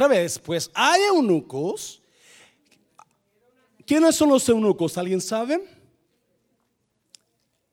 otra 0.00 0.08
vez, 0.08 0.38
pues 0.38 0.70
hay 0.72 1.02
eunucos. 1.02 2.00
¿Quiénes 3.84 4.16
son 4.16 4.30
los 4.30 4.48
eunucos? 4.48 4.96
¿Alguien 4.96 5.20
sabe? 5.20 5.62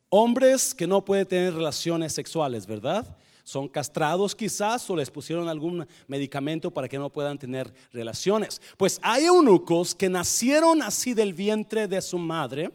Hombres 0.09 0.75
que 0.75 0.85
no 0.85 1.05
pueden 1.05 1.25
tener 1.25 1.53
relaciones 1.53 2.11
sexuales, 2.11 2.67
¿verdad? 2.67 3.07
Son 3.45 3.69
castrados 3.69 4.35
quizás 4.35 4.89
o 4.89 4.95
les 4.97 5.09
pusieron 5.09 5.47
algún 5.47 5.87
medicamento 6.05 6.69
para 6.69 6.89
que 6.89 6.97
no 6.97 7.09
puedan 7.09 7.39
tener 7.39 7.73
relaciones. 7.93 8.61
Pues 8.75 8.99
hay 9.01 9.23
eunucos 9.23 9.95
que 9.95 10.09
nacieron 10.09 10.81
así 10.81 11.13
del 11.13 11.33
vientre 11.33 11.87
de 11.87 12.01
su 12.01 12.17
madre. 12.17 12.73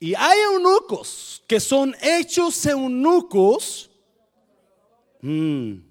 Y 0.00 0.16
hay 0.16 0.40
eunucos 0.52 1.44
que 1.46 1.60
son 1.60 1.94
hechos 2.02 2.66
eunucos. 2.66 3.88
Mm. 5.20 5.87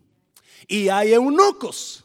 Y 0.68 0.90
hay 0.90 1.14
eunucos 1.14 2.04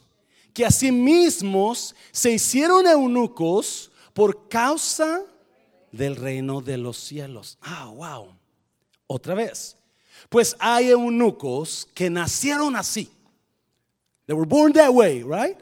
que 0.55 0.65
mismos 0.93 1.95
se 2.11 2.33
hicieron 2.33 2.87
eunucos 2.87 3.91
por 4.13 4.49
causa 4.49 5.23
del 5.91 6.17
reino 6.17 6.61
de 6.61 6.79
los 6.79 6.97
cielos. 6.97 7.59
Ah, 7.61 7.87
wow. 7.95 8.29
Otra 9.07 9.35
vez. 9.35 9.77
Pues 10.29 10.57
hay 10.59 10.91
eunucos 10.91 11.89
que 11.95 12.09
nacieron 12.09 12.77
así. 12.77 13.11
They 14.27 14.35
were 14.35 14.49
born 14.49 14.73
that 14.75 14.91
way, 14.91 15.23
right? 15.23 15.59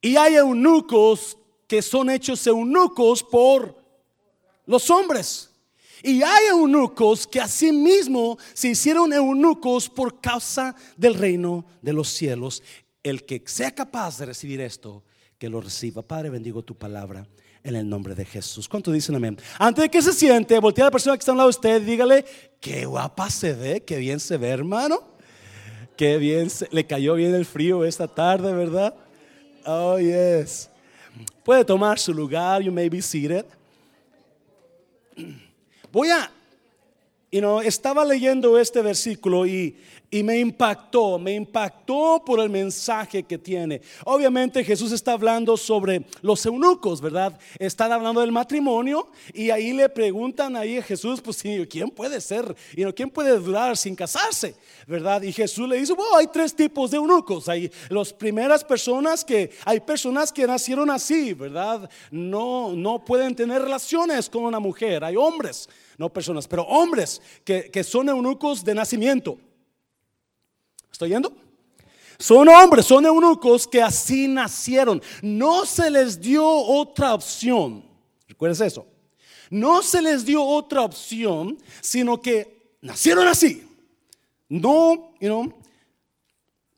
Y 0.00 0.16
hay 0.16 0.36
eunucos 0.36 1.36
que 1.66 1.82
son 1.82 2.08
hechos 2.10 2.46
eunucos 2.46 3.22
por 3.22 3.76
los 4.66 4.88
hombres. 4.88 5.49
Y 6.02 6.22
hay 6.22 6.46
eunucos 6.48 7.26
que 7.26 7.40
asimismo 7.40 8.38
se 8.54 8.68
hicieron 8.68 9.12
eunucos 9.12 9.88
por 9.88 10.20
causa 10.20 10.74
del 10.96 11.14
reino 11.14 11.64
de 11.82 11.92
los 11.92 12.08
cielos. 12.08 12.62
El 13.02 13.24
que 13.24 13.42
sea 13.46 13.74
capaz 13.74 14.18
de 14.18 14.26
recibir 14.26 14.60
esto, 14.60 15.04
que 15.38 15.48
lo 15.48 15.60
reciba. 15.60 16.02
Padre, 16.02 16.30
bendigo 16.30 16.62
tu 16.62 16.76
palabra 16.76 17.26
en 17.62 17.76
el 17.76 17.88
nombre 17.88 18.14
de 18.14 18.24
Jesús. 18.24 18.68
¿Cuánto 18.68 18.92
dicen 18.92 19.14
amén? 19.14 19.38
Antes 19.58 19.82
de 19.82 19.90
que 19.90 20.02
se 20.02 20.12
siente, 20.12 20.58
voltea 20.58 20.84
a 20.84 20.88
la 20.88 20.90
persona 20.90 21.16
que 21.16 21.20
está 21.20 21.32
a 21.32 21.34
un 21.34 21.38
lado 21.38 21.50
de 21.50 21.56
usted, 21.56 21.82
dígale, 21.82 22.24
qué 22.60 22.86
guapa 22.86 23.30
se 23.30 23.52
ve, 23.54 23.82
qué 23.82 23.98
bien 23.98 24.20
se 24.20 24.36
ve, 24.36 24.48
hermano. 24.48 25.10
Qué 25.96 26.16
bien, 26.16 26.48
le 26.70 26.86
cayó 26.86 27.14
bien 27.14 27.34
el 27.34 27.44
frío 27.44 27.84
esta 27.84 28.08
tarde, 28.08 28.54
¿verdad? 28.54 28.94
Oh, 29.66 29.98
yes. 29.98 30.70
Puede 31.44 31.64
tomar 31.64 31.98
su 31.98 32.14
lugar, 32.14 32.62
you 32.62 32.72
may 32.72 32.88
be 32.88 33.02
seated. 33.02 33.44
Voy 35.92 36.10
a, 36.10 36.30
you 37.32 37.40
know, 37.40 37.60
estaba 37.60 38.04
leyendo 38.04 38.58
este 38.58 38.82
versículo 38.82 39.46
y 39.46 39.76
y 40.10 40.22
me 40.22 40.38
impactó, 40.38 41.18
me 41.18 41.34
impactó 41.34 42.22
por 42.26 42.40
el 42.40 42.50
mensaje 42.50 43.22
que 43.22 43.38
tiene. 43.38 43.80
Obviamente 44.04 44.64
Jesús 44.64 44.90
está 44.90 45.12
hablando 45.12 45.56
sobre 45.56 46.04
los 46.20 46.44
eunucos, 46.44 47.00
¿verdad? 47.00 47.38
Están 47.58 47.92
hablando 47.92 48.20
del 48.20 48.32
matrimonio 48.32 49.08
y 49.32 49.50
ahí 49.50 49.72
le 49.72 49.88
preguntan 49.88 50.56
ahí 50.56 50.78
a 50.78 50.82
Jesús, 50.82 51.20
pues 51.20 51.40
¿quién 51.68 51.90
puede 51.90 52.20
ser? 52.20 52.54
Y 52.74 52.84
¿quién 52.92 53.08
puede 53.08 53.38
durar 53.38 53.76
sin 53.76 53.94
casarse? 53.94 54.56
¿Verdad? 54.86 55.22
Y 55.22 55.32
Jesús 55.32 55.68
le 55.68 55.76
dice, 55.76 55.92
bueno, 55.92 56.16
hay 56.16 56.26
tres 56.26 56.54
tipos 56.54 56.90
de 56.90 56.96
eunucos. 56.96 57.48
Hay 57.48 57.70
las 57.88 58.12
primeras 58.12 58.64
personas 58.64 59.24
que, 59.24 59.50
hay 59.64 59.78
personas 59.78 60.32
que 60.32 60.46
nacieron 60.46 60.90
así, 60.90 61.34
¿verdad? 61.34 61.88
No, 62.10 62.72
no 62.74 63.04
pueden 63.04 63.36
tener 63.36 63.62
relaciones 63.62 64.28
con 64.28 64.42
una 64.42 64.58
mujer. 64.58 65.04
Hay 65.04 65.14
hombres, 65.14 65.68
no 65.98 66.12
personas, 66.12 66.48
pero 66.48 66.64
hombres 66.64 67.22
que, 67.44 67.70
que 67.70 67.84
son 67.84 68.08
eunucos 68.08 68.64
de 68.64 68.74
nacimiento. 68.74 69.38
¿Estoy 70.90 71.10
yendo? 71.10 71.32
Son 72.18 72.46
hombres, 72.48 72.84
son 72.84 73.06
eunucos 73.06 73.66
que 73.66 73.80
así 73.80 74.28
nacieron. 74.28 75.02
No 75.22 75.64
se 75.64 75.90
les 75.90 76.20
dio 76.20 76.46
otra 76.46 77.14
opción. 77.14 77.82
¿Recuerdas 78.28 78.60
eso? 78.60 78.86
No 79.48 79.82
se 79.82 80.02
les 80.02 80.24
dio 80.24 80.44
otra 80.44 80.82
opción, 80.82 81.58
sino 81.80 82.20
que 82.20 82.74
nacieron 82.82 83.26
así. 83.26 83.66
No, 84.48 85.14
you 85.20 85.28
know, 85.28 85.52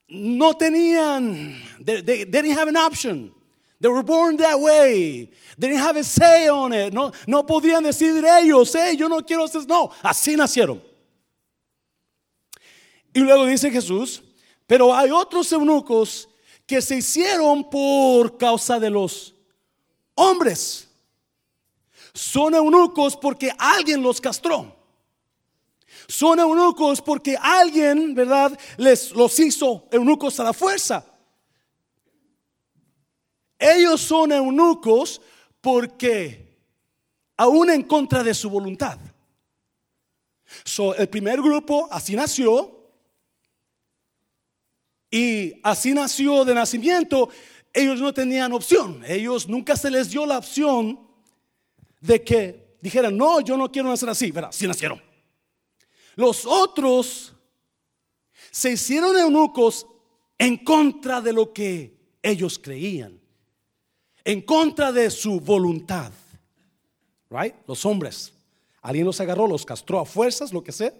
no 0.08 0.54
tenían, 0.54 1.60
they, 1.80 2.02
they, 2.02 2.24
didn't 2.24 2.56
have 2.56 2.68
an 2.68 2.76
option. 2.76 3.32
They 3.80 3.88
were 3.88 4.02
born 4.02 4.36
that 4.36 4.60
way. 4.60 5.28
They 5.58 5.68
didn't 5.68 5.82
have 5.82 5.96
a 5.96 6.04
say 6.04 6.48
on 6.48 6.72
it. 6.72 6.92
No, 6.92 7.12
no 7.26 7.42
podían 7.42 7.82
decidir 7.82 8.24
ellos, 8.24 8.72
hey, 8.74 8.94
yo 8.96 9.08
no 9.08 9.22
quiero 9.22 9.44
hacer, 9.44 9.66
no, 9.66 9.90
así 10.04 10.36
nacieron. 10.36 10.80
Y 13.12 13.20
luego 13.20 13.46
dice 13.46 13.70
Jesús, 13.70 14.22
pero 14.66 14.94
hay 14.94 15.10
otros 15.10 15.50
eunucos 15.52 16.28
que 16.66 16.80
se 16.80 16.96
hicieron 16.96 17.68
por 17.68 18.38
causa 18.38 18.78
de 18.80 18.90
los 18.90 19.34
hombres. 20.14 20.88
Son 22.14 22.54
eunucos 22.54 23.16
porque 23.16 23.52
alguien 23.58 24.02
los 24.02 24.20
castró. 24.20 24.76
Son 26.08 26.38
eunucos 26.38 27.00
porque 27.00 27.36
alguien, 27.40 28.14
¿verdad? 28.14 28.58
Les 28.76 29.12
los 29.12 29.38
hizo 29.38 29.88
eunucos 29.90 30.38
a 30.40 30.44
la 30.44 30.52
fuerza. 30.52 31.04
Ellos 33.58 34.00
son 34.00 34.32
eunucos 34.32 35.20
porque 35.60 36.58
aún 37.36 37.70
en 37.70 37.82
contra 37.82 38.22
de 38.22 38.34
su 38.34 38.50
voluntad. 38.50 38.98
el 40.98 41.08
primer 41.08 41.40
grupo 41.40 41.88
así 41.90 42.14
nació, 42.14 42.81
y 45.12 45.60
así 45.62 45.92
nació 45.92 46.42
de 46.44 46.54
nacimiento. 46.54 47.28
Ellos 47.72 48.00
no 48.00 48.14
tenían 48.14 48.52
opción. 48.54 49.04
Ellos 49.06 49.46
nunca 49.46 49.76
se 49.76 49.90
les 49.90 50.10
dio 50.10 50.24
la 50.24 50.38
opción 50.38 51.06
de 52.00 52.24
que 52.24 52.76
dijeran, 52.80 53.16
no, 53.16 53.42
yo 53.42 53.58
no 53.58 53.70
quiero 53.70 53.90
nacer 53.90 54.08
así. 54.08 54.30
Verá, 54.30 54.48
así 54.48 54.66
nacieron. 54.66 55.00
Los 56.16 56.46
otros 56.46 57.34
se 58.50 58.72
hicieron 58.72 59.16
eunucos 59.18 59.86
en 60.38 60.56
contra 60.56 61.20
de 61.20 61.34
lo 61.34 61.52
que 61.52 61.94
ellos 62.22 62.58
creían, 62.58 63.20
en 64.24 64.40
contra 64.40 64.92
de 64.92 65.10
su 65.10 65.40
voluntad. 65.40 66.10
Right? 67.28 67.54
Los 67.66 67.84
hombres. 67.84 68.32
Alguien 68.80 69.04
los 69.04 69.20
agarró, 69.20 69.46
los 69.46 69.66
castró 69.66 70.00
a 70.00 70.06
fuerzas, 70.06 70.54
lo 70.54 70.64
que 70.64 70.72
sea. 70.72 70.94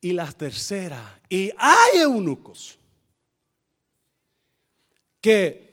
Y 0.00 0.12
la 0.12 0.30
tercera, 0.30 1.20
y 1.28 1.50
hay 1.56 2.00
eunucos 2.00 2.78
que 5.20 5.68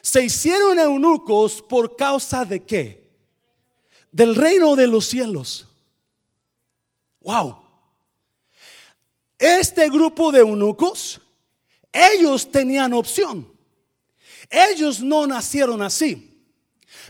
se 0.00 0.24
hicieron 0.24 0.78
eunucos 0.78 1.60
por 1.60 1.94
causa 1.94 2.44
de 2.46 2.64
qué? 2.64 3.06
Del 4.10 4.34
reino 4.34 4.74
de 4.74 4.86
los 4.86 5.06
cielos. 5.06 5.68
Wow. 7.20 7.58
Este 9.38 9.90
grupo 9.90 10.32
de 10.32 10.40
eunucos, 10.40 11.20
ellos 11.92 12.50
tenían 12.50 12.94
opción. 12.94 13.52
Ellos 14.48 15.00
no 15.02 15.26
nacieron 15.26 15.82
así, 15.82 16.42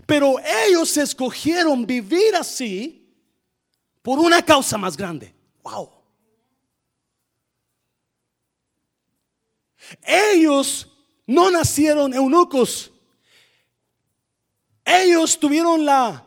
pero 0.06 0.36
ellos 0.66 0.96
escogieron 0.96 1.86
vivir 1.86 2.34
así 2.34 2.97
por 4.08 4.20
una 4.20 4.40
causa 4.40 4.78
más 4.78 4.96
grande. 4.96 5.34
Wow. 5.62 5.90
Ellos 10.02 10.88
no 11.26 11.50
nacieron 11.50 12.14
eunucos. 12.14 12.90
Ellos 14.82 15.38
tuvieron 15.38 15.84
la 15.84 16.24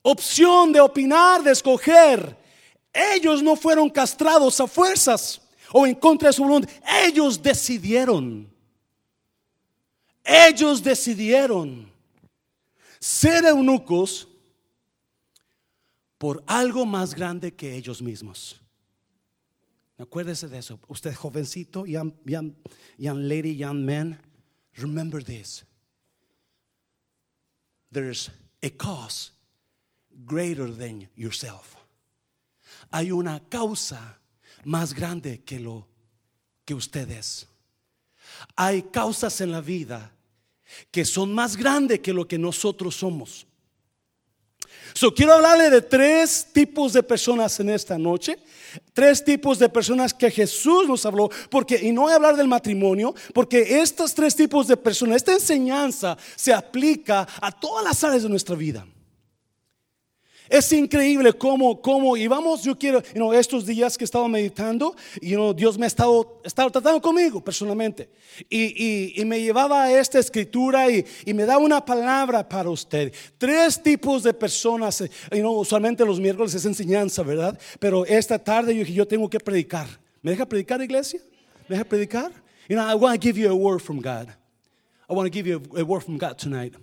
opción 0.00 0.72
de 0.72 0.80
opinar, 0.80 1.42
de 1.42 1.52
escoger. 1.52 2.34
Ellos 2.94 3.42
no 3.42 3.56
fueron 3.56 3.90
castrados 3.90 4.58
a 4.58 4.66
fuerzas 4.66 5.38
o 5.72 5.86
en 5.86 5.94
contra 5.94 6.30
de 6.30 6.32
su 6.32 6.44
voluntad. 6.44 6.70
Ellos 7.04 7.42
decidieron. 7.42 8.50
Ellos 10.24 10.82
decidieron 10.82 11.92
ser 12.98 13.44
eunucos 13.44 14.29
por 16.20 16.44
algo 16.46 16.84
más 16.84 17.14
grande 17.14 17.54
que 17.54 17.74
ellos 17.74 18.02
mismos. 18.02 18.60
Acuérdese 19.96 20.48
de 20.48 20.58
eso. 20.58 20.78
Usted 20.86 21.14
jovencito, 21.14 21.86
young, 21.86 22.12
young, 22.26 22.52
lady, 23.26 23.56
young 23.56 23.86
man, 23.86 24.20
remember 24.76 25.24
this. 25.24 25.64
There's 27.90 28.30
a 28.62 28.68
cause 28.68 29.32
greater 30.26 30.70
than 30.70 31.08
yourself. 31.16 31.74
Hay 32.92 33.10
una 33.12 33.40
causa 33.48 34.18
más 34.62 34.92
grande 34.92 35.42
que 35.42 35.58
lo 35.58 35.86
que 36.66 36.74
usted 36.74 37.10
es. 37.10 37.46
Hay 38.56 38.82
causas 38.82 39.40
en 39.40 39.52
la 39.52 39.62
vida 39.62 40.12
que 40.90 41.06
son 41.06 41.34
más 41.34 41.56
grandes 41.56 42.00
que 42.00 42.12
lo 42.12 42.28
que 42.28 42.36
nosotros 42.36 42.96
somos. 42.96 43.46
So, 44.92 45.14
quiero 45.14 45.34
hablarle 45.34 45.70
de 45.70 45.82
tres 45.82 46.46
tipos 46.52 46.92
de 46.92 47.02
personas 47.02 47.58
en 47.60 47.70
esta 47.70 47.98
noche. 47.98 48.38
Tres 48.92 49.24
tipos 49.24 49.58
de 49.58 49.68
personas 49.68 50.14
que 50.14 50.30
Jesús 50.30 50.86
nos 50.86 51.04
habló, 51.04 51.28
porque, 51.48 51.76
y 51.82 51.90
no 51.90 52.02
voy 52.02 52.12
a 52.12 52.16
hablar 52.16 52.36
del 52.36 52.46
matrimonio, 52.46 53.14
porque 53.34 53.80
estos 53.80 54.14
tres 54.14 54.36
tipos 54.36 54.68
de 54.68 54.76
personas, 54.76 55.16
esta 55.16 55.32
enseñanza 55.32 56.16
se 56.36 56.52
aplica 56.52 57.26
a 57.40 57.50
todas 57.50 57.84
las 57.84 58.04
áreas 58.04 58.22
de 58.22 58.28
nuestra 58.28 58.54
vida. 58.54 58.86
Es 60.50 60.72
increíble 60.72 61.32
cómo, 61.32 61.80
cómo, 61.80 62.16
y 62.16 62.26
vamos, 62.26 62.64
yo 62.64 62.76
quiero, 62.76 63.00
you 63.14 63.32
estos 63.32 63.64
días 63.64 63.96
que 63.96 64.02
estaba 64.02 64.26
meditando, 64.26 64.96
y 65.20 65.36
Dios 65.54 65.78
me 65.78 65.84
ha 65.84 65.86
estado, 65.86 66.40
estado 66.42 66.72
tratando 66.72 67.00
conmigo 67.00 67.40
personalmente, 67.40 68.10
y, 68.48 69.22
me 69.24 69.40
llevaba 69.40 69.84
a 69.84 69.92
esta 69.92 70.18
escritura 70.18 70.90
y, 70.90 71.04
me 71.32 71.44
daba 71.44 71.60
una 71.60 71.84
palabra 71.84 72.48
para 72.48 72.68
usted. 72.68 73.14
Tres 73.38 73.80
tipos 73.80 74.24
de 74.24 74.34
personas, 74.34 75.00
eh, 75.02 75.10
you 75.30 75.52
usualmente 75.52 76.04
los 76.04 76.18
miércoles 76.18 76.52
es 76.52 76.64
enseñanza, 76.64 77.22
¿verdad? 77.22 77.56
Pero 77.78 78.04
esta 78.04 78.36
tarde 78.36 78.74
yo 78.92 79.06
tengo 79.06 79.30
que 79.30 79.38
predicar. 79.38 79.86
¿Me 80.20 80.32
deja 80.32 80.46
predicar, 80.46 80.82
iglesia? 80.82 81.20
¿Me 81.68 81.76
deja 81.76 81.84
predicar? 81.84 82.32
You 82.68 82.74
know, 82.74 82.84
I 82.84 82.96
want 82.96 83.14
to 83.14 83.24
give 83.24 83.40
you 83.40 83.48
a 83.48 83.54
word 83.54 83.80
from 83.80 83.98
God. 83.98 84.28
I 85.08 85.12
want 85.12 85.30
to 85.30 85.32
give 85.32 85.48
you 85.48 85.62
a 85.76 85.84
word 85.84 86.02
from 86.02 86.18
God 86.18 86.36
tonight. 86.36 86.74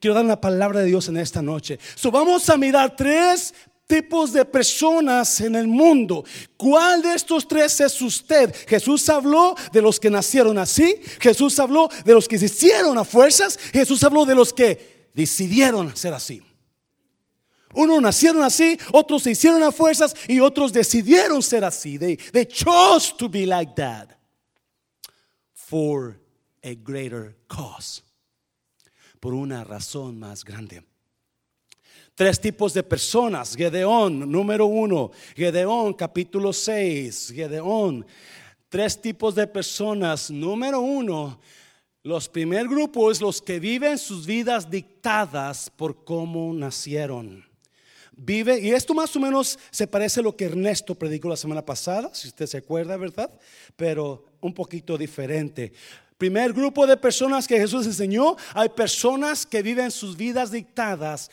Quiero 0.00 0.14
dar 0.14 0.24
una 0.24 0.40
palabra 0.40 0.80
de 0.80 0.86
Dios 0.86 1.08
en 1.08 1.16
esta 1.16 1.42
noche. 1.42 1.78
So 1.94 2.10
vamos 2.10 2.48
a 2.50 2.56
mirar 2.56 2.94
tres 2.96 3.54
tipos 3.86 4.32
de 4.32 4.44
personas 4.44 5.40
en 5.40 5.54
el 5.54 5.66
mundo. 5.66 6.24
¿Cuál 6.56 7.02
de 7.02 7.14
estos 7.14 7.46
tres 7.46 7.80
es 7.80 8.00
usted? 8.02 8.54
Jesús 8.66 9.08
habló 9.08 9.54
de 9.72 9.82
los 9.82 10.00
que 10.00 10.10
nacieron 10.10 10.58
así. 10.58 10.96
Jesús 11.20 11.58
habló 11.58 11.88
de 12.04 12.14
los 12.14 12.28
que 12.28 12.38
se 12.38 12.46
hicieron 12.46 12.98
a 12.98 13.04
fuerzas. 13.04 13.58
Jesús 13.72 14.02
habló 14.02 14.24
de 14.24 14.34
los 14.34 14.52
que 14.52 15.10
decidieron 15.14 15.96
ser 15.96 16.14
así. 16.14 16.42
Unos 17.74 18.00
nacieron 18.00 18.42
así, 18.42 18.78
otros 18.92 19.22
se 19.22 19.32
hicieron 19.32 19.62
a 19.62 19.70
fuerzas 19.70 20.14
y 20.28 20.40
otros 20.40 20.72
decidieron 20.72 21.42
ser 21.42 21.62
así. 21.62 21.98
They, 21.98 22.16
they 22.16 22.46
chose 22.46 23.12
to 23.18 23.28
be 23.28 23.44
like 23.44 23.74
that 23.76 24.16
for 25.52 26.18
a 26.62 26.74
greater 26.74 27.36
cause 27.48 28.05
por 29.20 29.34
una 29.34 29.64
razón 29.64 30.18
más 30.18 30.44
grande. 30.44 30.82
Tres 32.14 32.40
tipos 32.40 32.72
de 32.72 32.82
personas. 32.82 33.54
Gedeón, 33.54 34.30
número 34.30 34.66
uno. 34.66 35.10
Gedeón, 35.34 35.92
capítulo 35.92 36.52
6. 36.52 37.32
Gedeón. 37.34 38.06
Tres 38.70 39.00
tipos 39.00 39.34
de 39.34 39.46
personas. 39.46 40.30
Número 40.30 40.80
uno. 40.80 41.38
Los 42.02 42.28
primer 42.28 42.68
grupos, 42.68 43.20
los 43.20 43.42
que 43.42 43.60
viven 43.60 43.98
sus 43.98 44.24
vidas 44.24 44.70
dictadas 44.70 45.68
por 45.68 46.04
cómo 46.04 46.54
nacieron. 46.54 47.44
Vive, 48.12 48.60
y 48.60 48.70
esto 48.70 48.94
más 48.94 49.14
o 49.14 49.20
menos 49.20 49.58
se 49.70 49.86
parece 49.86 50.20
a 50.20 50.22
lo 50.22 50.34
que 50.34 50.46
Ernesto 50.46 50.94
predicó 50.94 51.28
la 51.28 51.36
semana 51.36 51.66
pasada, 51.66 52.14
si 52.14 52.28
usted 52.28 52.46
se 52.46 52.56
acuerda, 52.56 52.96
¿verdad? 52.96 53.30
Pero 53.76 54.24
un 54.40 54.54
poquito 54.54 54.96
diferente. 54.96 55.74
Primer 56.18 56.52
grupo 56.52 56.86
de 56.86 56.96
personas 56.96 57.46
que 57.46 57.58
Jesús 57.58 57.86
enseñó, 57.86 58.36
hay 58.54 58.70
personas 58.70 59.44
que 59.44 59.62
viven 59.62 59.90
sus 59.90 60.16
vidas 60.16 60.50
dictadas 60.50 61.30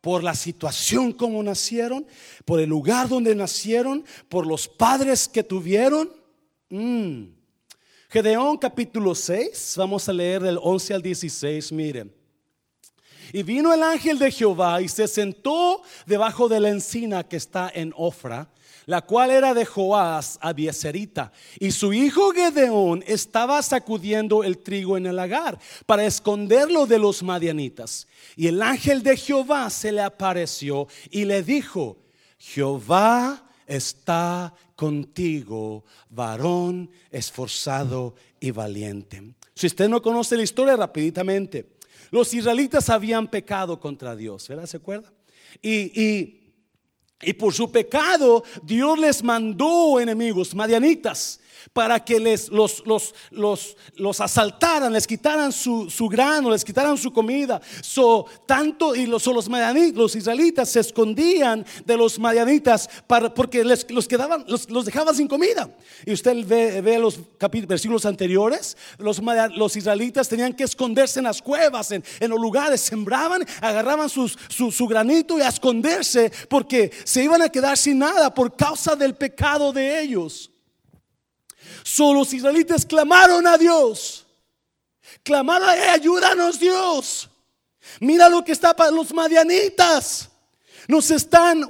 por 0.00 0.24
la 0.24 0.34
situación 0.34 1.12
como 1.12 1.42
nacieron, 1.42 2.06
por 2.44 2.58
el 2.58 2.70
lugar 2.70 3.08
donde 3.08 3.34
nacieron, 3.34 4.04
por 4.28 4.46
los 4.46 4.66
padres 4.66 5.28
que 5.28 5.44
tuvieron. 5.44 6.10
Mm. 6.70 7.24
Gedeón 8.08 8.58
capítulo 8.58 9.14
6, 9.14 9.74
vamos 9.76 10.08
a 10.08 10.12
leer 10.12 10.42
del 10.42 10.58
11 10.60 10.94
al 10.94 11.02
16, 11.02 11.72
miren. 11.72 12.12
Y 13.32 13.42
vino 13.42 13.72
el 13.72 13.82
ángel 13.82 14.18
de 14.18 14.30
Jehová 14.30 14.82
y 14.82 14.88
se 14.88 15.06
sentó 15.06 15.82
debajo 16.06 16.48
de 16.48 16.60
la 16.60 16.68
encina 16.70 17.26
que 17.26 17.36
está 17.36 17.70
en 17.72 17.92
Ofra 17.96 18.50
la 18.86 19.02
cual 19.02 19.30
era 19.30 19.54
de 19.54 19.64
Joás 19.64 20.38
Abieserita. 20.40 21.32
Y 21.58 21.70
su 21.70 21.92
hijo 21.92 22.32
Gedeón 22.32 23.04
estaba 23.06 23.62
sacudiendo 23.62 24.44
el 24.44 24.58
trigo 24.58 24.96
en 24.96 25.06
el 25.06 25.16
lagar 25.16 25.58
para 25.86 26.04
esconderlo 26.04 26.86
de 26.86 26.98
los 26.98 27.22
madianitas. 27.22 28.06
Y 28.36 28.46
el 28.46 28.62
ángel 28.62 29.02
de 29.02 29.16
Jehová 29.16 29.70
se 29.70 29.92
le 29.92 30.02
apareció 30.02 30.88
y 31.10 31.24
le 31.24 31.42
dijo, 31.42 31.98
Jehová 32.38 33.48
está 33.66 34.54
contigo, 34.74 35.84
varón 36.10 36.90
esforzado 37.10 38.14
y 38.40 38.50
valiente. 38.50 39.34
Si 39.54 39.66
usted 39.66 39.88
no 39.88 40.02
conoce 40.02 40.36
la 40.36 40.42
historia 40.42 40.76
rapiditamente, 40.76 41.76
los 42.10 42.34
israelitas 42.34 42.90
habían 42.90 43.28
pecado 43.28 43.78
contra 43.78 44.16
Dios, 44.16 44.48
¿verdad? 44.48 44.66
¿Se 44.66 44.76
acuerda? 44.76 45.12
Y, 45.62 46.00
y 46.00 46.41
y 47.22 47.32
por 47.34 47.54
su 47.54 47.70
pecado, 47.70 48.42
Dios 48.62 48.98
les 48.98 49.22
mandó 49.22 50.00
enemigos, 50.00 50.54
madianitas, 50.54 51.40
para 51.72 52.04
que 52.04 52.20
les, 52.20 52.48
los, 52.48 52.84
los, 52.86 53.14
los, 53.30 53.76
los 53.96 54.20
asaltaran, 54.20 54.92
les 54.92 55.06
quitaran 55.06 55.52
su, 55.52 55.90
su, 55.90 56.08
grano, 56.08 56.50
les 56.50 56.64
quitaran 56.64 56.96
su 56.96 57.12
comida. 57.12 57.60
So, 57.80 58.26
tanto 58.46 58.94
y 58.94 59.06
los, 59.06 59.26
los, 59.26 59.48
los 59.48 60.16
israelitas 60.16 60.68
se 60.68 60.80
escondían 60.80 61.64
de 61.84 61.96
los 61.96 62.18
madianitas 62.18 62.88
para, 63.06 63.32
porque 63.32 63.64
les, 63.64 63.90
los, 63.90 64.06
quedaban, 64.08 64.44
los, 64.48 64.68
los 64.70 64.84
dejaban 64.84 65.14
sin 65.14 65.28
comida. 65.28 65.70
Y 66.04 66.12
usted 66.12 66.46
ve, 66.46 66.80
ve 66.80 66.98
los 66.98 67.18
versículos 67.66 68.06
anteriores, 68.06 68.76
los, 68.98 69.20
los 69.56 69.76
israelitas 69.76 70.28
tenían 70.28 70.52
que 70.52 70.64
esconderse 70.64 71.20
en 71.20 71.24
las 71.24 71.42
cuevas, 71.42 71.90
en, 71.90 72.04
en 72.20 72.30
los 72.30 72.40
lugares, 72.40 72.80
sembraban, 72.80 73.44
agarraban 73.60 74.08
sus, 74.08 74.38
su, 74.48 74.70
su 74.70 74.86
granito 74.86 75.38
y 75.38 75.42
a 75.42 75.48
esconderse 75.48 76.32
porque 76.48 76.90
se 77.04 77.24
iban 77.24 77.42
a 77.42 77.48
quedar 77.48 77.76
sin 77.76 77.98
nada 77.98 78.32
por 78.32 78.54
causa 78.56 78.96
del 78.96 79.14
pecado 79.14 79.72
de 79.72 80.00
ellos. 80.00 80.51
Solo 81.82 82.20
los 82.20 82.32
israelitas 82.32 82.84
clamaron 82.84 83.46
a 83.46 83.58
Dios. 83.58 84.26
Clamaron, 85.22 85.68
ayúdanos 85.68 86.58
Dios. 86.58 87.28
Mira 88.00 88.28
lo 88.28 88.44
que 88.44 88.52
está 88.52 88.74
para 88.74 88.90
los 88.90 89.12
madianitas. 89.12 90.28
Nos 90.88 91.10
están 91.10 91.68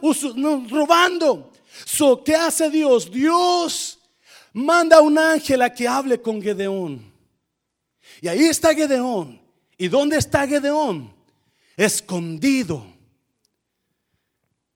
robando. 0.70 1.52
So, 1.84 2.22
¿Qué 2.22 2.34
hace 2.34 2.70
Dios? 2.70 3.10
Dios 3.10 3.98
manda 4.52 4.98
a 4.98 5.00
un 5.00 5.18
ángel 5.18 5.62
a 5.62 5.72
que 5.72 5.88
hable 5.88 6.20
con 6.20 6.40
Gedeón. 6.40 7.12
Y 8.20 8.28
ahí 8.28 8.44
está 8.44 8.74
Gedeón. 8.74 9.40
¿Y 9.78 9.88
dónde 9.88 10.18
está 10.18 10.46
Gedeón? 10.46 11.12
Escondido 11.76 12.91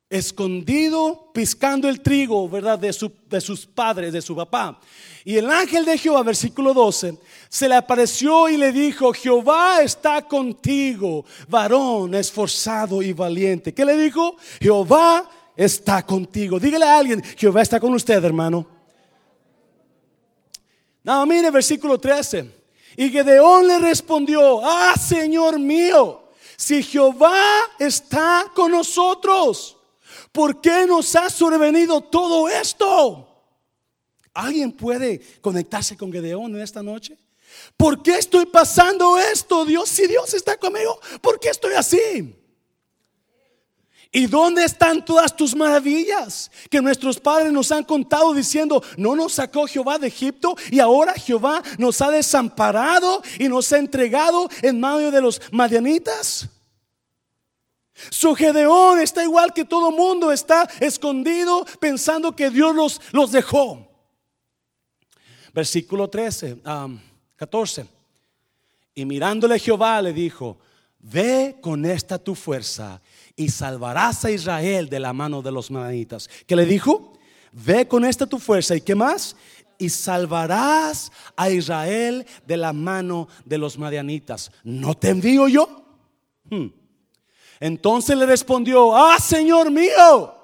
escondido 0.08 1.30
piscando 1.32 1.88
el 1.88 2.00
trigo, 2.00 2.48
¿verdad? 2.48 2.78
De, 2.78 2.94
de, 3.28 3.40
sus 3.40 3.66
padres, 3.66 4.12
de 4.12 4.22
su 4.22 4.36
papá. 4.36 4.78
Y 5.24 5.36
el 5.36 5.50
ángel 5.50 5.84
de 5.84 5.98
Jehová, 5.98 6.22
versículo 6.22 6.72
12, 6.72 7.18
se 7.48 7.68
le 7.68 7.74
apareció 7.74 8.48
y 8.48 8.56
le 8.56 8.70
dijo, 8.72 9.12
Jehová 9.12 9.82
está 9.82 10.22
contigo, 10.22 11.24
varón 11.48 12.14
esforzado 12.14 13.02
y 13.02 13.12
valiente. 13.12 13.74
¿Qué 13.74 13.84
le 13.84 13.96
dijo? 13.96 14.36
Jehová 14.60 15.28
está 15.56 16.04
contigo. 16.04 16.60
Dígale 16.60 16.84
a 16.84 16.98
alguien, 16.98 17.22
Jehová 17.36 17.62
está 17.62 17.80
con 17.80 17.92
usted, 17.94 18.22
hermano. 18.22 18.66
No, 21.02 21.26
mire 21.26 21.50
versículo 21.50 21.98
13. 21.98 22.50
Y 22.96 23.10
Gedeón 23.10 23.66
le 23.66 23.78
respondió, 23.78 24.60
ah, 24.64 24.94
Señor 24.96 25.58
mío, 25.58 26.30
si 26.56 26.82
Jehová 26.82 27.36
está 27.78 28.50
con 28.54 28.70
nosotros 28.70 29.76
¿por 30.36 30.60
qué 30.60 30.84
nos 30.86 31.16
ha 31.16 31.30
sobrevenido 31.30 32.02
todo 32.02 32.46
esto? 32.46 33.26
¿Alguien 34.34 34.70
puede 34.70 35.18
conectarse 35.40 35.96
con 35.96 36.12
Gedeón 36.12 36.54
en 36.54 36.60
esta 36.60 36.82
noche? 36.82 37.16
¿Por 37.74 38.02
qué 38.02 38.18
estoy 38.18 38.44
pasando 38.44 39.16
esto, 39.16 39.64
Dios? 39.64 39.88
Si 39.88 40.06
Dios 40.06 40.34
está 40.34 40.58
conmigo, 40.58 41.00
¿por 41.22 41.40
qué 41.40 41.48
estoy 41.48 41.72
así? 41.72 42.36
¿Y 44.12 44.26
dónde 44.26 44.64
están 44.64 45.06
todas 45.06 45.34
tus 45.34 45.56
maravillas 45.56 46.50
que 46.68 46.82
nuestros 46.82 47.18
padres 47.18 47.50
nos 47.50 47.72
han 47.72 47.84
contado 47.84 48.34
diciendo, 48.34 48.82
no 48.98 49.16
nos 49.16 49.32
sacó 49.32 49.66
Jehová 49.66 49.96
de 49.96 50.08
Egipto 50.08 50.54
y 50.70 50.80
ahora 50.80 51.14
Jehová 51.14 51.62
nos 51.78 52.02
ha 52.02 52.10
desamparado 52.10 53.22
y 53.38 53.48
nos 53.48 53.72
ha 53.72 53.78
entregado 53.78 54.50
en 54.60 54.78
medio 54.78 55.10
de 55.10 55.22
los 55.22 55.40
madianitas? 55.50 56.50
Su 58.10 58.34
Gedeón 58.34 59.00
está 59.00 59.22
igual 59.22 59.52
que 59.52 59.64
todo 59.64 59.90
mundo, 59.90 60.30
está 60.30 60.68
escondido 60.80 61.64
pensando 61.80 62.34
que 62.34 62.50
Dios 62.50 62.74
los, 62.74 63.00
los 63.12 63.32
dejó. 63.32 63.86
Versículo 65.52 66.08
13, 66.08 66.58
14. 67.36 67.86
Y 68.94 69.04
mirándole 69.04 69.58
Jehová 69.58 70.02
le 70.02 70.12
dijo, 70.12 70.58
ve 70.98 71.56
con 71.60 71.86
esta 71.86 72.18
tu 72.18 72.34
fuerza 72.34 73.00
y 73.34 73.48
salvarás 73.48 74.24
a 74.24 74.30
Israel 74.30 74.88
de 74.88 75.00
la 75.00 75.12
mano 75.12 75.42
de 75.42 75.52
los 75.52 75.70
madianitas. 75.70 76.28
¿Qué 76.46 76.56
le 76.56 76.66
dijo? 76.66 77.14
Ve 77.52 77.88
con 77.88 78.04
esta 78.04 78.26
tu 78.26 78.38
fuerza 78.38 78.76
y 78.76 78.82
qué 78.82 78.94
más? 78.94 79.36
Y 79.78 79.88
salvarás 79.88 81.10
a 81.36 81.50
Israel 81.50 82.26
de 82.46 82.56
la 82.56 82.72
mano 82.72 83.28
de 83.44 83.58
los 83.58 83.78
madianitas. 83.78 84.50
¿No 84.64 84.94
te 84.94 85.10
envío 85.10 85.48
yo? 85.48 85.84
Hmm. 86.50 86.66
Entonces 87.60 88.16
le 88.16 88.26
respondió, 88.26 88.94
ah, 88.96 89.18
Señor 89.18 89.70
mío, 89.70 90.34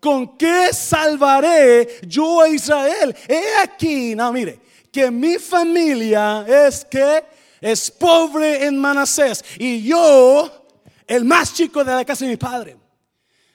¿con 0.00 0.36
qué 0.36 0.72
salvaré 0.72 2.00
yo 2.06 2.40
a 2.40 2.48
Israel? 2.48 3.14
He 3.28 3.56
aquí, 3.62 4.14
no, 4.14 4.32
mire, 4.32 4.60
que 4.90 5.10
mi 5.10 5.38
familia 5.38 6.46
es 6.46 6.84
que 6.84 7.24
es 7.60 7.90
pobre 7.90 8.66
en 8.66 8.78
Manasés 8.78 9.44
y 9.58 9.82
yo, 9.82 10.66
el 11.06 11.24
más 11.24 11.52
chico 11.54 11.84
de 11.84 11.92
la 11.92 12.04
casa 12.04 12.24
de 12.24 12.30
mi 12.30 12.36
padre. 12.36 12.76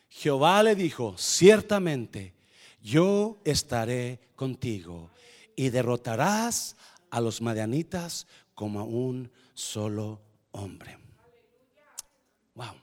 Jehová 0.09 0.61
le 0.63 0.75
dijo, 0.75 1.15
ciertamente 1.17 2.33
yo 2.81 3.37
estaré 3.43 4.19
contigo 4.35 5.11
y 5.55 5.69
derrotarás 5.69 6.75
a 7.09 7.21
los 7.21 7.41
madianitas 7.41 8.27
como 8.53 8.79
a 8.79 8.83
un 8.83 9.31
solo 9.53 10.21
hombre. 10.51 10.97
Wow. 12.55 12.75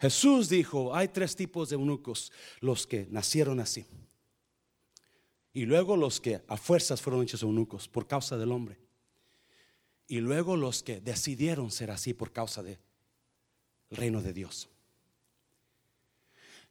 Jesús 0.00 0.48
dijo, 0.48 0.94
hay 0.94 1.08
tres 1.08 1.36
tipos 1.36 1.68
de 1.68 1.74
eunucos, 1.74 2.32
los 2.60 2.86
que 2.86 3.06
nacieron 3.10 3.60
así. 3.60 3.84
Y 5.52 5.66
luego 5.66 5.96
los 5.96 6.20
que 6.20 6.42
a 6.48 6.56
fuerzas 6.56 7.02
fueron 7.02 7.22
hechos 7.22 7.42
eunucos 7.42 7.86
por 7.86 8.06
causa 8.06 8.38
del 8.38 8.52
hombre. 8.52 8.78
Y 10.06 10.20
luego 10.20 10.56
los 10.56 10.82
que 10.82 11.00
decidieron 11.00 11.70
ser 11.70 11.90
así 11.90 12.14
por 12.14 12.32
causa 12.32 12.62
del 12.62 12.78
reino 13.90 14.22
de 14.22 14.32
Dios. 14.32 14.68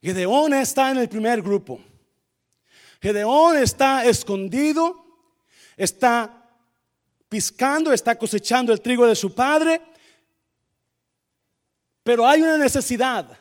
Gedeón 0.01 0.53
está 0.53 0.89
en 0.91 0.97
el 0.97 1.09
primer 1.09 1.41
grupo. 1.41 1.79
Gedeón 3.01 3.57
está 3.57 4.05
escondido, 4.05 5.05
está 5.77 6.49
piscando, 7.27 7.93
está 7.93 8.17
cosechando 8.17 8.73
el 8.73 8.81
trigo 8.81 9.05
de 9.05 9.15
su 9.15 9.35
padre, 9.35 9.81
pero 12.09 12.25
hay 12.25 12.41
una 12.41 12.57
necesidad. 12.57 13.37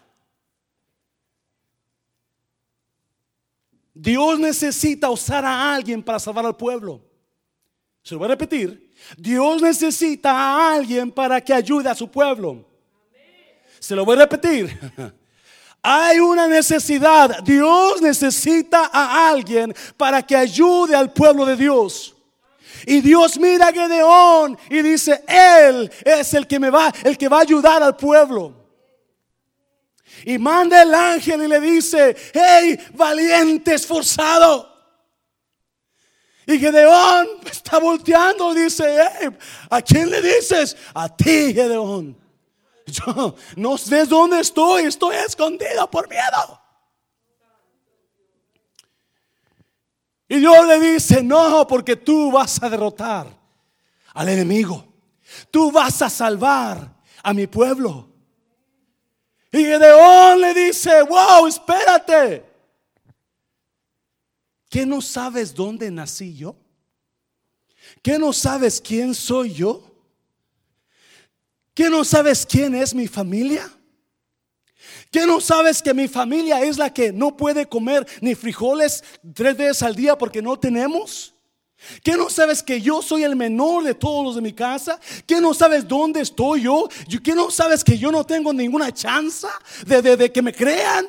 Dios 3.95 4.39
necesita 4.39 5.09
usar 5.09 5.43
a 5.43 5.75
alguien 5.75 6.03
para 6.03 6.19
salvar 6.19 6.45
al 6.45 6.55
pueblo. 6.55 7.03
Se 8.03 8.13
lo 8.13 8.19
voy 8.19 8.27
a 8.27 8.33
repetir. 8.33 8.93
Dios 9.17 9.63
necesita 9.63 10.33
a 10.33 10.75
alguien 10.75 11.11
para 11.11 11.41
que 11.41 11.55
ayude 11.55 11.89
a 11.89 11.95
su 11.95 12.11
pueblo. 12.11 12.69
Se 13.79 13.97
lo 13.97 14.05
voy 14.05 14.17
a 14.17 14.21
repetir. 14.21 14.79
Hay 15.83 16.21
una 16.21 16.47
necesidad. 16.47 17.43
Dios 17.43 18.03
necesita 18.03 18.91
a 18.93 19.31
alguien 19.31 19.75
para 19.97 20.21
que 20.21 20.37
ayude 20.37 20.95
al 20.95 21.11
pueblo 21.11 21.47
de 21.47 21.57
Dios. 21.57 22.15
Y 22.87 23.01
Dios 23.01 23.39
mira 23.39 23.69
a 23.69 23.73
Gedeón 23.73 24.59
y 24.71 24.83
dice, 24.83 25.23
Él 25.27 25.91
es 26.05 26.35
el 26.35 26.47
que 26.47 26.59
me 26.59 26.71
va, 26.71 26.93
el 27.05 27.17
que 27.17 27.29
va 27.29 27.39
a 27.39 27.43
ayudar 27.43 27.83
al 27.83 27.97
pueblo. 27.97 28.55
Y 30.25 30.39
manda 30.39 30.83
el 30.83 30.95
ángel 30.95 31.45
y 31.45 31.49
le 31.49 31.61
dice, 31.61 32.17
hey, 32.33 32.79
valiente, 32.95 33.75
esforzado. 33.75 34.69
Y 36.47 36.59
Gedeón 36.59 37.29
está 37.51 37.79
volteando 37.79 38.53
y 38.53 38.63
dice, 38.63 38.97
hey, 39.21 39.29
¿a 39.71 39.83
quién 39.83 40.11
le 40.11 40.23
dices? 40.23 40.77
A 40.95 41.15
ti, 41.15 41.53
Gedeón. 41.55 42.17
Yo 42.87 43.35
no 43.57 43.77
sé 43.77 44.07
dónde 44.07 44.41
estoy, 44.41 44.85
estoy 44.85 45.17
escondido 45.17 45.91
por 45.91 46.09
miedo. 46.09 46.61
Y 50.29 50.39
Dios 50.39 50.67
le 50.67 50.79
dice, 50.93 51.23
no, 51.23 51.67
porque 51.67 51.97
tú 51.97 52.31
vas 52.31 52.63
a 52.63 52.69
derrotar 52.69 53.27
al 54.13 54.29
enemigo. 54.29 54.87
Tú 55.51 55.73
vas 55.73 56.03
a 56.03 56.11
salvar 56.11 56.95
a 57.23 57.33
mi 57.33 57.47
pueblo. 57.47 58.09
Y 59.51 59.59
Gedeón 59.59 60.41
le 60.41 60.53
dice, 60.53 61.03
wow, 61.03 61.47
espérate. 61.47 62.45
¿Qué 64.69 64.85
no 64.85 65.01
sabes 65.01 65.55
dónde 65.55 65.91
nací 65.91 66.35
yo? 66.37 66.55
¿Qué 68.03 68.19
no 68.19 68.35
sabes 68.35 68.83
quién 68.83 69.15
soy 69.15 69.55
yo? 69.55 69.83
¿Qué 71.73 71.89
no 71.89 72.05
sabes 72.05 72.45
quién 72.45 72.75
es 72.75 72.95
mi 72.95 73.09
familia? 73.09 73.71
¿Qué 75.11 75.27
no 75.27 75.41
sabes 75.41 75.83
que 75.83 75.95
mi 75.95 76.07
familia 76.07 76.61
es 76.63 76.77
la 76.77 76.93
que 76.93 77.13
no 77.13 77.37
puede 77.37 77.67
comer 77.67 78.07
ni 78.21 78.35
frijoles 78.35 79.03
tres 79.35 79.57
veces 79.57 79.83
al 79.83 79.95
día 79.95 80.19
porque 80.19 80.43
no 80.43 80.59
tenemos? 80.59 81.35
¿Qué 82.03 82.17
no 82.17 82.29
sabes 82.29 82.63
que 82.63 82.81
yo 82.81 83.01
soy 83.01 83.23
el 83.23 83.37
menor 83.37 83.85
de 83.85 83.95
todos 83.95 84.25
los 84.25 84.35
de 84.35 84.43
mi 84.43 84.53
casa? 84.53 84.99
¿Qué 85.27 85.41
no 85.41 85.55
sabes 85.55 85.87
dónde 85.87 86.21
estoy 86.21 86.63
yo? 86.63 86.89
¿Qué 87.23 87.35
no 87.35 87.51
sabes 87.51 87.85
que 87.85 87.97
yo 87.97 88.11
no 88.11 88.25
tengo 88.25 88.53
ninguna 88.53 88.93
chance 88.93 89.47
de, 89.87 90.03
de 90.03 90.33
que 90.33 90.43
me 90.43 90.53
crean? 90.53 91.09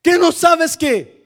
¿Qué 0.00 0.18
no 0.18 0.32
sabes 0.32 0.76
que 0.76 1.21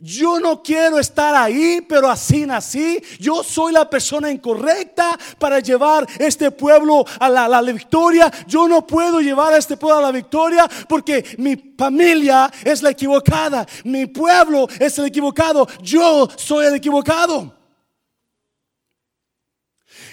yo 0.00 0.38
no 0.38 0.62
quiero 0.62 1.00
estar 1.00 1.34
ahí, 1.34 1.80
pero 1.88 2.08
así 2.08 2.46
nací. 2.46 3.02
Yo 3.18 3.42
soy 3.42 3.72
la 3.72 3.90
persona 3.90 4.30
incorrecta 4.30 5.18
para 5.38 5.58
llevar 5.58 6.06
este 6.20 6.52
pueblo 6.52 7.04
a 7.18 7.28
la, 7.28 7.60
victoria. 7.62 8.30
Yo 8.46 8.68
no 8.68 8.86
puedo 8.86 9.20
llevar 9.20 9.54
a 9.54 9.56
este 9.56 9.76
pueblo 9.76 9.98
a 9.98 10.02
la 10.02 10.12
victoria 10.12 10.68
porque 10.88 11.24
mi 11.38 11.56
familia 11.76 12.48
es 12.62 12.80
la 12.80 12.90
equivocada. 12.90 13.66
Mi 13.84 14.06
pueblo 14.06 14.68
es 14.78 14.96
el 14.98 15.06
equivocado. 15.06 15.66
Yo 15.82 16.28
soy 16.36 16.66
el 16.66 16.76
equivocado. 16.76 17.56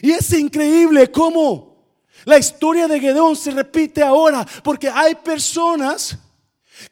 Y 0.01 0.11
es 0.11 0.33
increíble 0.33 1.11
cómo 1.11 1.75
la 2.25 2.39
historia 2.39 2.87
de 2.87 2.99
Gedeón 2.99 3.35
se 3.35 3.51
repite 3.51 4.01
ahora 4.01 4.45
porque 4.63 4.89
hay 4.89 5.13
personas 5.13 6.17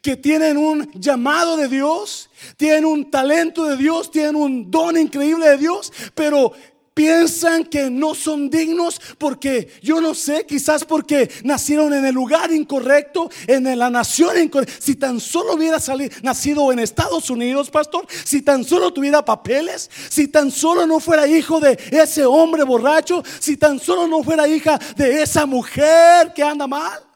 que 0.00 0.16
tienen 0.16 0.56
un 0.56 0.90
llamado 0.92 1.56
de 1.56 1.68
Dios, 1.68 2.30
tienen 2.56 2.84
un 2.84 3.10
talento 3.10 3.64
de 3.64 3.76
Dios, 3.76 4.10
tienen 4.10 4.36
un 4.36 4.70
don 4.70 4.96
increíble 4.96 5.48
de 5.48 5.58
Dios, 5.58 5.92
pero 6.14 6.52
piensan 6.94 7.64
que 7.64 7.90
no 7.90 8.14
son 8.14 8.48
dignos 8.48 9.00
porque 9.18 9.68
yo 9.82 10.00
no 10.00 10.14
sé, 10.14 10.46
quizás 10.46 10.84
porque 10.84 11.28
nacieron 11.42 11.92
en 11.92 12.06
el 12.06 12.14
lugar 12.14 12.52
incorrecto, 12.52 13.28
en 13.46 13.78
la 13.78 13.90
nación 13.90 14.40
incorrecta. 14.40 14.74
Si 14.78 14.94
tan 14.94 15.20
solo 15.20 15.54
hubiera 15.54 15.80
salido, 15.80 16.14
nacido 16.22 16.72
en 16.72 16.78
Estados 16.78 17.28
Unidos, 17.28 17.68
pastor, 17.68 18.06
si 18.24 18.42
tan 18.42 18.64
solo 18.64 18.92
tuviera 18.92 19.24
papeles, 19.24 19.90
si 20.08 20.28
tan 20.28 20.50
solo 20.50 20.86
no 20.86 21.00
fuera 21.00 21.26
hijo 21.26 21.60
de 21.60 21.76
ese 21.90 22.24
hombre 22.24 22.62
borracho, 22.62 23.22
si 23.40 23.56
tan 23.56 23.78
solo 23.80 24.06
no 24.06 24.22
fuera 24.22 24.46
hija 24.46 24.78
de 24.96 25.22
esa 25.22 25.44
mujer 25.46 26.32
que 26.32 26.42
anda 26.42 26.66
mal. 26.66 27.13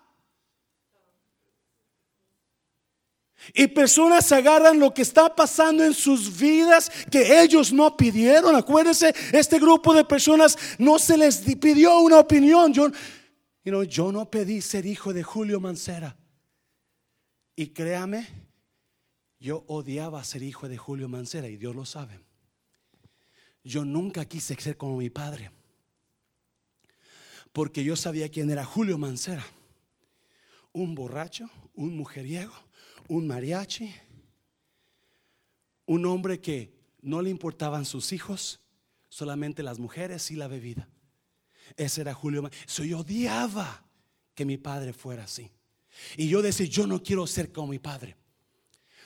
Y 3.54 3.66
personas 3.68 4.30
agarran 4.32 4.78
lo 4.78 4.92
que 4.92 5.02
está 5.02 5.34
pasando 5.34 5.84
en 5.84 5.94
sus 5.94 6.38
vidas 6.38 6.90
que 7.10 7.40
ellos 7.42 7.72
no 7.72 7.96
pidieron. 7.96 8.54
Acuérdense, 8.54 9.14
este 9.32 9.58
grupo 9.58 9.94
de 9.94 10.04
personas 10.04 10.56
no 10.78 10.98
se 10.98 11.16
les 11.16 11.38
pidió 11.56 12.00
una 12.00 12.18
opinión. 12.18 12.72
Yo, 12.72 12.90
yo 13.84 14.12
no 14.12 14.30
pedí 14.30 14.60
ser 14.60 14.86
hijo 14.86 15.12
de 15.12 15.22
Julio 15.22 15.60
Mancera. 15.60 16.16
Y 17.56 17.68
créame, 17.68 18.28
yo 19.40 19.64
odiaba 19.66 20.22
ser 20.24 20.42
hijo 20.42 20.68
de 20.68 20.76
Julio 20.76 21.08
Mancera 21.08 21.48
y 21.48 21.56
Dios 21.56 21.74
lo 21.74 21.84
sabe. 21.84 22.20
Yo 23.64 23.84
nunca 23.84 24.24
quise 24.24 24.54
ser 24.54 24.76
como 24.76 24.96
mi 24.98 25.10
padre. 25.10 25.50
Porque 27.52 27.82
yo 27.82 27.96
sabía 27.96 28.28
quién 28.28 28.50
era 28.50 28.64
Julio 28.64 28.98
Mancera. 28.98 29.44
Un 30.72 30.94
borracho, 30.94 31.50
un 31.74 31.96
mujeriego 31.96 32.67
un 33.08 33.26
mariachi, 33.26 33.92
un 35.86 36.06
hombre 36.06 36.40
que 36.40 36.72
no 37.00 37.22
le 37.22 37.30
importaban 37.30 37.84
sus 37.84 38.12
hijos, 38.12 38.60
solamente 39.08 39.62
las 39.62 39.78
mujeres 39.78 40.30
y 40.30 40.36
la 40.36 40.48
bebida. 40.48 40.88
Ese 41.76 42.02
era 42.02 42.14
Julio. 42.14 42.48
So, 42.66 42.84
yo 42.84 43.00
odiaba 43.00 43.84
que 44.34 44.44
mi 44.44 44.56
padre 44.56 44.92
fuera 44.92 45.24
así. 45.24 45.50
Y 46.16 46.28
yo 46.28 46.42
decía, 46.42 46.66
yo 46.66 46.86
no 46.86 47.02
quiero 47.02 47.26
ser 47.26 47.50
como 47.50 47.68
mi 47.68 47.78
padre. 47.78 48.16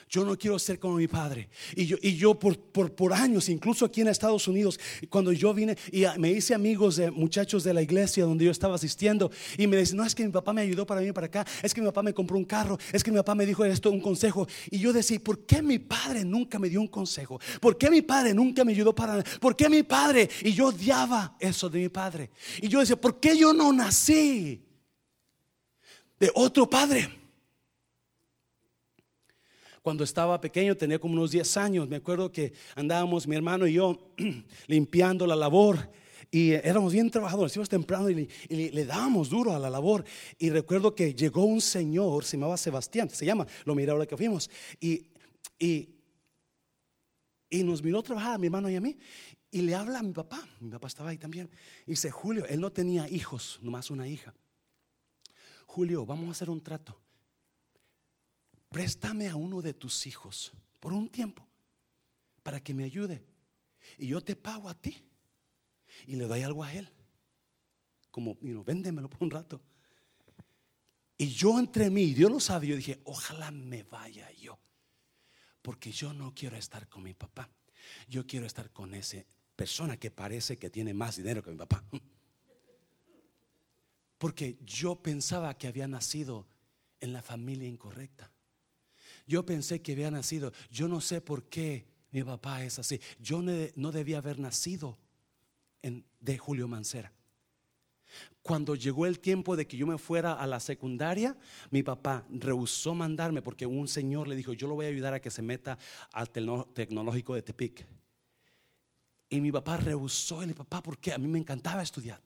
Yo 0.09 0.23
no 0.23 0.37
quiero 0.37 0.59
ser 0.59 0.79
como 0.79 0.95
mi 0.95 1.07
padre. 1.07 1.49
Y 1.75 1.85
yo, 1.85 1.97
y 2.01 2.15
yo 2.15 2.37
por, 2.37 2.57
por, 2.57 3.13
años, 3.13 3.49
incluso 3.49 3.85
aquí 3.85 4.01
en 4.01 4.07
Estados 4.07 4.47
Unidos, 4.47 4.79
cuando 5.09 5.31
yo 5.31 5.53
vine 5.53 5.77
y 5.91 6.05
me 6.17 6.31
hice 6.31 6.53
amigos 6.53 6.97
de 6.97 7.11
muchachos 7.11 7.63
de 7.63 7.73
la 7.73 7.81
iglesia 7.81 8.25
donde 8.25 8.45
yo 8.45 8.51
estaba 8.51 8.75
asistiendo, 8.75 9.31
y 9.57 9.67
me 9.67 9.77
decían, 9.77 9.97
no, 9.97 10.05
es 10.05 10.15
que 10.15 10.25
mi 10.25 10.31
papá 10.31 10.53
me 10.53 10.61
ayudó 10.61 10.85
para 10.85 10.99
venir 10.99 11.13
para 11.13 11.27
acá, 11.27 11.45
es 11.61 11.73
que 11.73 11.81
mi 11.81 11.87
papá 11.87 12.03
me 12.03 12.13
compró 12.13 12.37
un 12.37 12.45
carro, 12.45 12.77
es 12.91 13.03
que 13.03 13.11
mi 13.11 13.17
papá 13.17 13.35
me 13.35 13.45
dijo 13.45 13.65
esto, 13.65 13.91
un 13.91 14.01
consejo. 14.01 14.47
Y 14.69 14.79
yo 14.79 14.93
decía, 14.93 15.19
¿por 15.19 15.45
qué 15.45 15.61
mi 15.61 15.79
padre 15.79 16.25
nunca 16.25 16.59
me 16.59 16.69
dio 16.69 16.81
un 16.81 16.87
consejo? 16.87 17.39
¿Por 17.59 17.77
qué 17.77 17.89
mi 17.89 18.01
padre 18.01 18.33
nunca 18.33 18.63
me 18.63 18.71
ayudó 18.71 18.93
para 18.93 19.23
¿Por 19.39 19.55
qué 19.55 19.69
mi 19.69 19.83
padre? 19.83 20.29
Y 20.41 20.53
yo 20.53 20.67
odiaba 20.67 21.35
eso 21.39 21.69
de 21.69 21.79
mi 21.79 21.89
padre. 21.89 22.31
Y 22.61 22.67
yo 22.67 22.79
decía, 22.79 22.95
¿por 22.95 23.19
qué 23.19 23.37
yo 23.37 23.53
no 23.53 23.71
nací 23.71 24.63
de 26.19 26.31
otro 26.33 26.69
padre? 26.69 27.22
Cuando 29.83 30.05
estaba 30.05 30.39
pequeño, 30.39 30.77
tenía 30.77 30.97
como 30.97 31.13
unos 31.15 31.31
10 31.31 31.57
años, 31.57 31.89
me 31.89 31.97
acuerdo 31.97 32.31
que 32.31 32.53
andábamos 32.73 33.27
mi 33.27 33.35
hermano 33.35 33.67
y 33.67 33.73
yo 33.73 34.13
limpiando 34.67 35.27
la 35.27 35.35
labor 35.35 35.91
y 36.31 36.53
éramos 36.53 36.93
bien 36.93 37.11
trabajadores, 37.11 37.53
íbamos 37.53 37.67
temprano 37.67 38.09
y, 38.09 38.29
le, 38.49 38.85
dábamos 38.85 39.29
duro 39.29 39.53
a 39.53 39.59
la 39.59 39.69
labor. 39.69 40.05
Y 40.39 40.49
recuerdo 40.51 40.95
que 40.95 41.13
llegó 41.13 41.43
un 41.43 41.59
señor, 41.59 42.23
se 42.23 42.37
llamaba 42.37 42.55
Sebastián, 42.55 43.09
se 43.09 43.25
llama, 43.25 43.45
lo 43.65 43.75
miré 43.75 43.91
ahora 43.91 44.05
que 44.05 44.15
fuimos, 44.15 44.49
y, 44.79 45.05
y, 45.59 45.89
y 47.49 47.63
nos 47.63 47.83
miró 47.83 48.01
trabajar 48.01 48.35
a 48.35 48.37
mi 48.37 48.47
hermano 48.47 48.69
y 48.69 48.77
a 48.77 48.81
mí. 48.81 48.97
Y 49.51 49.63
le 49.63 49.75
habla 49.75 49.99
a 49.99 50.01
mi 50.01 50.13
papá, 50.13 50.47
mi 50.61 50.71
papá 50.71 50.87
estaba 50.87 51.09
ahí 51.09 51.17
también. 51.17 51.49
Y 51.85 51.91
dice, 51.91 52.09
Julio, 52.09 52.45
él 52.47 52.61
no 52.61 52.71
tenía 52.71 53.07
hijos, 53.09 53.59
nomás 53.61 53.91
una 53.91 54.07
hija. 54.07 54.33
Julio, 55.65 56.05
vamos 56.05 56.29
a 56.29 56.31
hacer 56.31 56.49
un 56.49 56.61
trato. 56.61 57.02
Préstame 58.73 59.29
a 59.29 59.35
uno 59.35 59.61
de 59.61 59.75
tus 59.75 60.07
hijos 60.07 60.51
por 60.79 60.93
un 60.93 61.07
tiempo 61.07 61.47
para 62.41 62.59
que 62.59 62.73
me 62.73 62.83
ayude. 62.83 63.23
Y 63.99 64.07
yo 64.07 64.19
te 64.19 64.35
pago 64.35 64.67
a 64.67 64.73
ti 64.73 65.07
y 66.07 66.15
le 66.15 66.25
doy 66.25 66.41
algo 66.41 66.63
a 66.63 66.73
él. 66.73 66.91
Como, 68.09 68.35
you 68.41 68.63
véndemelo 68.63 69.11
por 69.11 69.21
un 69.21 69.29
rato. 69.29 69.61
Y 71.19 71.27
yo 71.27 71.59
entre 71.59 71.91
mí, 71.91 72.15
Dios 72.15 72.31
lo 72.31 72.39
sabe, 72.39 72.65
yo 72.65 72.75
dije, 72.75 72.99
ojalá 73.03 73.51
me 73.51 73.83
vaya 73.83 74.31
yo. 74.31 74.57
Porque 75.61 75.91
yo 75.91 76.11
no 76.11 76.33
quiero 76.33 76.57
estar 76.57 76.89
con 76.89 77.03
mi 77.03 77.13
papá. 77.13 77.51
Yo 78.09 78.25
quiero 78.25 78.47
estar 78.47 78.71
con 78.71 78.95
esa 78.95 79.23
persona 79.55 79.97
que 79.97 80.09
parece 80.09 80.57
que 80.57 80.71
tiene 80.71 80.95
más 80.95 81.17
dinero 81.17 81.43
que 81.43 81.51
mi 81.51 81.57
papá. 81.57 81.83
Porque 84.17 84.57
yo 84.61 84.95
pensaba 84.95 85.55
que 85.59 85.67
había 85.67 85.87
nacido 85.87 86.47
en 86.99 87.13
la 87.13 87.21
familia 87.21 87.67
incorrecta. 87.67 88.32
Yo 89.25 89.45
pensé 89.45 89.81
que 89.81 89.93
había 89.93 90.11
nacido. 90.11 90.51
Yo 90.69 90.87
no 90.87 91.01
sé 91.01 91.21
por 91.21 91.43
qué 91.45 91.85
mi 92.11 92.23
papá 92.23 92.63
es 92.63 92.79
así. 92.79 92.99
Yo 93.19 93.41
no 93.41 93.91
debía 93.91 94.19
haber 94.19 94.39
nacido 94.39 94.97
de 96.19 96.37
Julio 96.37 96.67
Mancera. 96.67 97.11
Cuando 98.41 98.75
llegó 98.75 99.05
el 99.05 99.19
tiempo 99.19 99.55
de 99.55 99.65
que 99.65 99.77
yo 99.77 99.87
me 99.87 99.97
fuera 99.97 100.33
a 100.33 100.45
la 100.45 100.59
secundaria, 100.59 101.35
mi 101.71 101.81
papá 101.81 102.25
rehusó 102.29 102.93
mandarme 102.93 103.41
porque 103.41 103.65
un 103.65 103.87
señor 103.87 104.27
le 104.27 104.35
dijo, 104.35 104.53
yo 104.53 104.67
lo 104.67 104.75
voy 104.75 104.85
a 104.85 104.89
ayudar 104.89 105.13
a 105.13 105.21
que 105.21 105.31
se 105.31 105.41
meta 105.41 105.77
al 106.11 106.29
tecnológico 106.29 107.35
de 107.35 107.41
Tepic. 107.41 107.87
Y 109.29 109.41
mi 109.41 109.51
papá 109.51 109.77
rehusó 109.77 110.43
y 110.43 110.47
le 110.47 110.53
papá, 110.53 110.83
¿por 110.83 110.99
qué? 110.99 111.13
A 111.13 111.17
mí 111.17 111.27
me 111.27 111.39
encantaba 111.39 111.81
estudiar. 111.81 112.21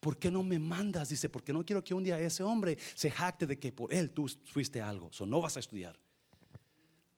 ¿Por 0.00 0.18
qué 0.18 0.30
no 0.30 0.42
me 0.42 0.58
mandas? 0.58 1.10
Dice, 1.10 1.28
porque 1.28 1.52
no 1.52 1.64
quiero 1.64 1.84
que 1.84 1.94
un 1.94 2.02
día 2.02 2.18
ese 2.18 2.42
hombre 2.42 2.76
se 2.94 3.10
jacte 3.10 3.46
de 3.46 3.58
que 3.58 3.70
por 3.70 3.92
él 3.94 4.10
tú 4.10 4.28
fuiste 4.46 4.80
algo. 4.80 5.10
O 5.18 5.26
no 5.26 5.40
vas 5.40 5.56
a 5.56 5.60
estudiar. 5.60 5.96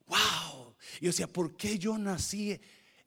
Wow. 0.06 0.74
Y 1.00 1.04
yo 1.04 1.10
decía, 1.10 1.26
¿por 1.26 1.56
qué 1.56 1.78
yo 1.78 1.98
nací 1.98 2.58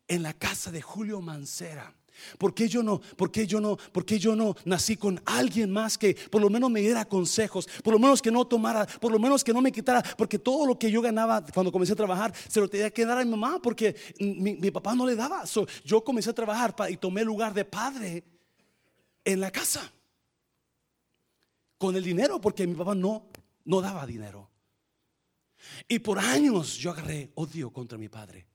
en 0.07 0.23
la 0.23 0.33
casa 0.33 0.71
de 0.71 0.81
Julio 0.81 1.21
Mancera? 1.21 1.95
¿Por 2.37 2.53
qué 2.53 2.67
yo 2.67 2.81
no? 2.81 2.99
¿Por 2.99 3.31
qué 3.31 3.45
yo 3.45 3.59
no? 3.59 3.75
¿Por 3.77 4.05
qué 4.05 4.17
yo 4.17 4.35
no 4.35 4.55
nací 4.63 4.95
con 4.95 5.21
alguien 5.25 5.69
más 5.69 5.97
que 5.97 6.15
por 6.31 6.41
lo 6.41 6.49
menos 6.49 6.71
me 6.71 6.79
diera 6.79 7.05
consejos? 7.05 7.67
Por 7.83 7.93
lo 7.93 7.99
menos 7.99 8.21
que 8.21 8.31
no 8.31 8.45
tomara, 8.45 8.85
por 8.85 9.11
lo 9.11 9.19
menos 9.19 9.43
que 9.43 9.53
no 9.53 9.61
me 9.61 9.71
quitara, 9.71 10.01
porque 10.17 10.39
todo 10.39 10.65
lo 10.65 10.79
que 10.79 10.89
yo 10.89 11.01
ganaba 11.01 11.45
cuando 11.45 11.71
comencé 11.71 11.93
a 11.93 11.97
trabajar 11.97 12.33
se 12.47 12.59
lo 12.59 12.69
tenía 12.69 12.89
que 12.89 13.05
dar 13.05 13.17
a 13.17 13.25
mi 13.25 13.31
mamá 13.31 13.59
porque 13.61 13.95
mi, 14.19 14.71
papá 14.71 14.95
no 14.95 15.05
le 15.05 15.15
daba. 15.15 15.43
yo 15.83 16.03
comencé 16.03 16.29
a 16.29 16.33
trabajar 16.33 16.73
y 16.89 16.97
tomé 16.97 17.23
lugar 17.23 17.53
de 17.53 17.65
padre 17.65 18.23
en 19.23 19.39
la 19.39 19.51
casa 19.51 19.91
con 21.77 21.95
el 21.95 22.03
dinero 22.03 22.39
porque 22.39 22.65
mi 22.65 22.75
papá 22.75 22.95
no 22.95 23.27
no 23.65 23.81
daba 23.81 24.05
dinero. 24.05 24.49
Y 25.87 25.99
por 25.99 26.19
años 26.19 26.77
yo 26.77 26.91
agarré 26.91 27.31
odio 27.35 27.71
contra 27.71 27.97
mi 27.97 28.09
padre, 28.09 28.47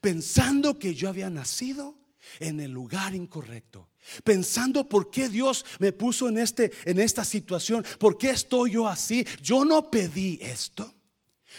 pensando 0.00 0.78
que 0.78 0.94
yo 0.94 1.08
había 1.08 1.30
nacido 1.30 1.96
en 2.38 2.60
el 2.60 2.70
lugar 2.70 3.14
incorrecto, 3.14 3.88
pensando 4.24 4.88
por 4.88 5.10
qué 5.10 5.28
Dios 5.28 5.64
me 5.78 5.92
puso 5.92 6.28
en 6.28 6.38
este 6.38 6.70
en 6.84 7.00
esta 7.00 7.24
situación, 7.24 7.84
por 7.98 8.18
qué 8.18 8.30
estoy 8.30 8.72
yo 8.72 8.86
así. 8.86 9.26
Yo 9.42 9.64
no 9.64 9.90
pedí 9.90 10.38
esto. 10.40 10.94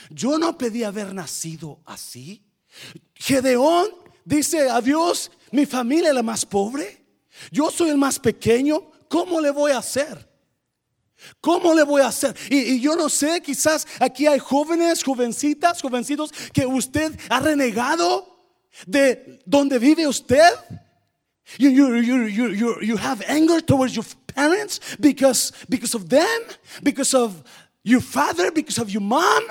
Yo 0.09 0.37
no 0.37 0.57
pedí 0.57 0.83
haber 0.83 1.13
nacido 1.13 1.81
así. 1.85 2.43
Gedeón 3.13 3.89
dice 4.23 4.69
a 4.69 4.81
Dios, 4.81 5.31
mi 5.51 5.65
familia 5.65 6.09
es 6.09 6.15
la 6.15 6.23
más 6.23 6.45
pobre. 6.45 7.05
Yo 7.51 7.69
soy 7.69 7.89
el 7.89 7.97
más 7.97 8.19
pequeño. 8.19 8.91
¿Cómo 9.07 9.41
le 9.41 9.51
voy 9.51 9.71
a 9.71 9.79
hacer? 9.79 10.30
¿Cómo 11.39 11.73
le 11.73 11.83
voy 11.83 12.01
a 12.01 12.07
hacer? 12.07 12.35
Y, 12.49 12.79
yo 12.79 12.95
no 12.95 13.09
sé, 13.09 13.41
quizás 13.41 13.87
aquí 13.99 14.27
hay 14.27 14.39
jóvenes, 14.39 15.03
jovencitas, 15.03 15.81
jovencitos 15.81 16.31
que 16.53 16.65
usted 16.65 17.17
ha 17.29 17.39
renegado 17.39 18.27
de 18.85 19.39
donde 19.45 19.79
vive 19.79 20.07
usted. 20.07 20.51
You, 21.57 21.69
you, 21.69 21.95
you, 21.97 22.27
you, 22.27 22.81
you, 22.81 22.97
have 22.97 23.21
anger 23.27 23.61
towards 23.61 23.93
your 23.93 24.05
parents 24.33 24.79
because, 24.99 25.51
because 25.67 25.93
of 25.93 26.07
them, 26.07 26.41
because 26.81 27.13
of 27.13 27.43
your 27.83 28.01
father, 28.01 28.51
because 28.51 28.77
of 28.77 28.89
your 28.89 29.01
mom. 29.01 29.43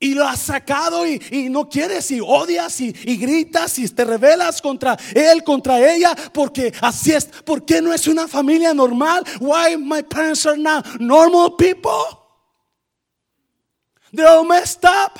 Y 0.00 0.14
lo 0.14 0.24
has 0.24 0.40
sacado 0.40 1.04
y, 1.06 1.20
y, 1.32 1.48
no 1.48 1.68
quieres 1.68 2.08
y 2.12 2.20
odias 2.20 2.80
y, 2.80 2.94
y, 3.04 3.16
gritas 3.16 3.78
y 3.80 3.88
te 3.88 4.04
rebelas 4.04 4.62
contra 4.62 4.96
él, 5.12 5.42
contra 5.42 5.80
ella, 5.92 6.14
porque 6.32 6.72
así 6.80 7.12
es. 7.12 7.24
¿Por 7.24 7.64
qué 7.64 7.82
no 7.82 7.92
es 7.92 8.06
una 8.06 8.28
familia 8.28 8.72
normal? 8.72 9.24
Why 9.40 9.76
my 9.76 10.02
parents 10.02 10.46
are 10.46 10.56
not 10.56 11.00
normal 11.00 11.56
people? 11.56 12.18
They're 14.12 14.28
all 14.28 14.44
messed 14.44 14.84
up. 14.84 15.18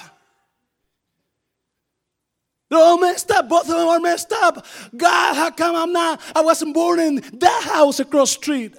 They're 2.71 2.79
all 2.79 2.99
messed 2.99 3.31
up. 3.33 3.49
Both 3.49 3.69
of 3.71 3.79
them 3.79 3.89
are 3.89 4.01
messed 4.01 4.33
up. 4.33 4.65
God, 4.97 5.35
how 5.35 5.51
come 5.51 5.75
I'm 5.75 5.93
not? 5.93 6.21
I 6.37 6.43
wasn't 6.43 6.73
born 6.73 7.01
in 7.01 7.17
that 7.17 7.63
house 7.65 7.99
across 7.99 8.37
the 8.37 8.43
street. 8.43 8.77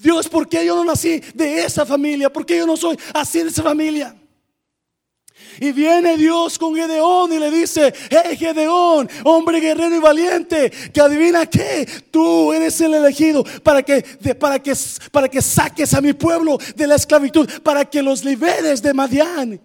Dios, 0.00 0.28
¿por 0.28 0.46
qué 0.46 0.64
yo 0.64 0.76
no 0.76 0.84
nací 0.84 1.20
de 1.34 1.64
esa 1.64 1.84
familia? 1.84 2.30
¿Por 2.30 2.46
qué 2.46 2.56
yo 2.56 2.66
no 2.66 2.76
soy 2.76 2.96
así 3.14 3.42
de 3.42 3.48
esa 3.48 3.62
familia? 3.62 4.14
Y 5.60 5.72
viene 5.72 6.16
Dios 6.16 6.58
con 6.58 6.74
Gedeón 6.74 7.32
y 7.32 7.38
le 7.38 7.50
dice, 7.50 7.92
hey 8.10 8.36
Gedeón, 8.36 9.08
hombre 9.24 9.60
guerrero 9.60 9.96
y 9.96 10.00
valiente, 10.00 10.70
que 10.92 11.00
adivina 11.00 11.46
qué, 11.46 11.88
tú 12.10 12.52
eres 12.52 12.80
el 12.80 12.94
elegido 12.94 13.44
para 13.62 13.82
que, 13.82 14.02
para 14.38 14.58
que, 14.58 14.74
para 15.10 15.28
que 15.28 15.42
saques 15.42 15.94
a 15.94 16.00
mi 16.00 16.12
pueblo 16.12 16.58
de 16.74 16.86
la 16.86 16.96
esclavitud, 16.96 17.48
para 17.62 17.84
que 17.84 18.02
los 18.02 18.24
liberes 18.24 18.82
de 18.82 18.94
Madián. 18.94 19.60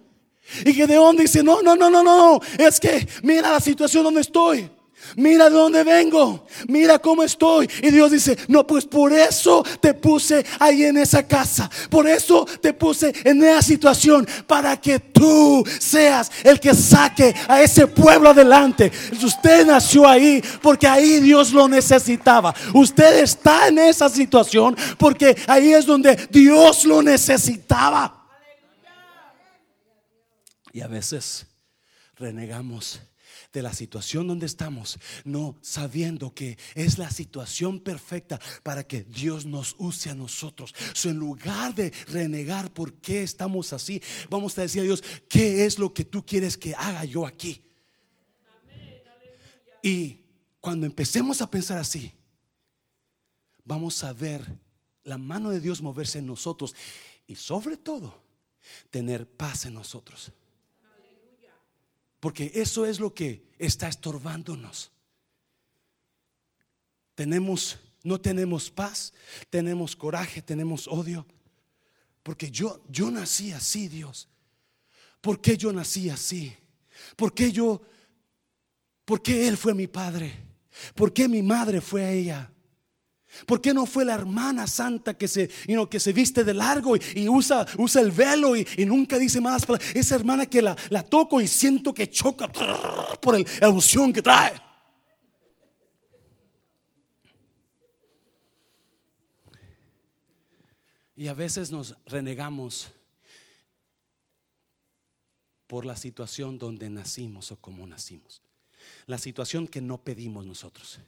Y 0.64 0.72
Gedeón 0.72 1.16
dice, 1.16 1.42
no, 1.42 1.62
no, 1.62 1.76
no, 1.76 1.88
no, 1.88 2.02
no, 2.02 2.40
es 2.58 2.78
que 2.78 3.06
mira 3.22 3.50
la 3.50 3.60
situación 3.60 4.04
donde 4.04 4.20
estoy. 4.20 4.70
Mira 5.16 5.50
de 5.50 5.56
dónde 5.56 5.84
vengo. 5.84 6.46
Mira 6.68 6.98
cómo 6.98 7.22
estoy. 7.22 7.68
Y 7.82 7.90
Dios 7.90 8.10
dice, 8.10 8.36
no, 8.48 8.66
pues 8.66 8.86
por 8.86 9.12
eso 9.12 9.64
te 9.80 9.94
puse 9.94 10.44
ahí 10.58 10.84
en 10.84 10.96
esa 10.96 11.26
casa. 11.26 11.70
Por 11.90 12.08
eso 12.08 12.46
te 12.60 12.72
puse 12.72 13.12
en 13.24 13.42
esa 13.42 13.62
situación. 13.62 14.26
Para 14.46 14.80
que 14.80 14.98
tú 14.98 15.64
seas 15.78 16.30
el 16.44 16.58
que 16.58 16.74
saque 16.74 17.34
a 17.48 17.62
ese 17.62 17.86
pueblo 17.86 18.30
adelante. 18.30 18.90
Usted 19.22 19.66
nació 19.66 20.08
ahí 20.08 20.42
porque 20.62 20.86
ahí 20.86 21.20
Dios 21.20 21.52
lo 21.52 21.68
necesitaba. 21.68 22.54
Usted 22.72 23.22
está 23.22 23.68
en 23.68 23.78
esa 23.78 24.08
situación 24.08 24.76
porque 24.98 25.36
ahí 25.46 25.72
es 25.72 25.86
donde 25.86 26.16
Dios 26.30 26.84
lo 26.84 27.02
necesitaba. 27.02 28.22
Y 30.72 30.80
a 30.80 30.86
veces 30.86 31.46
renegamos 32.16 33.00
de 33.52 33.62
la 33.62 33.72
situación 33.72 34.26
donde 34.26 34.46
estamos, 34.46 34.98
no 35.24 35.56
sabiendo 35.60 36.34
que 36.34 36.58
es 36.74 36.98
la 36.98 37.10
situación 37.10 37.80
perfecta 37.80 38.40
para 38.62 38.86
que 38.86 39.04
Dios 39.04 39.44
nos 39.44 39.76
use 39.78 40.10
a 40.10 40.14
nosotros. 40.14 40.74
So, 40.94 41.10
en 41.10 41.18
lugar 41.18 41.74
de 41.74 41.92
renegar 42.08 42.72
por 42.72 42.94
qué 42.94 43.22
estamos 43.22 43.72
así, 43.72 44.02
vamos 44.30 44.56
a 44.58 44.62
decir 44.62 44.80
a 44.80 44.84
Dios, 44.84 45.04
¿qué 45.28 45.66
es 45.66 45.78
lo 45.78 45.92
que 45.92 46.04
tú 46.04 46.24
quieres 46.24 46.56
que 46.56 46.74
haga 46.74 47.04
yo 47.04 47.26
aquí? 47.26 47.62
Y 49.82 50.20
cuando 50.60 50.86
empecemos 50.86 51.42
a 51.42 51.50
pensar 51.50 51.78
así, 51.78 52.12
vamos 53.64 54.02
a 54.04 54.12
ver 54.12 54.46
la 55.04 55.18
mano 55.18 55.50
de 55.50 55.60
Dios 55.60 55.82
moverse 55.82 56.20
en 56.20 56.26
nosotros 56.26 56.74
y 57.26 57.34
sobre 57.34 57.76
todo 57.76 58.22
tener 58.90 59.28
paz 59.28 59.66
en 59.66 59.74
nosotros. 59.74 60.32
Porque 62.22 62.52
eso 62.54 62.86
es 62.86 63.00
lo 63.00 63.12
que 63.12 63.42
está 63.58 63.88
estorbándonos. 63.88 64.92
Tenemos, 67.16 67.80
no 68.04 68.20
tenemos 68.20 68.70
paz, 68.70 69.12
tenemos 69.50 69.96
coraje, 69.96 70.40
tenemos 70.40 70.86
odio. 70.86 71.26
Porque 72.22 72.48
yo, 72.48 72.80
yo 72.88 73.10
nací 73.10 73.50
así, 73.50 73.88
Dios. 73.88 74.28
¿Por 75.20 75.40
qué 75.40 75.56
yo 75.56 75.72
nací 75.72 76.10
así? 76.10 76.56
¿Por 77.16 77.34
qué 77.34 77.50
yo, 77.50 77.82
por 79.04 79.20
qué 79.20 79.48
Él 79.48 79.56
fue 79.56 79.74
mi 79.74 79.88
padre? 79.88 80.32
¿Por 80.94 81.12
qué 81.12 81.26
mi 81.26 81.42
madre 81.42 81.80
fue 81.80 82.08
ella? 82.08 82.52
¿Por 83.46 83.60
qué 83.60 83.72
no 83.72 83.86
fue 83.86 84.04
la 84.04 84.14
hermana 84.14 84.66
santa 84.66 85.14
que 85.14 85.26
se, 85.26 85.48
que 85.90 86.00
se 86.00 86.12
viste 86.12 86.44
de 86.44 86.54
largo 86.54 86.96
y, 86.96 87.28
usa, 87.28 87.66
usa 87.78 88.02
el 88.02 88.10
velo 88.10 88.56
y, 88.56 88.66
nunca 88.86 89.18
dice 89.18 89.40
palabras? 89.40 89.80
Esa 89.94 90.14
hermana 90.14 90.46
que 90.46 90.62
la, 90.62 90.76
la 90.90 91.02
toco 91.02 91.40
y 91.40 91.48
siento 91.48 91.94
que 91.94 92.10
choca 92.10 92.48
por 92.48 93.34
el, 93.34 93.46
la 93.60 93.70
unción 93.70 94.12
que 94.12 94.22
trae. 94.22 94.52
Y 101.16 101.28
a 101.28 101.34
veces 101.34 101.70
nos 101.70 101.96
renegamos 102.06 102.90
por 105.66 105.86
la 105.86 105.96
situación 105.96 106.58
donde 106.58 106.90
nacimos 106.90 107.52
o 107.52 107.56
como 107.56 107.86
nacimos. 107.86 108.42
La 109.06 109.18
situación 109.18 109.68
que 109.68 109.80
no 109.80 110.02
pedimos 110.02 110.44
nosotros. 110.44 110.98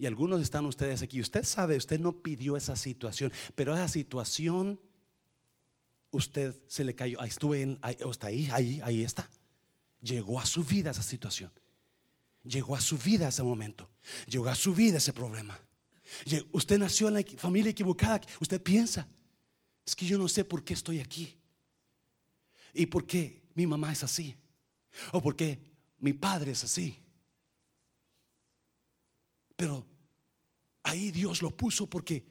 Y 0.00 0.06
algunos 0.06 0.40
están 0.40 0.64
ustedes 0.64 1.02
aquí. 1.02 1.20
Usted 1.20 1.44
sabe, 1.44 1.76
usted 1.76 2.00
no 2.00 2.22
pidió 2.22 2.56
esa 2.56 2.74
situación, 2.74 3.30
pero 3.54 3.74
esa 3.74 3.86
situación 3.86 4.80
usted 6.10 6.58
se 6.68 6.84
le 6.84 6.94
cayó. 6.94 7.20
Ahí 7.20 7.28
estuve 7.28 7.60
en, 7.60 7.78
ahí, 7.82 7.98
está 8.10 8.28
ahí, 8.28 8.48
ahí, 8.50 8.80
ahí 8.82 9.02
está. 9.02 9.28
Llegó 10.00 10.40
a 10.40 10.46
su 10.46 10.64
vida 10.64 10.92
esa 10.92 11.02
situación. 11.02 11.52
Llegó 12.44 12.76
a 12.76 12.80
su 12.80 12.96
vida 12.96 13.28
ese 13.28 13.42
momento. 13.42 13.90
Llegó 14.26 14.48
a 14.48 14.54
su 14.54 14.74
vida 14.74 14.96
ese 14.96 15.12
problema. 15.12 15.60
Usted 16.50 16.78
nació 16.78 17.08
en 17.08 17.14
la 17.14 17.22
familia 17.36 17.72
equivocada. 17.72 18.22
Usted 18.40 18.62
piensa, 18.62 19.06
es 19.84 19.94
que 19.94 20.06
yo 20.06 20.16
no 20.16 20.28
sé 20.28 20.46
por 20.46 20.64
qué 20.64 20.72
estoy 20.72 21.00
aquí. 21.00 21.36
Y 22.72 22.86
por 22.86 23.06
qué 23.06 23.42
mi 23.54 23.66
mamá 23.66 23.92
es 23.92 24.02
así. 24.02 24.34
O 25.12 25.20
por 25.20 25.36
qué 25.36 25.60
mi 25.98 26.14
padre 26.14 26.52
es 26.52 26.64
así. 26.64 26.96
Pero 29.60 29.86
ahí 30.84 31.10
Dios 31.10 31.42
lo 31.42 31.54
puso 31.54 31.86
porque 31.86 32.24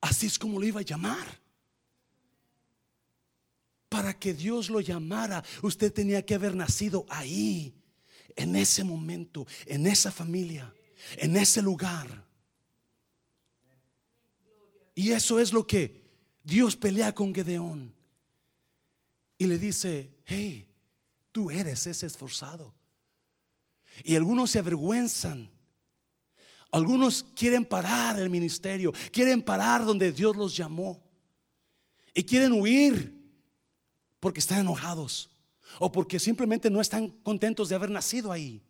así 0.00 0.28
es 0.28 0.38
como 0.38 0.60
lo 0.60 0.64
iba 0.64 0.78
a 0.78 0.84
llamar. 0.84 1.40
Para 3.88 4.16
que 4.16 4.32
Dios 4.32 4.70
lo 4.70 4.80
llamara, 4.80 5.42
usted 5.60 5.92
tenía 5.92 6.24
que 6.24 6.36
haber 6.36 6.54
nacido 6.54 7.04
ahí, 7.08 7.74
en 8.36 8.54
ese 8.54 8.84
momento, 8.84 9.44
en 9.66 9.88
esa 9.88 10.12
familia, 10.12 10.72
en 11.16 11.36
ese 11.36 11.62
lugar. 11.62 12.24
Y 14.94 15.10
eso 15.10 15.40
es 15.40 15.52
lo 15.52 15.66
que 15.66 16.00
Dios 16.44 16.76
pelea 16.76 17.12
con 17.12 17.34
Gedeón. 17.34 17.92
Y 19.36 19.46
le 19.48 19.58
dice, 19.58 20.14
hey, 20.26 20.64
tú 21.32 21.50
eres 21.50 21.88
ese 21.88 22.06
esforzado. 22.06 22.72
Y 24.04 24.14
algunos 24.14 24.52
se 24.52 24.60
avergüenzan 24.60 25.57
algunos 26.70 27.24
quieren 27.34 27.64
parar 27.64 28.18
el 28.20 28.30
ministerio, 28.30 28.92
quieren 29.10 29.42
parar 29.42 29.84
donde 29.84 30.12
Dios 30.12 30.36
los 30.36 30.56
llamó 30.56 31.02
y 32.14 32.22
quieren 32.24 32.52
huir 32.52 33.14
porque 34.20 34.40
están 34.40 34.60
enojados 34.60 35.30
o 35.78 35.90
porque 35.90 36.18
simplemente 36.18 36.70
no 36.70 36.80
están 36.80 37.08
contentos 37.08 37.68
de 37.68 37.74
haber 37.74 37.90
nacido 37.90 38.32
ahí 38.32 38.62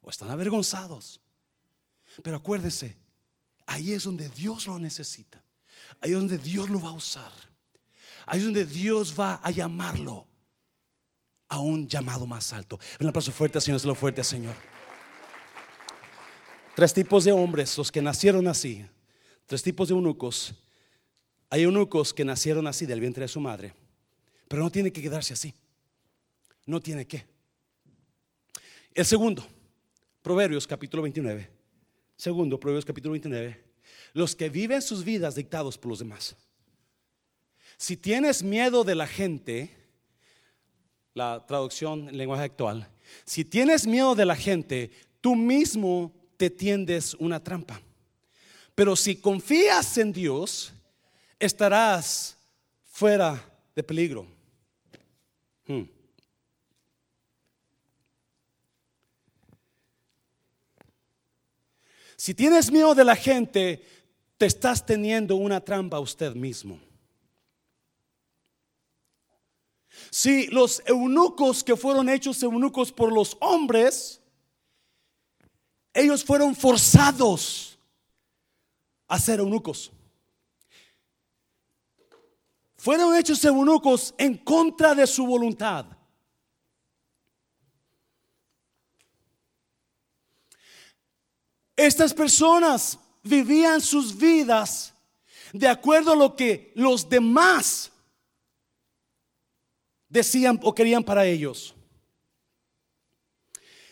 o 0.00 0.10
están 0.10 0.30
avergonzados. 0.30 1.20
Pero 2.22 2.36
acuérdese, 2.36 2.96
ahí 3.66 3.92
es 3.92 4.04
donde 4.04 4.28
Dios 4.28 4.66
lo 4.66 4.78
necesita, 4.78 5.42
ahí 6.00 6.10
es 6.10 6.16
donde 6.16 6.38
Dios 6.38 6.68
lo 6.68 6.80
va 6.80 6.90
a 6.90 6.94
usar, 6.94 7.32
ahí 8.26 8.38
es 8.38 8.44
donde 8.44 8.66
Dios 8.66 9.18
va 9.18 9.40
a 9.42 9.50
llamarlo 9.50 10.26
a 11.48 11.60
un 11.60 11.88
llamado 11.88 12.26
más 12.26 12.52
alto. 12.52 12.78
Un 13.00 13.08
aplauso 13.08 13.32
fuerte, 13.32 13.60
Señor, 13.60 13.82
lo 13.84 13.94
fuerte, 13.94 14.22
Señor. 14.22 14.54
Tres 16.78 16.94
tipos 16.94 17.24
de 17.24 17.32
hombres, 17.32 17.76
los 17.76 17.90
que 17.90 18.00
nacieron 18.00 18.46
así. 18.46 18.86
Tres 19.46 19.64
tipos 19.64 19.88
de 19.88 19.94
eunucos. 19.94 20.54
Hay 21.50 21.62
eunucos 21.62 22.14
que 22.14 22.24
nacieron 22.24 22.68
así 22.68 22.86
del 22.86 23.00
vientre 23.00 23.22
de 23.22 23.26
su 23.26 23.40
madre, 23.40 23.74
pero 24.46 24.62
no 24.62 24.70
tiene 24.70 24.92
que 24.92 25.02
quedarse 25.02 25.34
así. 25.34 25.52
No 26.66 26.78
tiene 26.80 27.04
que. 27.04 27.26
El 28.94 29.04
segundo, 29.04 29.44
Proverbios 30.22 30.68
capítulo 30.68 31.02
29. 31.02 31.50
Segundo, 32.16 32.60
Proverbios 32.60 32.84
capítulo 32.84 33.10
29. 33.10 33.60
Los 34.12 34.36
que 34.36 34.48
viven 34.48 34.80
sus 34.80 35.02
vidas 35.02 35.34
dictados 35.34 35.76
por 35.76 35.90
los 35.90 35.98
demás. 35.98 36.36
Si 37.76 37.96
tienes 37.96 38.44
miedo 38.44 38.84
de 38.84 38.94
la 38.94 39.08
gente, 39.08 39.74
la 41.12 41.44
traducción 41.44 42.08
en 42.08 42.16
lenguaje 42.16 42.44
actual, 42.44 42.88
si 43.24 43.44
tienes 43.44 43.84
miedo 43.84 44.14
de 44.14 44.26
la 44.26 44.36
gente, 44.36 44.92
tú 45.20 45.34
mismo 45.34 46.14
te 46.38 46.48
tiendes 46.48 47.12
una 47.14 47.42
trampa. 47.42 47.82
Pero 48.74 48.96
si 48.96 49.16
confías 49.16 49.98
en 49.98 50.12
Dios, 50.12 50.72
estarás 51.38 52.38
fuera 52.84 53.44
de 53.74 53.82
peligro. 53.82 54.26
Hmm. 55.66 55.82
Si 62.16 62.34
tienes 62.34 62.70
miedo 62.70 62.94
de 62.94 63.04
la 63.04 63.16
gente, 63.16 63.84
te 64.36 64.46
estás 64.46 64.86
teniendo 64.86 65.36
una 65.36 65.60
trampa 65.60 65.98
usted 65.98 66.34
mismo. 66.34 66.80
Si 70.10 70.46
los 70.46 70.82
eunucos 70.86 71.64
que 71.64 71.76
fueron 71.76 72.08
hechos 72.08 72.42
eunucos 72.42 72.92
por 72.92 73.12
los 73.12 73.36
hombres, 73.40 74.17
ellos 75.98 76.24
fueron 76.24 76.54
forzados 76.54 77.76
a 79.08 79.18
ser 79.18 79.40
eunucos. 79.40 79.90
Fueron 82.76 83.16
hechos 83.16 83.44
eunucos 83.44 84.14
en 84.16 84.36
contra 84.36 84.94
de 84.94 85.04
su 85.08 85.26
voluntad. 85.26 85.86
Estas 91.74 92.14
personas 92.14 92.96
vivían 93.24 93.80
sus 93.80 94.16
vidas 94.16 94.94
de 95.52 95.66
acuerdo 95.66 96.12
a 96.12 96.16
lo 96.16 96.36
que 96.36 96.72
los 96.76 97.08
demás 97.08 97.90
decían 100.08 100.60
o 100.62 100.72
querían 100.72 101.02
para 101.02 101.26
ellos. 101.26 101.74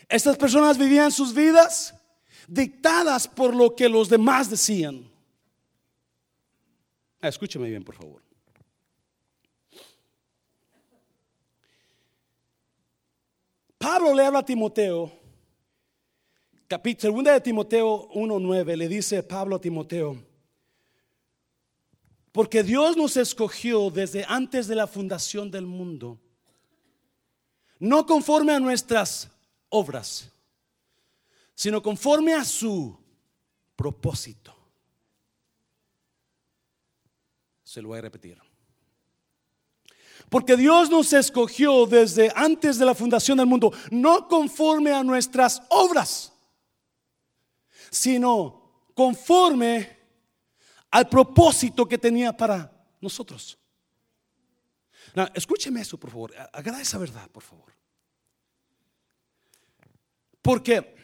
Estas 0.09 0.37
personas 0.37 0.79
vivían 0.79 1.11
sus 1.11 1.35
vidas 1.35 1.95
dictadas 2.47 3.27
por 3.27 3.55
lo 3.55 3.75
que 3.75 3.89
los 3.89 4.09
demás 4.09 4.49
decían. 4.49 5.11
Ah, 7.21 7.29
escúcheme 7.29 7.69
bien, 7.69 7.83
por 7.83 7.97
favor. 7.97 8.23
Pablo 13.79 14.15
le 14.15 14.25
habla 14.25 14.41
a 14.41 14.45
Timoteo, 14.45 15.13
capítulo 16.67 17.13
segunda 17.13 17.33
de 17.33 17.41
Timoteo 17.41 18.09
1:9, 18.11 18.77
le 18.77 18.89
dice 18.89 19.23
Pablo 19.23 19.57
a 19.57 19.61
Timoteo, 19.61 20.25
porque 22.33 22.63
Dios 22.63 22.97
nos 22.97 23.17
escogió 23.17 23.91
desde 23.91 24.25
antes 24.29 24.67
de 24.67 24.75
la 24.75 24.87
fundación 24.87 25.51
del 25.51 25.67
mundo, 25.67 26.19
no 27.79 28.07
conforme 28.07 28.53
a 28.53 28.61
nuestras 28.61 29.31
obras, 29.69 30.31
sino 31.55 31.83
conforme 31.83 32.35
a 32.35 32.45
su 32.45 32.99
propósito. 33.75 34.55
Se 37.63 37.83
lo 37.83 37.89
voy 37.89 37.99
a 37.99 38.03
repetir. 38.03 38.41
Porque 40.29 40.57
Dios 40.57 40.91
nos 40.91 41.13
escogió 41.13 41.87
desde 41.87 42.33
antes 42.35 42.79
de 42.79 42.85
la 42.85 42.95
fundación 42.95 43.39
del 43.39 43.47
mundo, 43.47 43.73
no 43.91 44.27
conforme 44.29 44.93
a 44.93 45.05
nuestras 45.05 45.63
obras, 45.69 46.33
sino 47.91 48.89
conforme 48.95 49.97
al 50.91 51.09
propósito 51.09 51.87
que 51.87 51.99
tenía 51.99 52.37
para 52.37 52.73
nosotros. 53.01 53.59
escúcheme 55.35 55.81
eso, 55.81 55.99
por 55.99 56.11
favor. 56.11 56.35
Haga 56.53 56.81
esa 56.81 56.99
verdad, 56.99 57.31
por 57.31 57.43
favor. 57.43 57.76
Porque 60.47 60.95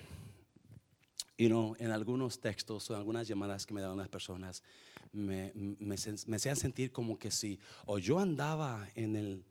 y 1.36 1.48
no 1.48 1.74
en 1.80 1.90
algunos 1.90 2.38
textos 2.38 2.88
o 2.88 2.94
en 2.94 3.00
algunas 3.00 3.26
llamadas 3.26 3.66
que 3.66 3.74
me 3.74 3.80
dan 3.80 3.96
las 3.96 4.08
personas, 4.08 4.62
me, 5.10 5.50
me, 5.80 5.96
hacían 6.36 6.54
sentir 6.54 6.92
como 6.92 7.18
que 7.18 7.32
si 7.32 7.58
o 7.86 7.98
yo 7.98 8.20
andaba 8.20 8.88
en 8.94 9.16
el, 9.16 9.44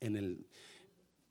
en 0.00 0.16
el, 0.16 0.46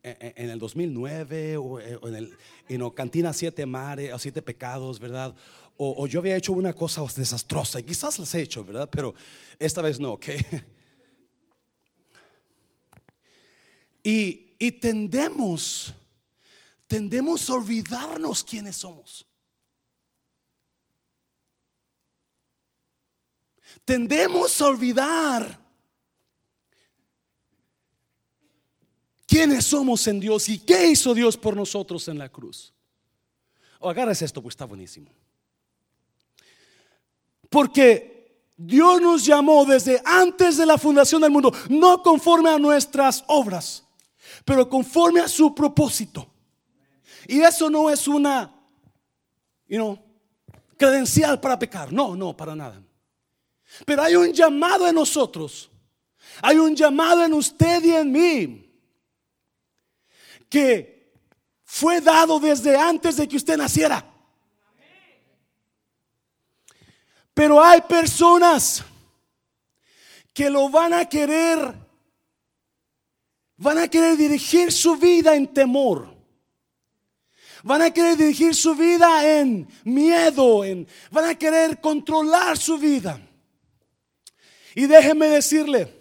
en 0.03 0.49
el 0.49 0.57
2009 0.57 1.57
o, 1.57 1.81
en 1.81 2.15
el 2.15 2.37
no, 2.79 2.95
Cantina 2.95 3.33
Siete 3.33 3.65
Mares 3.65 4.13
o 4.13 4.19
Siete 4.19 4.41
Pecados, 4.41 4.97
¿verdad? 4.97 5.35
O, 5.75 6.07
yo 6.07 6.21
había 6.21 6.37
hecho 6.37 6.53
una 6.53 6.71
cosa 6.71 7.01
desastrosa 7.13 7.81
y 7.81 7.83
quizás 7.83 8.17
las 8.19 8.33
he 8.35 8.41
hecho, 8.41 8.63
¿verdad? 8.63 8.89
Pero 8.89 9.13
esta 9.59 9.81
vez 9.81 9.99
no, 9.99 10.13
¿ok? 10.13 10.27
Y, 14.03 14.55
y 14.57 14.71
tendemos, 14.71 15.93
tendemos 16.91 17.49
a 17.49 17.53
olvidarnos 17.53 18.43
quiénes 18.43 18.75
somos. 18.75 19.25
tendemos 23.85 24.61
a 24.61 24.67
olvidar 24.67 25.57
quiénes 29.25 29.65
somos 29.65 30.05
en 30.07 30.19
Dios 30.19 30.49
y 30.49 30.59
qué 30.59 30.89
hizo 30.89 31.13
Dios 31.13 31.37
por 31.37 31.55
nosotros 31.55 32.09
en 32.09 32.17
la 32.17 32.27
cruz. 32.27 32.73
O 33.79 33.89
agarres 33.89 34.21
esto, 34.21 34.41
pues 34.41 34.51
está 34.51 34.65
buenísimo. 34.65 35.09
Porque 37.49 38.43
Dios 38.57 39.01
nos 39.01 39.25
llamó 39.25 39.63
desde 39.63 40.01
antes 40.03 40.57
de 40.57 40.65
la 40.65 40.77
fundación 40.77 41.21
del 41.21 41.31
mundo, 41.31 41.53
no 41.69 42.03
conforme 42.03 42.49
a 42.49 42.59
nuestras 42.59 43.23
obras, 43.27 43.85
pero 44.43 44.67
conforme 44.69 45.21
a 45.21 45.29
su 45.29 45.55
propósito. 45.55 46.30
Y 47.27 47.41
eso 47.41 47.69
no 47.69 47.89
es 47.89 48.07
una, 48.07 48.53
you 49.67 49.77
know, 49.77 49.99
credencial 50.77 51.39
para 51.39 51.57
pecar. 51.57 51.91
No, 51.93 52.15
no, 52.15 52.35
para 52.35 52.55
nada. 52.55 52.81
Pero 53.85 54.01
hay 54.01 54.15
un 54.15 54.33
llamado 54.33 54.87
en 54.87 54.95
nosotros. 54.95 55.69
Hay 56.41 56.57
un 56.57 56.75
llamado 56.75 57.23
en 57.23 57.33
usted 57.33 57.83
y 57.83 57.91
en 57.91 58.11
mí. 58.11 58.67
Que 60.49 61.13
fue 61.63 62.01
dado 62.01 62.39
desde 62.39 62.75
antes 62.75 63.15
de 63.15 63.27
que 63.27 63.37
usted 63.37 63.57
naciera. 63.57 64.05
Pero 67.33 67.63
hay 67.63 67.81
personas 67.81 68.83
que 70.33 70.49
lo 70.49 70.69
van 70.69 70.93
a 70.93 71.07
querer, 71.07 71.73
van 73.57 73.77
a 73.77 73.87
querer 73.87 74.17
dirigir 74.17 74.71
su 74.71 74.97
vida 74.97 75.35
en 75.35 75.47
temor. 75.47 76.10
Van 77.63 77.81
a 77.81 77.91
querer 77.91 78.17
dirigir 78.17 78.55
su 78.55 78.75
vida 78.75 79.39
en 79.39 79.67
miedo, 79.83 80.63
en, 80.63 80.87
van 81.11 81.25
a 81.25 81.35
querer 81.35 81.79
controlar 81.79 82.57
su 82.57 82.77
vida. 82.77 83.21
Y 84.73 84.87
déjeme 84.87 85.27
decirle, 85.27 85.93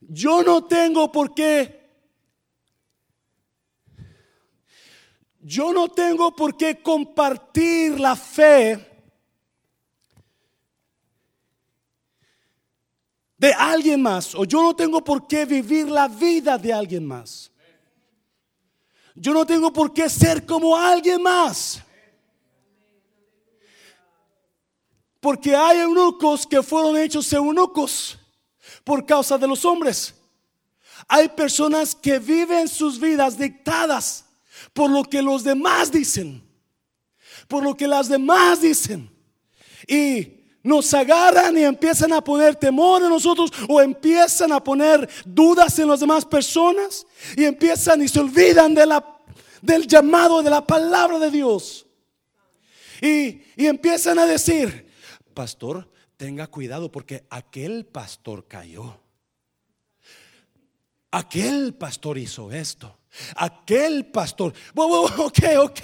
yo 0.00 0.42
no 0.42 0.64
tengo 0.64 1.12
por 1.12 1.34
qué, 1.34 1.80
yo 5.40 5.72
no 5.72 5.88
tengo 5.88 6.34
por 6.34 6.56
qué 6.56 6.80
compartir 6.80 7.98
la 7.98 8.16
fe 8.16 8.86
de 13.36 13.52
alguien 13.52 14.02
más, 14.02 14.34
o 14.34 14.44
yo 14.44 14.62
no 14.62 14.76
tengo 14.76 15.02
por 15.02 15.26
qué 15.26 15.44
vivir 15.44 15.88
la 15.88 16.08
vida 16.08 16.56
de 16.56 16.72
alguien 16.72 17.06
más. 17.06 17.49
Yo 19.14 19.32
no 19.32 19.44
tengo 19.44 19.72
por 19.72 19.92
qué 19.92 20.08
ser 20.08 20.46
como 20.46 20.76
alguien 20.76 21.22
más. 21.22 21.82
Porque 25.20 25.54
hay 25.54 25.80
eunucos 25.80 26.46
que 26.46 26.62
fueron 26.62 26.96
hechos 26.96 27.30
eunucos 27.32 28.18
por 28.84 29.04
causa 29.04 29.36
de 29.36 29.46
los 29.46 29.64
hombres. 29.64 30.14
Hay 31.06 31.28
personas 31.28 31.94
que 31.94 32.18
viven 32.18 32.68
sus 32.68 32.98
vidas 32.98 33.36
dictadas 33.36 34.24
por 34.72 34.90
lo 34.90 35.04
que 35.04 35.22
los 35.22 35.44
demás 35.44 35.90
dicen, 35.90 36.42
por 37.48 37.62
lo 37.62 37.76
que 37.76 37.86
las 37.86 38.08
demás 38.08 38.60
dicen. 38.62 39.10
Y 39.86 40.39
nos 40.62 40.92
agarran 40.92 41.56
y 41.56 41.62
empiezan 41.62 42.12
a 42.12 42.22
poner 42.22 42.56
temor 42.56 43.02
en 43.02 43.08
nosotros 43.08 43.50
o 43.68 43.80
empiezan 43.80 44.52
a 44.52 44.62
poner 44.62 45.08
dudas 45.24 45.78
en 45.78 45.88
las 45.88 46.00
demás 46.00 46.24
personas 46.24 47.06
y 47.36 47.44
empiezan 47.44 48.02
y 48.02 48.08
se 48.08 48.20
olvidan 48.20 48.74
del 48.74 49.86
llamado 49.86 50.42
de 50.42 50.50
la 50.50 50.66
palabra 50.66 51.18
de 51.18 51.30
Dios. 51.30 51.86
Y, 53.00 53.42
y 53.56 53.66
empiezan 53.66 54.18
a 54.18 54.26
decir, 54.26 54.86
pastor, 55.32 55.88
tenga 56.16 56.46
cuidado 56.46 56.92
porque 56.92 57.24
aquel 57.30 57.86
pastor 57.86 58.46
cayó. 58.46 59.00
Aquel 61.10 61.74
pastor 61.74 62.18
hizo 62.18 62.52
esto. 62.52 62.98
Aquel 63.36 64.06
pastor, 64.06 64.54
ok, 64.74 65.38
ok, 65.58 65.80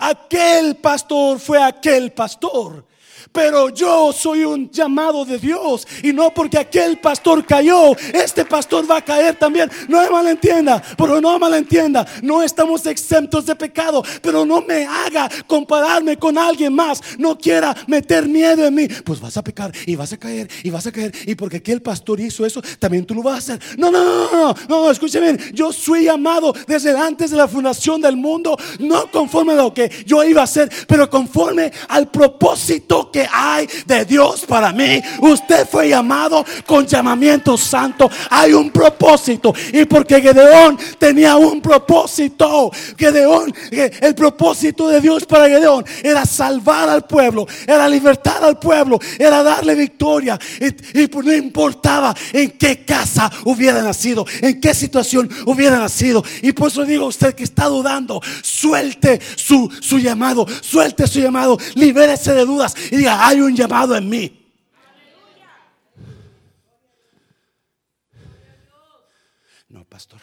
aquel 0.00 0.76
pastor 0.76 1.38
fue 1.38 1.62
aquel 1.62 2.12
pastor. 2.12 2.84
Pero 3.32 3.68
yo 3.70 4.12
soy 4.12 4.44
un 4.44 4.70
llamado 4.70 5.24
de 5.24 5.38
Dios. 5.38 5.86
Y 6.02 6.12
no 6.12 6.32
porque 6.32 6.58
aquel 6.58 6.98
pastor 6.98 7.44
cayó, 7.44 7.96
este 8.12 8.44
pastor 8.44 8.88
va 8.90 8.98
a 8.98 9.04
caer 9.04 9.36
también. 9.36 9.70
No 9.88 10.02
me 10.02 10.10
malentienda, 10.10 10.82
pero 10.96 11.20
no 11.20 11.32
me 11.32 11.38
malentienda. 11.38 12.06
No 12.22 12.42
estamos 12.42 12.86
exentos 12.86 13.46
de 13.46 13.54
pecado. 13.54 14.02
Pero 14.22 14.44
no 14.44 14.62
me 14.62 14.86
haga 14.86 15.28
compararme 15.46 16.16
con 16.16 16.38
alguien 16.38 16.72
más. 16.74 17.00
No 17.18 17.36
quiera 17.36 17.74
meter 17.86 18.26
miedo 18.26 18.66
en 18.66 18.74
mí. 18.74 18.88
Pues 19.04 19.20
vas 19.20 19.36
a 19.36 19.44
pecar 19.44 19.72
y 19.86 19.96
vas 19.96 20.12
a 20.12 20.16
caer 20.16 20.48
y 20.62 20.70
vas 20.70 20.86
a 20.86 20.92
caer. 20.92 21.12
Y 21.26 21.34
porque 21.34 21.58
aquel 21.58 21.82
pastor 21.82 22.20
hizo 22.20 22.44
eso, 22.44 22.62
también 22.78 23.04
tú 23.04 23.14
lo 23.14 23.22
vas 23.22 23.34
a 23.34 23.38
hacer. 23.38 23.78
No, 23.78 23.90
no, 23.90 24.04
no, 24.04 24.30
no, 24.32 24.54
no, 24.68 24.90
escúcheme. 24.90 25.36
Yo 25.52 25.72
soy 25.72 26.04
llamado 26.04 26.54
desde 26.66 26.96
antes 26.96 27.30
de 27.30 27.36
la 27.36 27.48
fundación 27.48 28.00
del 28.00 28.16
mundo. 28.16 28.56
No 28.78 29.10
conforme 29.10 29.52
a 29.52 29.56
lo 29.56 29.74
que 29.74 29.90
yo 30.06 30.22
iba 30.24 30.42
a 30.42 30.44
hacer, 30.44 30.70
pero 30.86 31.08
conforme 31.08 31.72
al 31.88 32.10
propósito 32.10 33.10
que 33.14 33.28
hay 33.32 33.68
de 33.86 34.04
Dios 34.04 34.44
para 34.44 34.72
mí. 34.72 35.00
Usted 35.20 35.68
fue 35.68 35.88
llamado 35.88 36.44
con 36.66 36.84
llamamiento 36.84 37.56
santo. 37.56 38.10
Hay 38.28 38.52
un 38.52 38.72
propósito. 38.72 39.54
Y 39.72 39.84
porque 39.84 40.20
Gedeón 40.20 40.76
tenía 40.98 41.36
un 41.36 41.62
propósito. 41.62 42.72
Gedeón, 42.98 43.54
el 43.70 44.16
propósito 44.16 44.88
de 44.88 45.00
Dios 45.00 45.26
para 45.26 45.46
Gedeón 45.46 45.84
era 46.02 46.26
salvar 46.26 46.88
al 46.88 47.04
pueblo, 47.06 47.46
era 47.68 47.88
libertar 47.88 48.42
al 48.42 48.58
pueblo, 48.58 48.98
era 49.16 49.44
darle 49.44 49.76
victoria. 49.76 50.36
Y, 50.60 51.04
no 51.14 51.32
importaba 51.32 52.12
en 52.32 52.50
qué 52.50 52.84
casa 52.84 53.30
hubiera 53.44 53.80
nacido, 53.80 54.26
en 54.40 54.60
qué 54.60 54.74
situación 54.74 55.30
hubiera 55.46 55.78
nacido. 55.78 56.24
Y 56.42 56.50
por 56.50 56.68
eso 56.68 56.84
digo 56.84 57.04
a 57.04 57.08
usted 57.08 57.34
que 57.34 57.44
está 57.44 57.66
dudando, 57.66 58.20
suelte 58.42 59.20
su, 59.36 59.70
su 59.80 59.98
llamado, 60.00 60.46
suelte 60.60 61.06
su 61.06 61.20
llamado, 61.20 61.56
libérese 61.76 62.34
de 62.34 62.44
dudas 62.44 62.74
y 62.94 62.98
diga, 62.98 63.26
hay 63.26 63.40
un 63.40 63.56
llamado 63.56 63.96
en 63.96 64.08
mí. 64.08 64.52
No, 69.68 69.84
pastor. 69.84 70.20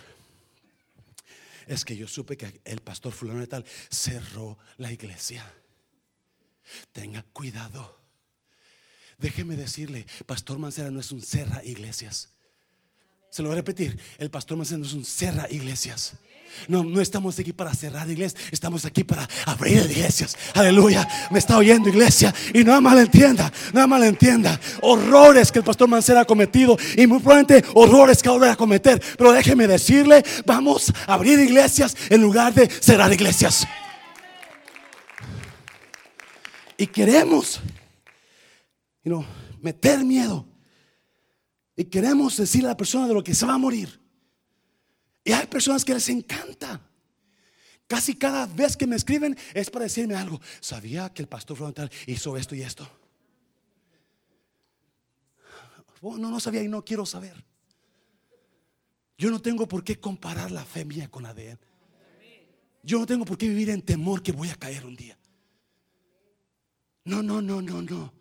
Es 1.67 1.83
que 1.83 1.95
yo 1.95 2.07
supe 2.07 2.37
que 2.37 2.61
el 2.63 2.81
pastor 2.81 3.11
fulano 3.11 3.41
de 3.41 3.47
tal 3.47 3.65
cerró 3.89 4.57
la 4.77 4.91
iglesia. 4.91 5.45
Tenga 6.93 7.23
cuidado. 7.33 7.99
Déjeme 9.17 9.55
decirle, 9.55 10.05
Pastor 10.25 10.57
Mancera 10.57 10.89
no 10.89 10.99
es 10.99 11.11
un 11.11 11.21
cerra 11.21 11.63
iglesias. 11.63 12.29
Se 13.29 13.41
lo 13.41 13.49
voy 13.49 13.57
a 13.57 13.61
repetir, 13.61 13.99
el 14.17 14.31
Pastor 14.31 14.57
Mancera 14.57 14.79
no 14.79 14.85
es 14.85 14.93
un 14.93 15.05
cerra 15.05 15.47
iglesias. 15.51 16.13
No, 16.67 16.83
no 16.83 17.01
estamos 17.01 17.37
aquí 17.39 17.53
para 17.53 17.73
cerrar 17.73 18.09
iglesias, 18.09 18.41
estamos 18.51 18.85
aquí 18.85 19.03
para 19.03 19.27
abrir 19.45 19.85
iglesias. 19.89 20.37
Aleluya. 20.53 21.07
Me 21.31 21.39
está 21.39 21.57
oyendo 21.57 21.89
iglesia 21.89 22.33
y 22.53 22.63
no 22.63 22.79
malentienda, 22.81 23.51
no 23.73 23.87
malentienda. 23.87 24.59
Horrores 24.81 25.51
que 25.51 25.59
el 25.59 25.65
pastor 25.65 25.87
Mancera 25.87 26.21
ha 26.21 26.25
cometido 26.25 26.77
y 26.97 27.07
muy 27.07 27.19
probablemente 27.19 27.67
horrores 27.73 28.21
que 28.21 28.29
ahora 28.29 28.51
a 28.51 28.55
cometer. 28.55 29.01
Pero 29.17 29.31
déjeme 29.31 29.67
decirle, 29.67 30.23
vamos 30.45 30.91
a 31.07 31.13
abrir 31.13 31.39
iglesias 31.39 31.95
en 32.09 32.21
lugar 32.21 32.53
de 32.53 32.67
cerrar 32.67 33.11
iglesias. 33.13 33.67
Y 36.77 36.87
queremos, 36.87 37.61
meter 39.61 40.03
miedo. 40.03 40.47
Y 41.75 41.85
queremos 41.85 42.37
decirle 42.37 42.67
a 42.67 42.71
la 42.71 42.77
persona 42.77 43.07
de 43.07 43.13
lo 43.13 43.23
que 43.23 43.35
se 43.35 43.45
va 43.45 43.53
a 43.53 43.57
morir. 43.57 44.00
Y 45.23 45.31
hay 45.31 45.47
personas 45.47 45.85
que 45.85 45.93
les 45.93 46.09
encanta. 46.09 46.81
Casi 47.87 48.15
cada 48.15 48.45
vez 48.45 48.77
que 48.77 48.87
me 48.87 48.95
escriben 48.95 49.37
es 49.53 49.69
para 49.69 49.83
decirme 49.83 50.15
algo. 50.15 50.39
¿Sabía 50.59 51.13
que 51.13 51.21
el 51.21 51.27
pastor 51.27 51.57
frontal 51.57 51.91
hizo 52.07 52.37
esto 52.37 52.55
y 52.55 52.61
esto? 52.61 52.89
Oh, 56.01 56.17
no, 56.17 56.29
no 56.31 56.39
sabía 56.39 56.63
y 56.63 56.67
no 56.67 56.83
quiero 56.83 57.05
saber. 57.05 57.43
Yo 59.17 59.29
no 59.29 59.41
tengo 59.41 59.67
por 59.67 59.83
qué 59.83 59.99
comparar 59.99 60.49
la 60.49 60.65
fe 60.65 60.83
mía 60.83 61.09
con 61.11 61.23
la 61.23 61.33
de 61.33 61.51
él. 61.51 61.59
Yo 62.81 62.97
no 62.97 63.05
tengo 63.05 63.25
por 63.25 63.37
qué 63.37 63.47
vivir 63.47 63.69
en 63.69 63.83
temor 63.83 64.23
que 64.23 64.31
voy 64.31 64.49
a 64.49 64.55
caer 64.55 64.85
un 64.85 64.95
día. 64.95 65.17
No, 67.03 67.21
no, 67.21 67.41
no, 67.41 67.61
no, 67.61 67.81
no. 67.81 68.13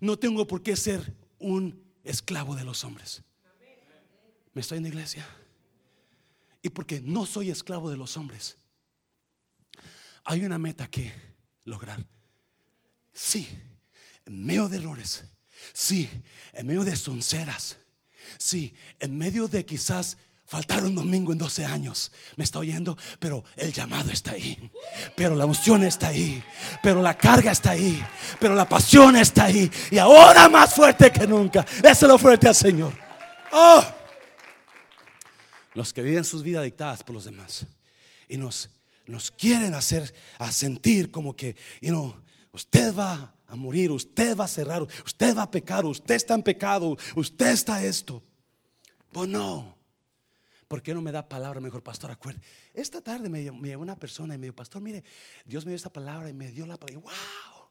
No 0.00 0.18
tengo 0.18 0.46
por 0.46 0.62
qué 0.62 0.74
ser 0.74 1.14
un 1.38 1.80
esclavo 2.02 2.56
de 2.56 2.64
los 2.64 2.82
hombres. 2.82 3.22
¿Me 4.52 4.62
estoy 4.62 4.78
en 4.78 4.84
la 4.84 4.88
iglesia? 4.88 5.26
Y 6.68 6.70
porque 6.70 7.00
no 7.00 7.24
soy 7.24 7.50
esclavo 7.50 7.88
de 7.88 7.96
los 7.96 8.18
hombres, 8.18 8.58
hay 10.24 10.44
una 10.44 10.58
meta 10.58 10.86
que 10.86 11.10
lograr. 11.64 12.04
Sí, 13.10 13.48
en 14.26 14.44
medio 14.44 14.68
de 14.68 14.76
errores, 14.76 15.24
sí, 15.72 16.10
en 16.52 16.66
medio 16.66 16.84
de 16.84 16.94
sonceras, 16.94 17.78
sí, 18.36 18.74
en 19.00 19.16
medio 19.16 19.48
de 19.48 19.64
quizás 19.64 20.18
faltar 20.44 20.84
un 20.84 20.94
domingo 20.94 21.32
en 21.32 21.38
12 21.38 21.64
años. 21.64 22.12
Me 22.36 22.44
está 22.44 22.58
oyendo, 22.58 22.98
pero 23.18 23.44
el 23.56 23.72
llamado 23.72 24.10
está 24.10 24.32
ahí. 24.32 24.70
Pero 25.16 25.34
la 25.36 25.46
unción 25.46 25.84
está 25.84 26.08
ahí. 26.08 26.42
Pero 26.82 27.00
la 27.00 27.16
carga 27.16 27.52
está 27.52 27.70
ahí. 27.70 28.04
Pero 28.38 28.54
la 28.54 28.68
pasión 28.68 29.16
está 29.16 29.46
ahí. 29.46 29.70
Y 29.90 29.96
ahora 29.96 30.50
más 30.50 30.74
fuerte 30.74 31.10
que 31.10 31.26
nunca. 31.26 31.64
Déselo 31.82 32.18
fuerte 32.18 32.48
al 32.48 32.54
Señor. 32.54 32.92
Oh. 33.52 33.97
Los 35.78 35.92
que 35.92 36.02
viven 36.02 36.24
sus 36.24 36.42
vidas 36.42 36.64
dictadas 36.64 37.04
por 37.04 37.14
los 37.14 37.24
demás. 37.24 37.64
Y 38.28 38.36
nos, 38.36 38.68
nos 39.06 39.30
quieren 39.30 39.74
hacer 39.74 40.12
a 40.36 40.50
sentir 40.50 41.12
como 41.12 41.36
que, 41.36 41.54
you 41.80 41.90
know, 41.90 42.20
usted 42.50 42.92
va 42.92 43.32
a 43.46 43.54
morir, 43.54 43.92
usted 43.92 44.36
va 44.36 44.46
a 44.46 44.48
cerrar, 44.48 44.82
usted 44.82 45.36
va 45.36 45.42
a 45.44 45.50
pecar, 45.52 45.86
usted 45.86 46.16
está 46.16 46.34
en 46.34 46.42
pecado, 46.42 46.96
usted 47.14 47.52
está 47.52 47.84
esto. 47.84 48.20
Pues 49.12 49.28
no. 49.28 49.78
¿Por 50.66 50.82
qué 50.82 50.92
no 50.92 51.00
me 51.00 51.12
da 51.12 51.28
palabra 51.28 51.60
mejor, 51.60 51.80
pastor? 51.80 52.10
Acuerde, 52.10 52.40
esta 52.74 53.00
tarde 53.00 53.28
me, 53.28 53.48
me 53.52 53.76
una 53.76 53.94
persona 53.94 54.34
y 54.34 54.38
me 54.38 54.46
dijo, 54.48 54.56
pastor, 54.56 54.82
mire, 54.82 55.04
Dios 55.44 55.64
me 55.64 55.70
dio 55.70 55.76
esta 55.76 55.92
palabra 55.92 56.28
y 56.28 56.32
me 56.32 56.50
dio 56.50 56.66
la 56.66 56.76
palabra. 56.76 57.02
Wow, 57.02 57.68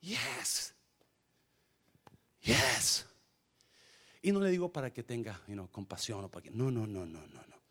yes, 0.00 0.74
yes. 2.40 3.06
Y 4.22 4.30
no 4.30 4.40
le 4.40 4.50
digo 4.50 4.72
para 4.72 4.92
que 4.92 5.02
tenga 5.02 5.40
compasión 5.70 6.24
o 6.24 6.30
para 6.30 6.44
que. 6.44 6.50
No, 6.50 6.70
no, 6.70 6.86
no, 6.86 7.04
no, 7.04 7.26
no, 7.26 7.42
no. 7.48 7.62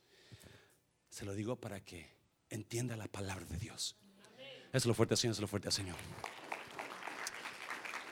Se 1.10 1.26
lo 1.26 1.34
digo 1.34 1.56
para 1.56 1.84
que 1.84 2.14
entienda 2.50 2.98
la 2.98 3.08
palabra 3.08 3.46
de 3.46 3.58
Dios. 3.58 3.96
Es 4.74 4.86
lo 4.86 4.94
fuerte, 4.94 5.16
Señor, 5.16 5.34
es 5.34 5.40
lo 5.42 5.48
fuerte, 5.48 5.72
Señor. 5.72 5.98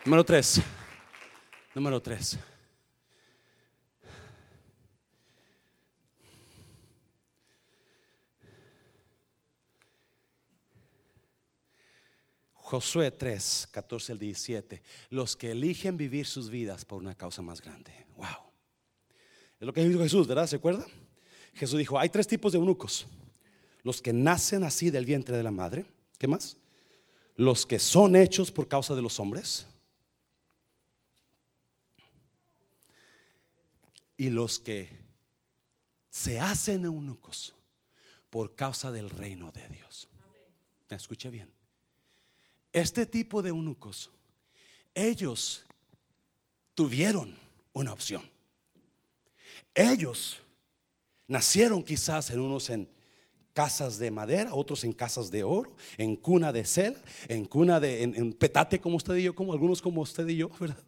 Número 0.06 0.23
tres. 0.25 0.62
Número 1.75 2.02
tres. 2.02 2.39
Josué 12.69 13.10
3, 13.10 13.69
14 13.71 14.12
al 14.12 14.19
17. 14.19 14.84
Los 15.10 15.36
que 15.36 15.49
eligen 15.49 15.97
vivir 15.97 16.27
sus 16.27 16.51
vidas 16.51 16.86
por 16.86 16.99
una 16.99 17.15
causa 17.15 17.41
más 17.41 17.62
grande. 17.62 17.91
Wow. 18.15 18.27
Es 19.60 19.65
lo 19.65 19.73
que 19.73 19.84
dijo 19.84 20.03
Jesús, 20.03 20.27
¿verdad? 20.27 20.45
¿Se 20.45 20.58
acuerda? 20.58 20.86
Jesús 21.55 21.79
dijo, 21.79 21.97
hay 21.97 22.10
tres 22.10 22.27
tipos 22.27 22.51
de 22.51 22.60
eunucos. 22.60 23.08
Los 23.82 24.03
que 24.03 24.13
nacen 24.13 24.63
así 24.63 24.91
del 24.91 25.03
vientre 25.03 25.36
de 25.36 25.41
la 25.41 25.49
madre. 25.49 25.84
¿Qué 26.19 26.27
más? 26.27 26.58
Los 27.36 27.65
que 27.65 27.79
son 27.79 28.15
hechos 28.15 28.51
por 28.51 28.67
causa 28.67 28.93
de 28.93 29.01
los 29.01 29.19
hombres. 29.19 29.65
Y 34.15 34.29
los 34.29 34.60
que 34.60 34.89
se 36.12 36.39
hacen 36.39 36.86
eunucos 36.86 37.55
por 38.29 38.53
causa 38.53 38.91
del 38.91 39.10
reino 39.10 39.51
de 39.51 39.67
Dios. 39.69 40.08
¿Me 40.88 40.97
escuché 40.97 41.32
bien? 41.32 41.58
Este 42.71 43.05
tipo 43.05 43.41
de 43.41 43.49
eunucos, 43.49 44.12
ellos 44.93 45.65
tuvieron 46.75 47.36
una 47.73 47.93
opción. 47.93 48.21
Ellos 49.73 50.38
nacieron 51.27 51.84
quizás 51.84 52.29
en 52.29 52.39
unos 52.39 52.69
en 52.69 52.89
casas 53.53 53.97
de 53.97 54.12
madera, 54.12 54.53
otros 54.53 54.84
en 54.84 54.93
casas 54.93 55.29
de 55.29 55.43
oro, 55.43 55.75
en 55.97 56.15
cuna 56.15 56.51
de 56.51 56.65
seda, 56.65 57.01
en 57.27 57.45
cuna 57.45 57.79
de 57.79 58.03
en, 58.03 58.34
petate 58.34 58.79
como 58.79 58.97
usted 58.97 59.15
y 59.15 59.23
yo, 59.23 59.36
como 59.36 59.53
algunos 59.53 59.82
como 59.82 60.01
usted 60.01 60.27
y 60.27 60.38
yo, 60.38 60.49
¿verdad? 60.60 60.84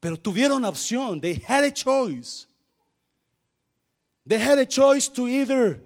Pero 0.00 0.16
tuvieron 0.16 0.64
opción. 0.64 1.20
They 1.20 1.42
had 1.46 1.64
a 1.64 1.72
choice. 1.72 2.46
They 4.26 4.38
had 4.38 4.58
a 4.58 4.66
choice 4.66 5.08
to 5.12 5.28
either 5.28 5.82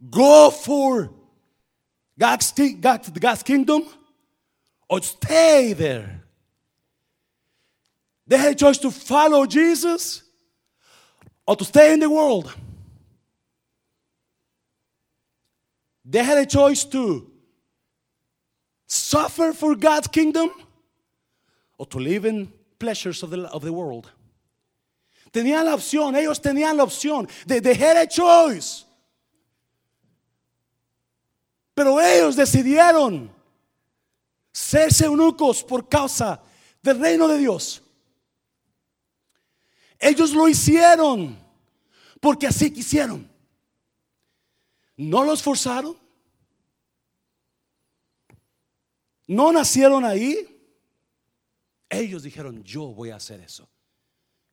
go 0.00 0.50
for 0.50 1.12
God's, 2.18 2.52
God's 2.52 3.42
kingdom 3.42 3.84
or 4.88 5.02
stay 5.02 5.72
there. 5.72 6.22
They 8.26 8.38
had 8.38 8.52
a 8.52 8.54
choice 8.54 8.78
to 8.78 8.90
follow 8.90 9.46
Jesus 9.46 10.22
or 11.46 11.56
to 11.56 11.64
stay 11.64 11.92
in 11.92 12.00
the 12.00 12.08
world. 12.08 12.54
They 16.04 16.22
had 16.22 16.38
a 16.38 16.46
choice 16.46 16.84
to 16.84 17.30
suffer 18.86 19.52
for 19.52 19.74
God's 19.74 20.06
kingdom 20.08 20.50
or 21.78 21.86
to 21.86 21.98
live 21.98 22.24
in 22.24 22.52
pleasures 22.78 23.22
of 23.22 23.30
the, 23.30 23.42
of 23.48 23.62
the 23.62 23.72
world. 23.72 24.10
Tenían 25.32 25.64
la 25.64 25.74
opción, 25.74 26.14
ellos 26.14 26.40
tenían 26.40 26.76
la 26.76 26.84
opción. 26.84 27.28
They, 27.46 27.58
they 27.58 27.74
had 27.74 27.96
a 27.96 28.06
choice. 28.06 28.84
Pero 31.74 32.00
ellos 32.00 32.36
decidieron 32.36 33.34
serse 34.52 35.04
eunucos 35.04 35.64
por 35.64 35.88
causa 35.88 36.40
del 36.80 37.00
reino 37.00 37.26
de 37.26 37.38
Dios. 37.38 37.82
Ellos 39.98 40.32
lo 40.32 40.48
hicieron 40.48 41.36
porque 42.20 42.46
así 42.46 42.72
quisieron. 42.72 43.28
No 44.96 45.24
los 45.24 45.42
forzaron. 45.42 45.98
No 49.26 49.50
nacieron 49.50 50.04
ahí. 50.04 50.50
Ellos 51.88 52.22
dijeron, 52.22 52.62
yo 52.62 52.86
voy 52.86 53.10
a 53.10 53.16
hacer 53.16 53.40
eso. 53.40 53.68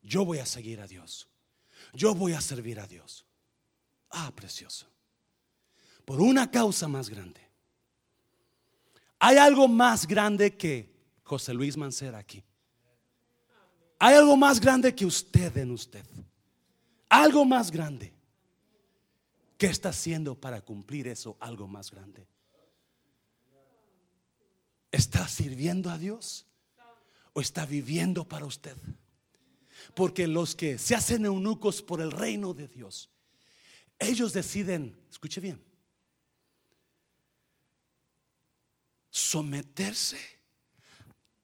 Yo 0.01 0.25
voy 0.25 0.39
a 0.39 0.45
seguir 0.45 0.81
a 0.81 0.87
Dios. 0.87 1.27
Yo 1.93 2.15
voy 2.15 2.33
a 2.33 2.41
servir 2.41 2.79
a 2.79 2.87
Dios. 2.87 3.25
Ah, 4.09 4.31
precioso 4.35 4.90
por 6.05 6.21
una 6.21 6.49
causa 6.49 6.87
más 6.87 7.09
grande. 7.09 7.41
Hay 9.19 9.37
algo 9.37 9.67
más 9.67 10.07
grande 10.07 10.57
que 10.57 10.91
José 11.23 11.53
Luis 11.53 11.77
Mancera 11.77 12.17
aquí. 12.17 12.43
Hay 13.99 14.15
algo 14.15 14.35
más 14.35 14.59
grande 14.59 14.95
que 14.95 15.05
usted 15.05 15.55
en 15.57 15.71
usted. 15.71 16.05
Algo 17.07 17.45
más 17.45 17.69
grande. 17.69 18.13
¿Qué 19.57 19.67
está 19.67 19.89
haciendo 19.89 20.33
para 20.33 20.61
cumplir 20.61 21.07
eso? 21.07 21.37
Algo 21.39 21.67
más 21.67 21.91
grande. 21.91 22.25
¿Está 24.91 25.27
sirviendo 25.27 25.91
a 25.91 25.99
Dios? 25.99 26.47
¿O 27.33 27.41
está 27.41 27.65
viviendo 27.67 28.27
para 28.27 28.45
usted? 28.45 28.75
Porque 29.95 30.27
los 30.27 30.55
que 30.55 30.77
se 30.79 30.95
hacen 30.95 31.25
eunucos 31.25 31.81
por 31.81 32.01
el 32.01 32.11
reino 32.11 32.55
de 32.55 32.67
Dios, 32.67 33.09
ellos 33.99 34.33
deciden, 34.33 34.97
escuche 35.09 35.39
bien, 35.39 35.63
someterse 39.11 40.17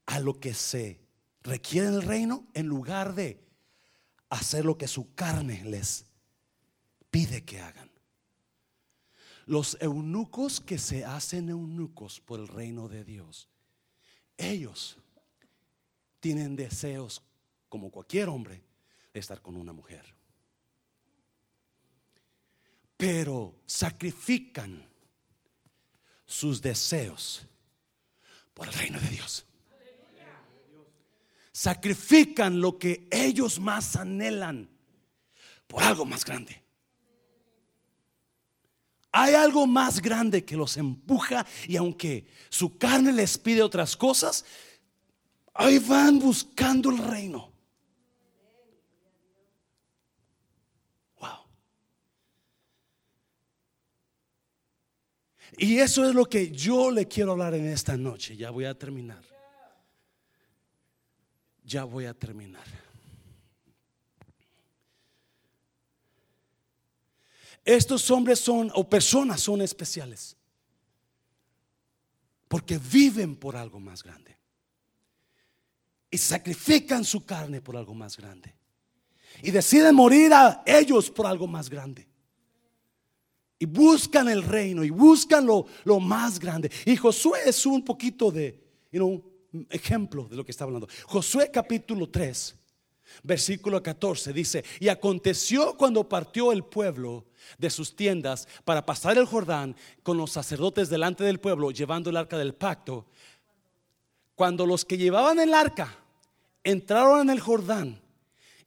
a 0.07 0.19
lo 0.19 0.39
que 0.39 0.53
se 0.53 1.01
requiere 1.43 1.89
en 1.89 1.93
el 1.95 2.01
reino 2.01 2.47
en 2.53 2.65
lugar 2.65 3.13
de 3.13 3.45
hacer 4.29 4.65
lo 4.65 4.77
que 4.77 4.87
su 4.87 5.13
carne 5.13 5.63
les 5.65 6.05
pide 7.11 7.43
que 7.43 7.61
hagan. 7.61 7.91
Los 9.45 9.77
eunucos 9.79 10.59
que 10.59 10.77
se 10.77 11.05
hacen 11.05 11.49
eunucos 11.49 12.19
por 12.19 12.39
el 12.39 12.47
reino 12.47 12.87
de 12.89 13.03
Dios, 13.03 13.49
ellos 14.37 14.97
tienen 16.19 16.55
deseos 16.55 17.21
como 17.69 17.91
cualquier 17.91 18.29
hombre 18.29 18.63
de 19.13 19.19
estar 19.19 19.41
con 19.41 19.55
una 19.55 19.73
mujer. 19.73 20.13
Pero 22.97 23.55
sacrifican 23.65 24.85
sus 26.25 26.61
deseos 26.61 27.47
por 28.57 28.67
el 28.67 28.73
reino 28.73 28.99
de 28.99 29.09
Dios. 29.09 29.45
Sacrifican 31.51 32.59
lo 32.59 32.79
que 32.79 33.07
ellos 33.11 33.59
más 33.59 33.95
anhelan 33.95 34.67
por 35.67 35.83
algo 35.83 36.05
más 36.05 36.25
grande. 36.25 36.63
Hay 39.11 39.35
algo 39.35 39.67
más 39.67 40.01
grande 40.01 40.43
que 40.43 40.57
los 40.57 40.75
empuja 40.75 41.45
y 41.67 41.75
aunque 41.75 42.25
su 42.49 42.79
carne 42.79 43.13
les 43.13 43.37
pide 43.37 43.61
otras 43.61 43.95
cosas, 43.95 44.43
ahí 45.53 45.77
van 45.77 46.17
buscando 46.17 46.89
el 46.89 46.97
reino. 46.97 47.53
Y 55.57 55.79
eso 55.79 56.07
es 56.07 56.13
lo 56.13 56.25
que 56.25 56.51
yo 56.51 56.91
le 56.91 57.07
quiero 57.07 57.31
hablar 57.31 57.55
en 57.55 57.65
esta 57.67 57.97
noche. 57.97 58.37
Ya 58.37 58.51
voy 58.51 58.65
a 58.65 58.77
terminar. 58.77 59.23
Ya 61.63 61.83
voy 61.83 62.05
a 62.05 62.13
terminar. 62.13 62.63
Estos 67.65 68.09
hombres 68.11 68.39
son, 68.39 68.71
o 68.75 68.87
personas 68.87 69.41
son 69.41 69.61
especiales. 69.61 70.37
Porque 72.47 72.77
viven 72.77 73.35
por 73.35 73.57
algo 73.57 73.79
más 73.79 74.03
grande. 74.03 74.37
Y 76.09 76.19
sacrifican 76.19 77.03
su 77.03 77.25
carne 77.25 77.61
por 77.61 77.75
algo 77.75 77.95
más 77.95 78.15
grande. 78.15 78.55
Y 79.41 79.49
deciden 79.49 79.95
morir 79.95 80.31
a 80.33 80.63
ellos 80.65 81.09
por 81.09 81.25
algo 81.25 81.47
más 81.47 81.67
grande. 81.69 82.07
Y 83.59 83.65
buscan 83.65 84.29
el 84.29 84.43
reino 84.43 84.83
y 84.83 84.89
buscan 84.89 85.45
lo, 85.45 85.65
lo 85.83 85.99
más 85.99 86.39
grande. 86.39 86.71
Y 86.85 86.95
Josué 86.95 87.39
es 87.45 87.65
un 87.65 87.83
poquito 87.83 88.31
de 88.31 88.67
un 88.93 89.23
ejemplo 89.69 90.27
de 90.27 90.35
lo 90.35 90.45
que 90.45 90.51
está 90.51 90.63
hablando. 90.63 90.87
Josué 91.05 91.49
capítulo 91.51 92.09
3, 92.09 92.55
versículo 93.23 93.81
14 93.81 94.33
dice, 94.33 94.63
y 94.79 94.89
aconteció 94.89 95.75
cuando 95.75 96.07
partió 96.07 96.51
el 96.51 96.63
pueblo 96.63 97.25
de 97.57 97.69
sus 97.69 97.95
tiendas 97.95 98.47
para 98.65 98.85
pasar 98.85 99.17
el 99.17 99.25
Jordán 99.25 99.75
con 100.03 100.17
los 100.17 100.31
sacerdotes 100.31 100.89
delante 100.89 101.23
del 101.23 101.39
pueblo 101.39 101.71
llevando 101.71 102.09
el 102.09 102.17
arca 102.17 102.37
del 102.37 102.55
pacto, 102.55 103.07
cuando 104.35 104.65
los 104.65 104.85
que 104.85 104.97
llevaban 104.97 105.39
el 105.39 105.53
arca 105.53 105.97
entraron 106.63 107.21
en 107.21 107.29
el 107.29 107.39
Jordán, 107.39 108.01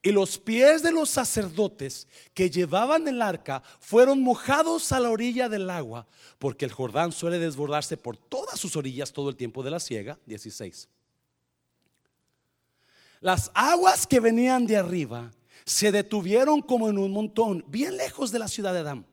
y 0.02 0.12
los 0.12 0.38
pies 0.38 0.82
de 0.82 0.92
los 0.92 1.10
sacerdotes 1.10 2.08
que 2.32 2.50
llevaban 2.50 3.06
el 3.06 3.20
arca 3.20 3.62
fueron 3.78 4.22
mojados 4.22 4.92
a 4.92 5.00
la 5.00 5.10
orilla 5.10 5.48
del 5.48 5.68
agua, 5.68 6.06
porque 6.38 6.64
el 6.64 6.72
Jordán 6.72 7.12
suele 7.12 7.38
desbordarse 7.38 7.96
por 7.96 8.16
todas 8.16 8.58
sus 8.58 8.76
orillas 8.76 9.12
todo 9.12 9.28
el 9.28 9.36
tiempo 9.36 9.62
de 9.62 9.70
la 9.70 9.80
siega. 9.80 10.18
16. 10.26 10.88
Las 13.20 13.50
aguas 13.54 14.06
que 14.06 14.20
venían 14.20 14.66
de 14.66 14.78
arriba 14.78 15.30
se 15.66 15.92
detuvieron 15.92 16.62
como 16.62 16.88
en 16.88 16.96
un 16.96 17.12
montón, 17.12 17.64
bien 17.68 17.96
lejos 17.98 18.32
de 18.32 18.38
la 18.38 18.48
ciudad 18.48 18.72
de 18.72 18.80
Adán 18.80 19.09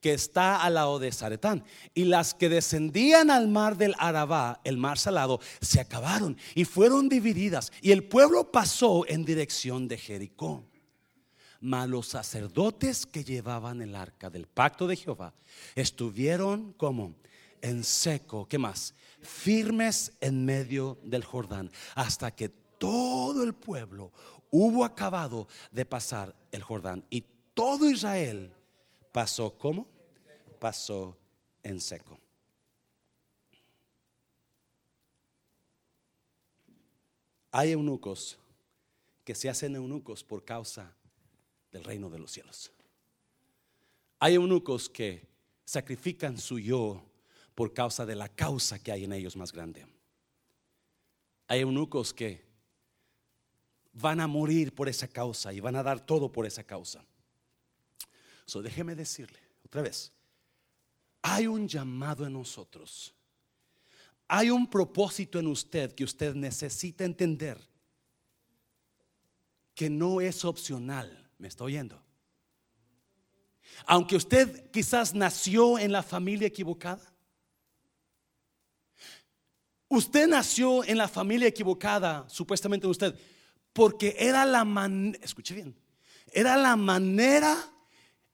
que 0.00 0.14
está 0.14 0.62
al 0.62 0.74
lado 0.74 0.98
de 0.98 1.12
Zaretán. 1.12 1.64
Y 1.94 2.04
las 2.04 2.34
que 2.34 2.48
descendían 2.48 3.30
al 3.30 3.48
mar 3.48 3.76
del 3.76 3.94
Arabá, 3.98 4.60
el 4.64 4.76
mar 4.76 4.98
salado, 4.98 5.40
se 5.60 5.80
acabaron 5.80 6.36
y 6.54 6.64
fueron 6.64 7.08
divididas. 7.08 7.72
Y 7.82 7.92
el 7.92 8.04
pueblo 8.04 8.50
pasó 8.50 9.04
en 9.08 9.24
dirección 9.24 9.88
de 9.88 9.98
Jericó. 9.98 10.64
Mas 11.60 11.88
los 11.88 12.06
sacerdotes 12.06 13.04
que 13.04 13.24
llevaban 13.24 13.82
el 13.82 13.96
arca 13.96 14.30
del 14.30 14.46
pacto 14.46 14.86
de 14.86 14.96
Jehová 14.96 15.34
estuvieron 15.74 16.72
como 16.74 17.16
en 17.60 17.82
seco, 17.82 18.46
¿qué 18.46 18.58
más? 18.58 18.94
Firmes 19.20 20.12
en 20.20 20.44
medio 20.44 20.98
del 21.02 21.24
Jordán, 21.24 21.70
hasta 21.96 22.30
que 22.30 22.48
todo 22.48 23.42
el 23.42 23.54
pueblo 23.54 24.12
hubo 24.50 24.84
acabado 24.84 25.48
de 25.72 25.84
pasar 25.84 26.36
el 26.52 26.62
Jordán. 26.62 27.04
Y 27.10 27.24
todo 27.54 27.90
Israel 27.90 28.54
pasó 29.18 29.58
como 29.58 29.84
Pasó 30.60 31.18
en 31.64 31.80
seco. 31.80 32.16
Hay 37.50 37.72
eunucos 37.72 38.38
que 39.24 39.34
se 39.34 39.48
hacen 39.48 39.74
eunucos 39.74 40.22
por 40.22 40.44
causa 40.44 40.94
del 41.72 41.82
reino 41.82 42.08
de 42.08 42.20
los 42.20 42.30
cielos. 42.30 42.70
Hay 44.20 44.34
eunucos 44.34 44.88
que 44.88 45.26
sacrifican 45.64 46.38
su 46.38 46.60
yo 46.60 47.02
por 47.56 47.74
causa 47.74 48.06
de 48.06 48.14
la 48.14 48.28
causa 48.28 48.80
que 48.80 48.92
hay 48.92 49.02
en 49.02 49.12
ellos 49.12 49.34
más 49.34 49.50
grande. 49.50 49.84
Hay 51.48 51.62
eunucos 51.62 52.14
que 52.14 52.44
van 53.94 54.20
a 54.20 54.28
morir 54.28 54.72
por 54.72 54.88
esa 54.88 55.08
causa 55.08 55.52
y 55.52 55.58
van 55.58 55.74
a 55.74 55.82
dar 55.82 56.06
todo 56.06 56.30
por 56.30 56.46
esa 56.46 56.62
causa. 56.62 57.04
So, 58.48 58.62
déjeme 58.62 58.94
decirle 58.94 59.38
otra 59.62 59.82
vez, 59.82 60.10
hay 61.20 61.46
un 61.46 61.68
llamado 61.68 62.24
en 62.26 62.32
nosotros. 62.32 63.14
Hay 64.26 64.48
un 64.48 64.70
propósito 64.70 65.38
en 65.38 65.48
usted 65.48 65.94
que 65.94 66.02
usted 66.02 66.34
necesita 66.34 67.04
entender 67.04 67.58
que 69.74 69.90
no 69.90 70.22
es 70.22 70.46
opcional. 70.46 71.30
¿Me 71.36 71.48
está 71.48 71.64
oyendo? 71.64 72.02
Aunque 73.84 74.16
usted 74.16 74.70
quizás 74.70 75.12
nació 75.12 75.78
en 75.78 75.92
la 75.92 76.02
familia 76.02 76.48
equivocada. 76.48 77.04
Usted 79.88 80.26
nació 80.26 80.84
en 80.84 80.96
la 80.96 81.08
familia 81.08 81.48
equivocada, 81.48 82.26
supuestamente 82.30 82.86
usted, 82.86 83.14
porque 83.74 84.16
era 84.18 84.46
la 84.46 84.64
manera, 84.64 85.18
escuche 85.22 85.54
bien, 85.54 85.76
era 86.32 86.56
la 86.56 86.76
manera 86.76 87.74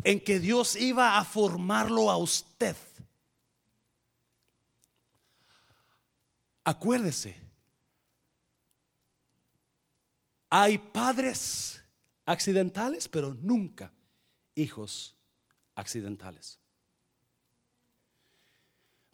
en 0.05 0.21
que 0.21 0.39
Dios 0.39 0.77
iba 0.77 1.19
a 1.19 1.25
formarlo 1.25 2.11
a 2.11 2.19
usted. 2.19 2.77
Acuérdese, 6.63 7.37
hay 10.51 10.79
padres 10.79 11.83
accidentales, 12.27 13.09
pero 13.09 13.35
nunca 13.35 13.91
hijos 14.55 15.17
accidentales. 15.75 16.59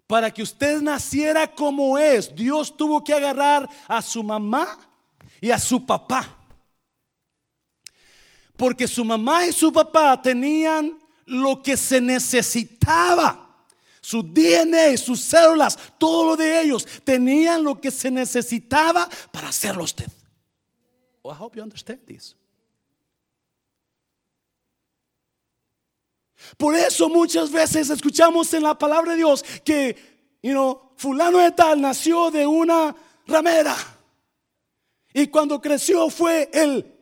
Para 0.06 0.32
que 0.32 0.42
usted 0.42 0.80
naciera 0.82 1.54
como 1.54 1.96
es, 1.96 2.34
Dios 2.34 2.76
tuvo 2.76 3.02
que 3.02 3.14
agarrar 3.14 3.68
a 3.86 4.02
su 4.02 4.24
mamá 4.24 4.78
y 5.40 5.52
a 5.52 5.58
su 5.58 5.86
papá 5.86 6.39
porque 8.60 8.86
su 8.86 9.06
mamá 9.06 9.46
y 9.46 9.54
su 9.54 9.72
papá 9.72 10.20
tenían 10.20 10.98
lo 11.24 11.62
que 11.62 11.78
se 11.78 11.98
necesitaba. 11.98 13.64
Su 14.02 14.22
DNA, 14.22 14.98
sus 14.98 15.18
células, 15.18 15.78
todo 15.96 16.26
lo 16.26 16.36
de 16.36 16.60
ellos 16.60 16.86
tenían 17.02 17.64
lo 17.64 17.80
que 17.80 17.90
se 17.90 18.10
necesitaba 18.10 19.08
para 19.32 19.48
hacerlo 19.48 19.84
usted. 19.84 20.08
I 21.24 21.32
hope 21.38 21.56
you 21.56 21.62
understand 21.62 22.00
this. 22.04 22.36
Por 26.58 26.74
eso 26.74 27.08
muchas 27.08 27.50
veces 27.50 27.88
escuchamos 27.88 28.52
en 28.52 28.62
la 28.62 28.78
palabra 28.78 29.12
de 29.12 29.16
Dios 29.16 29.42
que, 29.64 29.96
you 30.42 30.92
fulano 30.98 31.38
de 31.38 31.52
tal 31.52 31.80
nació 31.80 32.30
de 32.30 32.46
una 32.46 32.94
ramera. 33.26 33.74
Y 35.14 35.28
cuando 35.28 35.62
creció 35.62 36.10
fue 36.10 36.50
el 36.52 36.99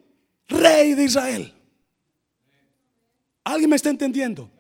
rey 0.49 0.95
de 0.95 1.05
Israel. 1.05 1.55
¿Alguien 3.45 3.71
me 3.71 3.77
está 3.77 3.91
entendiendo? 3.91 4.51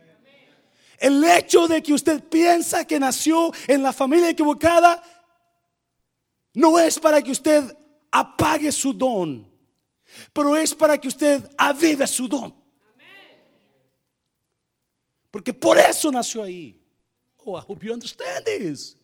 El 0.98 1.22
hecho 1.24 1.68
de 1.68 1.82
que 1.82 1.92
usted 1.92 2.22
piensa 2.24 2.84
que 2.84 2.98
nació 2.98 3.52
en 3.66 3.82
la 3.82 3.92
familia 3.92 4.30
equivocada 4.30 5.02
no 6.54 6.78
es 6.78 6.98
para 6.98 7.22
que 7.22 7.30
usted 7.30 7.76
apague 8.10 8.72
su 8.72 8.92
don, 8.92 9.48
pero 10.32 10.56
es 10.56 10.74
para 10.74 10.98
que 10.98 11.08
usted 11.08 11.48
avive 11.56 12.06
su 12.06 12.26
don. 12.26 12.54
Porque 15.30 15.52
por 15.52 15.78
eso 15.78 16.10
nació 16.10 16.42
ahí. 16.42 16.80
Oh, 17.44 17.58
I 17.58 17.62
hope 17.66 17.86
you 17.86 17.92
understand 17.92 18.44
this. 18.44 18.96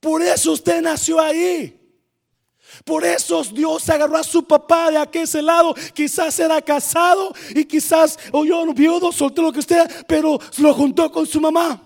Por 0.00 0.20
eso 0.20 0.52
usted 0.52 0.82
nació 0.82 1.20
ahí. 1.20 1.78
Por 2.84 3.04
eso 3.04 3.42
Dios 3.44 3.88
agarró 3.88 4.16
a 4.16 4.24
su 4.24 4.44
papá 4.44 4.90
de 4.90 4.98
aquel 4.98 5.28
lado. 5.44 5.74
Quizás 5.94 6.38
era 6.38 6.60
casado 6.60 7.32
y 7.54 7.64
quizás, 7.64 8.18
o 8.32 8.44
yo 8.44 8.72
viudo, 8.72 9.12
soltó 9.12 9.42
lo 9.42 9.52
que 9.52 9.60
usted, 9.60 10.06
pero 10.06 10.38
lo 10.58 10.74
juntó 10.74 11.10
con 11.10 11.26
su 11.26 11.40
mamá. 11.40 11.80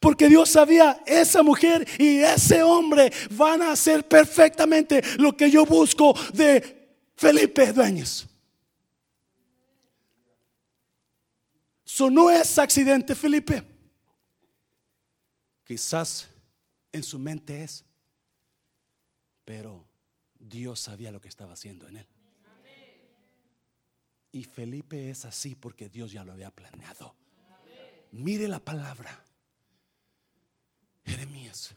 Porque 0.00 0.28
Dios 0.28 0.50
sabía, 0.50 1.00
esa 1.06 1.42
mujer 1.42 1.86
y 1.98 2.18
ese 2.18 2.62
hombre 2.62 3.12
van 3.30 3.62
a 3.62 3.72
hacer 3.72 4.06
perfectamente 4.06 5.02
lo 5.18 5.36
que 5.36 5.50
yo 5.50 5.64
busco 5.64 6.14
de 6.32 6.98
Felipe 7.16 7.72
Dueñas. 7.72 8.26
Eso 11.86 12.10
no 12.10 12.28
es 12.30 12.58
accidente, 12.58 13.14
Felipe. 13.14 13.62
Quizás 15.64 16.28
en 16.92 17.02
su 17.02 17.18
mente 17.18 17.62
es. 17.62 17.84
Pero 19.44 19.86
Dios 20.38 20.80
sabía 20.80 21.12
lo 21.12 21.20
que 21.20 21.28
estaba 21.28 21.52
haciendo 21.52 21.88
en 21.88 21.98
él. 21.98 22.06
Y 24.32 24.44
Felipe 24.44 25.10
es 25.10 25.24
así 25.24 25.54
porque 25.54 25.88
Dios 25.88 26.10
ya 26.10 26.24
lo 26.24 26.32
había 26.32 26.50
planeado. 26.50 27.14
Mire 28.10 28.48
la 28.48 28.58
palabra. 28.58 29.24
Jeremías. 31.04 31.74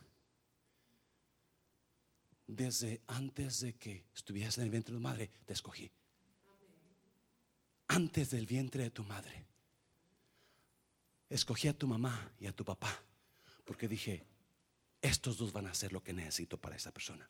Desde 2.47 3.01
antes 3.07 3.59
de 3.59 3.75
que 3.75 4.05
estuvieras 4.15 4.57
en 4.57 4.63
el 4.63 4.69
vientre 4.71 4.93
de 4.93 4.97
tu 4.97 5.03
madre, 5.03 5.31
te 5.45 5.53
escogí. 5.53 5.91
Antes 7.89 8.31
del 8.31 8.47
vientre 8.47 8.83
de 8.83 8.89
tu 8.89 9.03
madre. 9.03 9.45
Escogí 11.29 11.67
a 11.67 11.77
tu 11.77 11.87
mamá 11.87 12.31
y 12.39 12.47
a 12.47 12.55
tu 12.55 12.65
papá. 12.65 13.03
Porque 13.65 13.87
dije, 13.87 14.25
estos 15.01 15.37
dos 15.37 15.53
van 15.53 15.67
a 15.67 15.71
hacer 15.71 15.93
lo 15.93 16.01
que 16.01 16.13
necesito 16.13 16.59
para 16.59 16.75
esa 16.75 16.91
persona. 16.91 17.29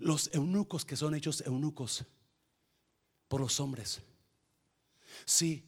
Los 0.00 0.30
eunucos 0.34 0.84
que 0.84 0.96
son 0.96 1.14
hechos 1.14 1.42
eunucos 1.46 2.04
por 3.28 3.40
los 3.40 3.60
hombres. 3.60 4.02
Sí, 5.24 5.64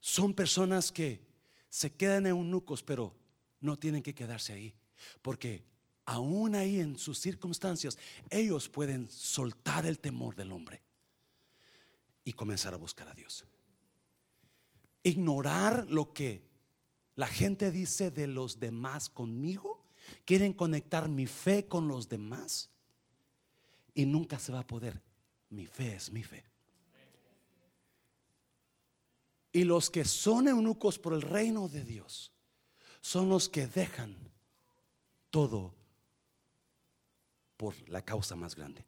son 0.00 0.34
personas 0.34 0.92
que 0.92 1.26
se 1.68 1.94
quedan 1.94 2.26
eunucos, 2.26 2.82
pero 2.82 3.14
no 3.60 3.78
tienen 3.78 4.02
que 4.02 4.14
quedarse 4.14 4.52
ahí, 4.52 4.74
porque 5.22 5.64
aún 6.04 6.54
ahí 6.54 6.80
en 6.80 6.98
sus 6.98 7.18
circunstancias, 7.18 7.98
ellos 8.30 8.68
pueden 8.68 9.10
soltar 9.10 9.86
el 9.86 9.98
temor 9.98 10.34
del 10.34 10.52
hombre 10.52 10.82
y 12.24 12.32
comenzar 12.32 12.74
a 12.74 12.78
buscar 12.78 13.08
a 13.08 13.14
Dios. 13.14 13.44
Ignorar 15.02 15.86
lo 15.88 16.12
que 16.12 16.48
la 17.14 17.26
gente 17.26 17.70
dice 17.70 18.10
de 18.10 18.26
los 18.26 18.60
demás 18.60 19.08
conmigo. 19.08 19.77
Quieren 20.24 20.52
conectar 20.52 21.08
mi 21.08 21.26
fe 21.26 21.66
con 21.66 21.88
los 21.88 22.08
demás 22.08 22.70
y 23.94 24.06
nunca 24.06 24.38
se 24.38 24.52
va 24.52 24.60
a 24.60 24.66
poder. 24.66 25.00
Mi 25.50 25.66
fe 25.66 25.94
es 25.94 26.12
mi 26.12 26.22
fe. 26.22 26.44
Y 29.52 29.64
los 29.64 29.90
que 29.90 30.04
son 30.04 30.48
eunucos 30.48 30.98
por 30.98 31.14
el 31.14 31.22
reino 31.22 31.68
de 31.68 31.84
Dios 31.84 32.32
son 33.00 33.28
los 33.28 33.48
que 33.48 33.66
dejan 33.66 34.16
todo 35.30 35.74
por 37.56 37.74
la 37.88 38.02
causa 38.02 38.36
más 38.36 38.54
grande. 38.54 38.84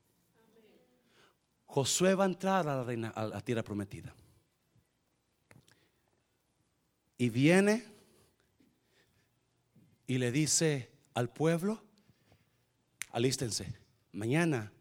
Josué 1.67 2.15
va 2.15 2.25
a 2.25 2.29
entrar 2.29 2.69
a 2.69 2.77
la, 2.77 2.85
reina, 2.85 3.09
a 3.11 3.27
la 3.27 3.41
tierra 3.41 3.63
prometida. 3.63 4.15
Y 7.17 7.29
viene 7.31 7.85
y 10.07 10.19
le 10.19 10.33
dice 10.33 10.90
al 11.15 11.31
pueblo, 11.31 11.83
alístense, 13.11 13.75
mañana 14.13 14.73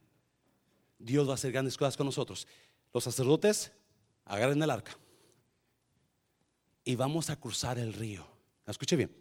Dios 0.97 1.27
va 1.27 1.31
a 1.31 1.35
hacer 1.35 1.51
grandes 1.51 1.77
cosas 1.77 1.97
con 1.97 2.05
nosotros. 2.05 2.47
Los 2.93 3.03
sacerdotes 3.03 3.71
agarren 4.25 4.61
el 4.61 4.69
arca 4.69 4.97
y 6.83 6.95
vamos 6.95 7.29
a 7.29 7.39
cruzar 7.39 7.79
el 7.79 7.93
río. 7.93 8.27
Escuche 8.67 8.95
bien. 8.95 9.15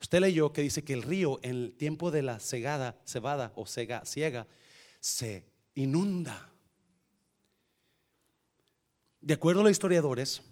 Usted 0.00 0.20
leyó 0.20 0.52
que 0.52 0.62
dice 0.62 0.84
que 0.84 0.92
el 0.92 1.02
río 1.02 1.38
en 1.42 1.50
el 1.50 1.74
tiempo 1.74 2.10
de 2.10 2.22
la 2.22 2.40
cegada, 2.40 3.00
cebada 3.04 3.52
o 3.54 3.66
cega, 3.66 4.04
ciega, 4.04 4.46
se 5.00 5.46
inunda. 5.74 6.50
De 9.20 9.34
acuerdo 9.34 9.60
a 9.60 9.64
los 9.64 9.72
historiadores, 9.72 10.42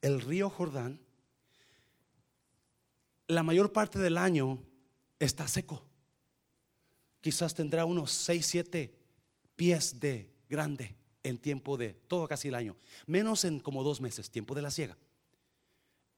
el 0.00 0.20
río 0.20 0.48
Jordán, 0.48 1.00
la 3.26 3.42
mayor 3.42 3.72
parte 3.72 3.98
del 3.98 4.18
año 4.18 4.62
está 5.24 5.48
seco. 5.48 5.84
Quizás 7.20 7.54
tendrá 7.54 7.84
unos 7.84 8.10
6, 8.12 8.44
7 8.44 8.94
pies 9.56 10.00
de 10.00 10.30
grande 10.48 10.96
en 11.22 11.38
tiempo 11.38 11.76
de 11.76 11.94
todo 12.08 12.26
casi 12.26 12.48
el 12.48 12.54
año, 12.54 12.76
menos 13.06 13.44
en 13.44 13.60
como 13.60 13.84
dos 13.84 14.00
meses, 14.00 14.30
tiempo 14.30 14.54
de 14.54 14.62
la 14.62 14.70
siega 14.70 14.96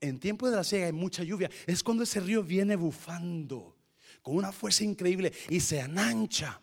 en 0.09 0.19
tiempo 0.19 0.51
de 0.51 0.57
la 0.57 0.65
siega 0.65 0.87
hay 0.87 0.93
mucha 0.93 1.23
lluvia. 1.23 1.51
Es 1.67 1.83
cuando 1.83 2.03
ese 2.03 2.21
río 2.21 2.43
viene 2.43 2.77
bufando 2.77 3.77
con 4.23 4.37
una 4.37 4.53
fuerza 4.53 4.85
increíble 4.85 5.33
y 5.49 5.61
se 5.61 5.81
anancha. 5.81 6.61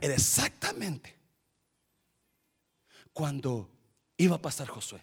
Exactamente 0.00 1.16
cuando 3.12 3.68
iba 4.16 4.36
a 4.36 4.42
pasar 4.42 4.68
Josué. 4.68 5.02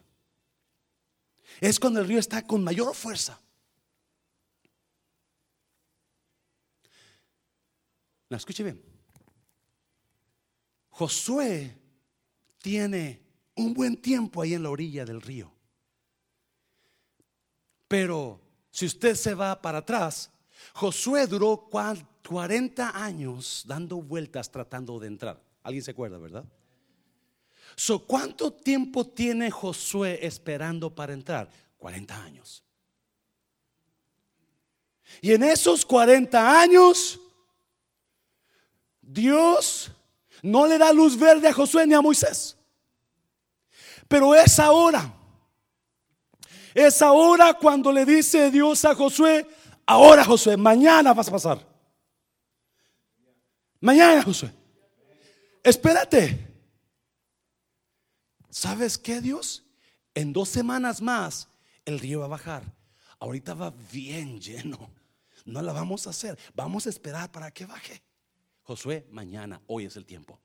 Es 1.61 1.79
cuando 1.79 1.99
el 1.99 2.07
río 2.07 2.19
está 2.19 2.45
con 2.45 2.63
mayor 2.63 2.95
fuerza. 2.95 3.39
Escuche 8.29 8.63
bien. 8.63 8.81
Josué 10.89 11.77
tiene 12.57 13.21
un 13.55 13.73
buen 13.73 14.01
tiempo 14.01 14.41
ahí 14.41 14.53
en 14.53 14.63
la 14.63 14.69
orilla 14.69 15.05
del 15.05 15.21
río. 15.21 15.51
Pero 17.87 18.41
si 18.71 18.85
usted 18.85 19.15
se 19.15 19.33
va 19.33 19.61
para 19.61 19.79
atrás, 19.79 20.31
Josué 20.73 21.27
duró 21.27 21.69
40 21.69 23.03
años 23.03 23.63
dando 23.67 24.01
vueltas 24.01 24.51
tratando 24.51 24.99
de 24.99 25.07
entrar. 25.07 25.41
¿Alguien 25.63 25.83
se 25.83 25.91
acuerda, 25.91 26.17
verdad? 26.17 26.45
So, 27.75 28.05
¿Cuánto 28.05 28.53
tiempo 28.53 29.05
tiene 29.05 29.51
Josué 29.51 30.19
esperando 30.25 30.93
para 30.93 31.13
entrar? 31.13 31.49
40 31.77 32.23
años. 32.23 32.63
Y 35.21 35.33
en 35.33 35.43
esos 35.43 35.85
40 35.85 36.61
años, 36.61 37.19
Dios 39.05 39.91
no 40.41 40.67
le 40.67 40.77
da 40.77 40.91
luz 40.91 41.17
verde 41.17 41.47
a 41.47 41.53
Josué 41.53 41.87
ni 41.87 41.93
a 41.93 42.01
Moisés. 42.01 42.57
Pero 44.07 44.35
es 44.35 44.59
ahora 44.59 45.15
es 46.75 47.01
ahora 47.01 47.53
cuando 47.53 47.89
le 47.89 48.05
dice 48.05 48.51
Dios 48.51 48.83
a 48.83 48.93
Josué, 48.93 49.47
ahora 49.85 50.25
Josué, 50.25 50.57
mañana 50.57 51.13
vas 51.13 51.29
a 51.29 51.31
pasar. 51.31 51.65
Mañana 53.79 54.21
Josué. 54.21 54.51
Espérate. 55.63 56.53
¿Sabes 58.49 58.97
qué 58.97 59.21
Dios? 59.21 59.63
En 60.13 60.33
dos 60.33 60.49
semanas 60.49 61.01
más 61.01 61.47
el 61.85 61.97
río 61.97 62.19
va 62.19 62.25
a 62.25 62.29
bajar. 62.29 62.63
Ahorita 63.19 63.53
va 63.53 63.73
bien 63.91 64.41
lleno. 64.41 64.91
No 65.45 65.61
la 65.61 65.71
vamos 65.71 66.07
a 66.07 66.09
hacer. 66.09 66.37
Vamos 66.55 66.87
a 66.87 66.89
esperar 66.89 67.31
para 67.31 67.51
que 67.51 67.65
baje. 67.65 68.03
Josué, 68.65 69.05
mañana, 69.11 69.61
hoy 69.67 69.85
es 69.85 69.95
el 69.95 70.05
tiempo. 70.05 70.39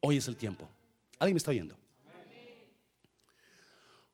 Hoy 0.00 0.18
es 0.18 0.28
el 0.28 0.36
tiempo. 0.36 0.68
¿Alguien 1.18 1.34
me 1.34 1.38
está 1.38 1.50
oyendo? 1.50 1.78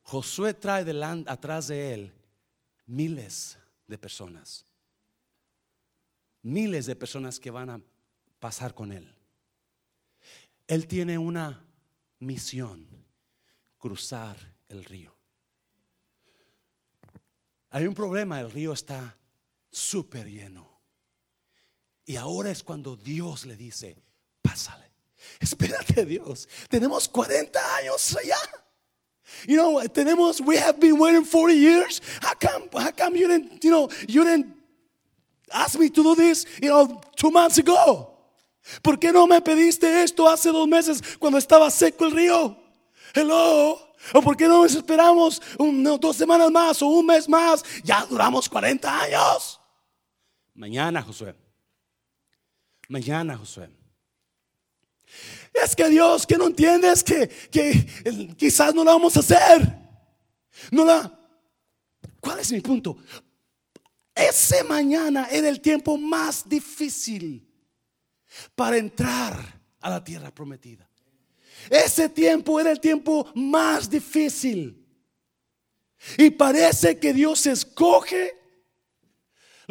Josué 0.03 0.53
trae 0.53 0.85
delante, 0.85 1.29
atrás 1.29 1.67
de 1.67 1.93
él 1.93 2.13
miles 2.85 3.57
de 3.87 3.97
personas. 3.97 4.65
Miles 6.43 6.85
de 6.85 6.95
personas 6.95 7.41
que 7.41 7.51
van 7.51 7.69
a 7.69 7.81
pasar 8.39 8.73
con 8.73 8.93
él. 8.93 9.13
Él 10.65 10.87
tiene 10.87 11.17
una 11.17 11.61
misión, 12.19 12.87
cruzar 13.77 14.37
el 14.69 14.85
río. 14.85 15.13
Hay 17.69 17.85
un 17.85 17.93
problema, 17.93 18.39
el 18.39 18.49
río 18.49 18.71
está 18.71 19.17
súper 19.69 20.27
lleno. 20.27 20.70
Y 22.11 22.17
ahora 22.17 22.51
es 22.51 22.61
cuando 22.61 22.97
Dios 22.97 23.45
le 23.45 23.55
dice, 23.55 23.95
pásale. 24.41 24.83
Espérate 25.39 26.05
Dios, 26.05 26.45
tenemos 26.67 27.07
40 27.07 27.57
años 27.77 28.17
allá. 28.17 28.35
You 29.47 29.55
know, 29.55 29.81
tenemos, 29.87 30.41
we 30.41 30.57
have 30.57 30.77
been 30.77 30.99
waiting 30.99 31.23
40 31.23 31.53
years. 31.53 32.01
How 32.21 32.33
come, 32.33 32.67
how 32.73 32.91
come 32.91 33.15
you 33.15 33.29
didn't, 33.29 33.63
you 33.63 33.71
know, 33.71 33.87
you 34.09 34.25
didn't 34.25 34.47
ask 35.53 35.79
me 35.79 35.89
to 35.89 36.03
do 36.03 36.13
this, 36.13 36.45
you 36.61 36.67
know, 36.67 36.99
two 37.15 37.31
months 37.31 37.59
ago? 37.59 38.11
¿Por 38.83 38.97
qué 38.97 39.13
no 39.13 39.25
me 39.25 39.39
pediste 39.39 40.03
esto 40.03 40.27
hace 40.27 40.51
dos 40.51 40.67
meses 40.67 41.01
cuando 41.17 41.37
estaba 41.37 41.71
seco 41.71 42.07
el 42.07 42.11
río? 42.11 42.57
Hello. 43.15 43.79
¿O 44.13 44.21
por 44.21 44.35
qué 44.35 44.49
no 44.49 44.63
nos 44.63 44.75
esperamos 44.75 45.41
dos 46.01 46.17
semanas 46.17 46.51
más 46.51 46.81
o 46.81 46.87
un 46.87 47.05
mes 47.05 47.29
más? 47.29 47.63
Ya 47.85 48.05
duramos 48.05 48.49
40 48.49 49.01
años. 49.01 49.61
Mañana, 50.53 51.01
Josué. 51.01 51.50
Mañana, 52.91 53.37
Josué. 53.37 53.69
Es 55.53 55.73
que 55.77 55.87
Dios, 55.87 56.27
que 56.27 56.37
no 56.37 56.47
entiendes 56.47 57.01
que, 57.05 57.29
que 57.49 58.35
quizás 58.37 58.75
no 58.75 58.83
la 58.83 58.91
vamos 58.91 59.15
a 59.15 59.21
hacer. 59.21 59.79
No 60.71 60.83
la. 60.83 61.17
¿Cuál 62.19 62.39
es 62.39 62.51
mi 62.51 62.59
punto? 62.59 62.97
Ese 64.13 64.65
mañana 64.65 65.29
era 65.31 65.47
el 65.47 65.61
tiempo 65.61 65.97
más 65.97 66.47
difícil 66.47 67.47
para 68.55 68.75
entrar 68.75 69.61
a 69.79 69.89
la 69.89 70.03
tierra 70.03 70.29
prometida. 70.29 70.85
Ese 71.69 72.09
tiempo 72.09 72.59
era 72.59 72.71
el 72.71 72.81
tiempo 72.81 73.31
más 73.35 73.89
difícil. 73.89 74.85
Y 76.17 76.29
parece 76.31 76.99
que 76.99 77.13
Dios 77.13 77.45
escoge 77.45 78.40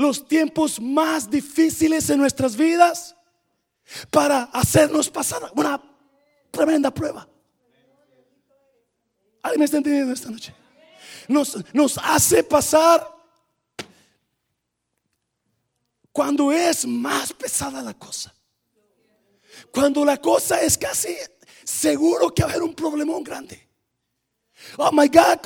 los 0.00 0.26
tiempos 0.26 0.80
más 0.80 1.30
difíciles 1.30 2.08
en 2.08 2.18
nuestras 2.18 2.56
vidas 2.56 3.14
para 4.10 4.44
hacernos 4.44 5.10
pasar 5.10 5.42
una 5.54 5.82
tremenda 6.50 6.90
prueba. 6.90 7.28
¿Alguien 9.42 9.58
me 9.58 9.64
está 9.66 9.76
entendiendo 9.76 10.12
esta 10.12 10.30
noche? 10.30 10.54
Nos, 11.28 11.58
nos 11.74 11.98
hace 11.98 12.42
pasar 12.42 13.06
cuando 16.12 16.50
es 16.50 16.86
más 16.86 17.32
pesada 17.32 17.82
la 17.82 17.94
cosa. 17.94 18.34
Cuando 19.70 20.04
la 20.04 20.16
cosa 20.16 20.62
es 20.62 20.78
casi 20.78 21.14
seguro 21.62 22.32
que 22.32 22.42
va 22.42 22.48
a 22.48 22.52
haber 22.52 22.62
un 22.62 22.74
problemón 22.74 23.22
grande. 23.22 23.69
Oh 24.76 24.90
my 24.92 25.08
God, 25.08 25.38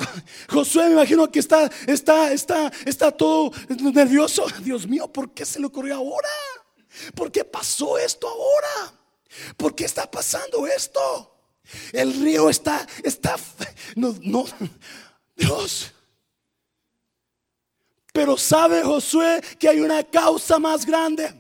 Josué 0.49 0.87
me 0.87 0.93
imagino 0.93 1.31
que 1.31 1.39
está, 1.39 1.71
está, 1.87 2.33
está, 2.33 2.71
está 2.85 3.11
todo 3.11 3.53
nervioso. 3.69 4.47
Dios 4.61 4.87
mío, 4.87 5.09
¿por 5.09 5.33
qué 5.33 5.45
se 5.45 5.61
le 5.61 5.67
ocurrió 5.67 5.97
ahora? 5.97 6.29
¿Por 7.15 7.31
qué 7.31 7.45
pasó 7.45 7.99
esto 7.99 8.29
ahora? 8.29 8.95
¿Por 9.57 9.75
qué 9.75 9.85
está 9.85 10.11
pasando 10.11 10.67
esto? 10.67 11.35
El 11.93 12.13
río 12.21 12.51
está, 12.51 12.87
está, 13.03 13.37
no, 13.97 14.15
no, 14.23 14.45
Dios. 15.37 15.93
Pero 18.13 18.37
sabe 18.37 18.83
Josué 18.83 19.41
que 19.59 19.69
hay 19.69 19.81
una 19.81 20.05
causa 20.05 20.59
más 20.59 20.87
grande. 20.87 21.35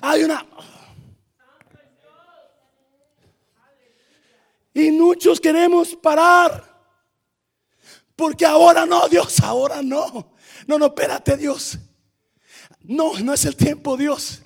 Hay 0.00 0.24
una... 0.24 0.46
Y 4.74 4.90
muchos 4.90 5.40
queremos 5.40 5.94
parar. 5.94 6.74
Porque 8.16 8.44
ahora 8.44 8.84
no, 8.84 9.08
Dios, 9.08 9.40
ahora 9.40 9.80
no. 9.82 10.34
No, 10.66 10.78
no, 10.78 10.86
espérate, 10.86 11.36
Dios. 11.36 11.78
No, 12.80 13.18
no 13.20 13.32
es 13.32 13.44
el 13.44 13.56
tiempo, 13.56 13.96
Dios. 13.96 14.42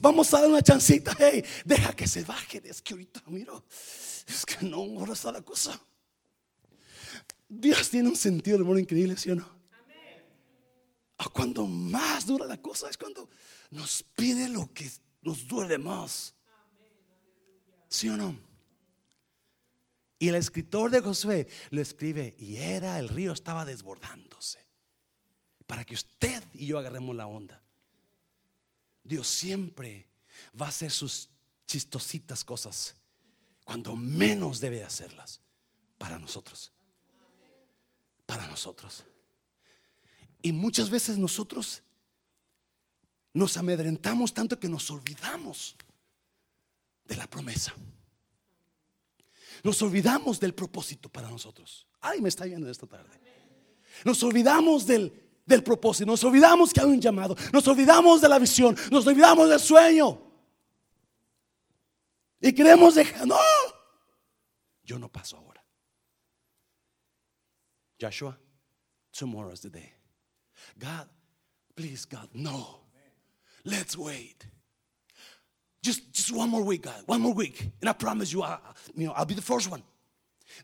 Vamos 0.00 0.32
a 0.34 0.40
dar 0.40 0.50
una 0.50 0.62
chancita. 0.62 1.16
Hey, 1.18 1.44
deja 1.64 1.94
que 1.94 2.06
se 2.06 2.24
baje. 2.24 2.62
Es 2.64 2.82
que 2.82 2.94
ahorita, 2.94 3.22
miro. 3.26 3.64
Es 4.26 4.44
que 4.44 4.66
no, 4.66 4.78
ahora 4.78 5.14
está 5.14 5.32
la 5.32 5.42
cosa. 5.42 5.80
Dios 7.48 7.88
tiene 7.88 8.08
un 8.08 8.16
sentido 8.16 8.58
de 8.58 8.64
amor 8.64 8.78
increíble, 8.78 9.16
¿sí 9.16 9.30
o 9.30 9.34
no? 9.34 9.48
A 11.18 11.28
cuando 11.30 11.66
más 11.66 12.26
dura 12.26 12.46
la 12.46 12.60
cosa 12.60 12.88
es 12.88 12.96
cuando 12.96 13.28
nos 13.70 14.04
pide 14.14 14.48
lo 14.48 14.72
que 14.72 14.88
nos 15.22 15.48
duele 15.48 15.78
más. 15.78 16.34
¿Sí 17.88 18.08
o 18.08 18.16
no? 18.16 18.47
Y 20.18 20.28
el 20.28 20.34
escritor 20.34 20.90
de 20.90 21.00
Josué 21.00 21.48
lo 21.70 21.80
escribe 21.80 22.34
y 22.38 22.56
era, 22.56 22.98
el 22.98 23.08
río 23.08 23.32
estaba 23.32 23.64
desbordándose. 23.64 24.66
Para 25.66 25.84
que 25.84 25.94
usted 25.94 26.42
y 26.54 26.66
yo 26.66 26.78
agarremos 26.78 27.14
la 27.14 27.26
onda. 27.26 27.62
Dios 29.04 29.28
siempre 29.28 30.08
va 30.60 30.66
a 30.66 30.70
hacer 30.70 30.90
sus 30.90 31.30
chistositas 31.66 32.44
cosas 32.44 32.96
cuando 33.64 33.94
menos 33.94 34.60
debe 34.60 34.82
hacerlas 34.82 35.40
para 35.98 36.18
nosotros. 36.18 36.72
Para 38.26 38.46
nosotros. 38.46 39.04
Y 40.42 40.52
muchas 40.52 40.90
veces 40.90 41.18
nosotros 41.18 41.82
nos 43.32 43.56
amedrentamos 43.56 44.34
tanto 44.34 44.58
que 44.58 44.68
nos 44.68 44.90
olvidamos 44.90 45.76
de 47.04 47.16
la 47.16 47.28
promesa. 47.28 47.74
Nos 49.62 49.80
olvidamos 49.82 50.38
del 50.38 50.54
propósito 50.54 51.08
para 51.08 51.28
nosotros. 51.28 51.86
Ay, 52.00 52.20
me 52.20 52.28
está 52.28 52.44
viendo 52.44 52.70
esta 52.70 52.86
tarde. 52.86 53.20
Nos 54.04 54.22
olvidamos 54.22 54.86
del, 54.86 55.12
del 55.44 55.62
propósito, 55.62 56.06
nos 56.06 56.22
olvidamos 56.22 56.72
que 56.72 56.80
hay 56.80 56.86
un 56.86 57.00
llamado, 57.00 57.34
nos 57.52 57.66
olvidamos 57.66 58.20
de 58.20 58.28
la 58.28 58.38
visión, 58.38 58.76
nos 58.90 59.06
olvidamos 59.06 59.48
del 59.48 59.60
sueño. 59.60 60.22
Y 62.40 62.52
queremos 62.52 62.94
dejar, 62.94 63.26
no, 63.26 63.36
yo 64.84 64.98
no 64.98 65.10
paso 65.10 65.36
ahora. 65.36 65.64
Joshua, 68.00 68.38
tomorrow 69.10 69.52
is 69.52 69.60
the 69.60 69.70
day. 69.70 69.92
God, 70.78 71.08
please, 71.74 72.06
God, 72.06 72.28
no. 72.32 72.84
Let's 73.64 73.96
wait. 73.96 74.46
Just, 75.82 76.12
just 76.12 76.32
one 76.32 76.50
more 76.50 76.62
week, 76.62 76.82
God. 76.82 77.02
One 77.06 77.20
more 77.20 77.34
week. 77.34 77.70
And 77.80 77.88
I 77.88 77.92
promise 77.92 78.32
you, 78.32 78.42
I, 78.42 78.58
you 78.94 79.06
know, 79.06 79.12
I'll 79.12 79.24
be 79.24 79.34
the 79.34 79.42
first 79.42 79.70
one. 79.70 79.82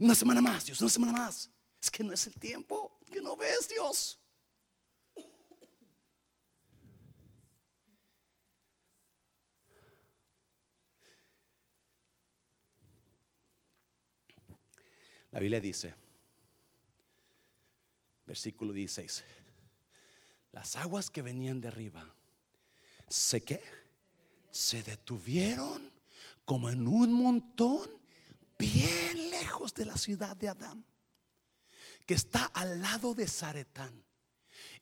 Una 0.01 0.15
semana 0.15 0.41
más, 0.41 0.65
Dios, 0.65 0.81
una 0.81 0.91
semana 0.91 1.13
más. 1.13 1.49
Es 1.83 1.91
que 1.91 2.03
no 2.03 2.13
es 2.13 2.27
el 2.27 2.35
tiempo. 2.35 2.91
Que 3.13 3.21
no 3.21 3.37
ves, 3.37 3.69
Dios. 3.69 4.19
La 15.35 15.41
Biblia 15.41 15.59
dice, 15.59 15.93
versículo 18.25 18.73
16, 18.73 19.25
las 20.53 20.77
aguas 20.77 21.11
que 21.11 21.23
venían 21.23 21.61
de 21.61 21.67
arriba, 21.67 22.09
¿se 23.09 23.43
qué? 23.43 23.61
Se 24.55 24.85
detuvieron 24.85 25.91
como 26.45 26.71
en 26.71 26.87
un 26.87 27.13
montón 27.13 27.91
bien 28.57 29.31
lejos 29.31 29.75
de 29.75 29.85
la 29.85 29.99
ciudad 29.99 30.37
de 30.37 30.49
Adán, 30.49 30.85
que 32.07 32.15
está 32.15 32.45
al 32.55 32.81
lado 32.81 33.15
de 33.15 33.27
Zaretán. 33.27 34.05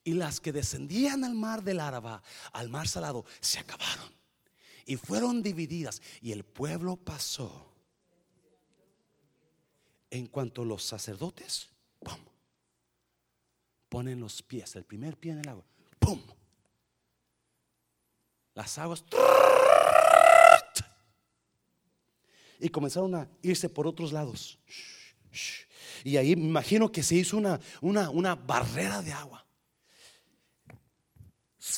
Y 0.04 0.12
las 0.12 0.40
que 0.40 0.52
descendían 0.52 1.24
al 1.24 1.34
mar 1.34 1.62
del 1.62 1.80
Áraba, 1.80 2.22
al 2.52 2.68
mar 2.68 2.86
salado, 2.86 3.24
se 3.40 3.60
acabaron 3.60 4.12
y 4.84 4.96
fueron 4.96 5.42
divididas. 5.42 6.02
Y 6.20 6.32
el 6.32 6.44
pueblo 6.44 6.96
pasó 6.98 7.72
en 10.10 10.26
cuanto 10.26 10.66
los 10.66 10.84
sacerdotes, 10.84 11.70
¡pum! 11.98 12.18
ponen 13.88 14.20
los 14.20 14.42
pies, 14.42 14.76
el 14.76 14.84
primer 14.84 15.16
pie 15.16 15.32
en 15.32 15.38
el 15.38 15.48
agua, 15.48 15.64
¡pum! 15.98 16.20
Las 18.54 18.76
aguas 18.76 19.02
y 22.62 22.68
comenzaron 22.68 23.14
a 23.16 23.28
irse 23.42 23.68
por 23.68 23.86
otros 23.86 24.12
lados. 24.12 24.58
Y 26.04 26.16
ahí 26.16 26.36
me 26.36 26.46
imagino 26.46 26.90
que 26.90 27.02
se 27.02 27.16
hizo 27.16 27.36
una, 27.36 27.60
una, 27.80 28.08
una 28.10 28.34
barrera 28.36 29.02
de 29.02 29.12
agua. 29.12 29.44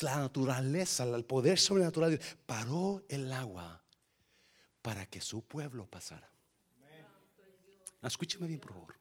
La 0.01 0.17
naturaleza, 0.17 1.03
el 1.03 1.25
poder 1.25 1.57
sobrenatural 1.57 2.19
paró 2.45 3.03
el 3.09 3.31
agua 3.31 3.83
para 4.81 5.05
que 5.07 5.21
su 5.21 5.43
pueblo 5.43 5.87
pasara. 5.87 6.29
Escúcheme 8.03 8.47
bien, 8.47 8.59
por 8.59 8.73
favor. 8.73 8.95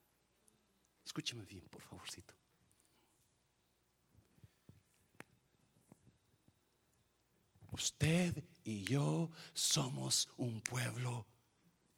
Escúcheme 1.04 1.44
bien, 1.44 1.64
por 1.68 1.82
favorcito. 1.82 2.32
Usted 7.72 8.42
y 8.62 8.84
yo 8.84 9.30
somos 9.52 10.28
un 10.36 10.60
pueblo 10.60 11.26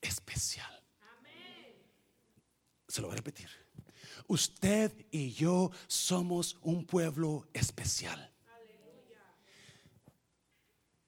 especial. 0.07 0.83
Se 2.89 3.01
lo 3.01 3.09
voy 3.09 3.15
a 3.15 3.19
repetir. 3.19 3.49
Usted 4.29 4.93
y 5.11 5.33
yo 5.33 5.71
somos 5.87 6.57
un 6.63 6.85
pueblo 6.85 7.49
especial. 7.53 8.33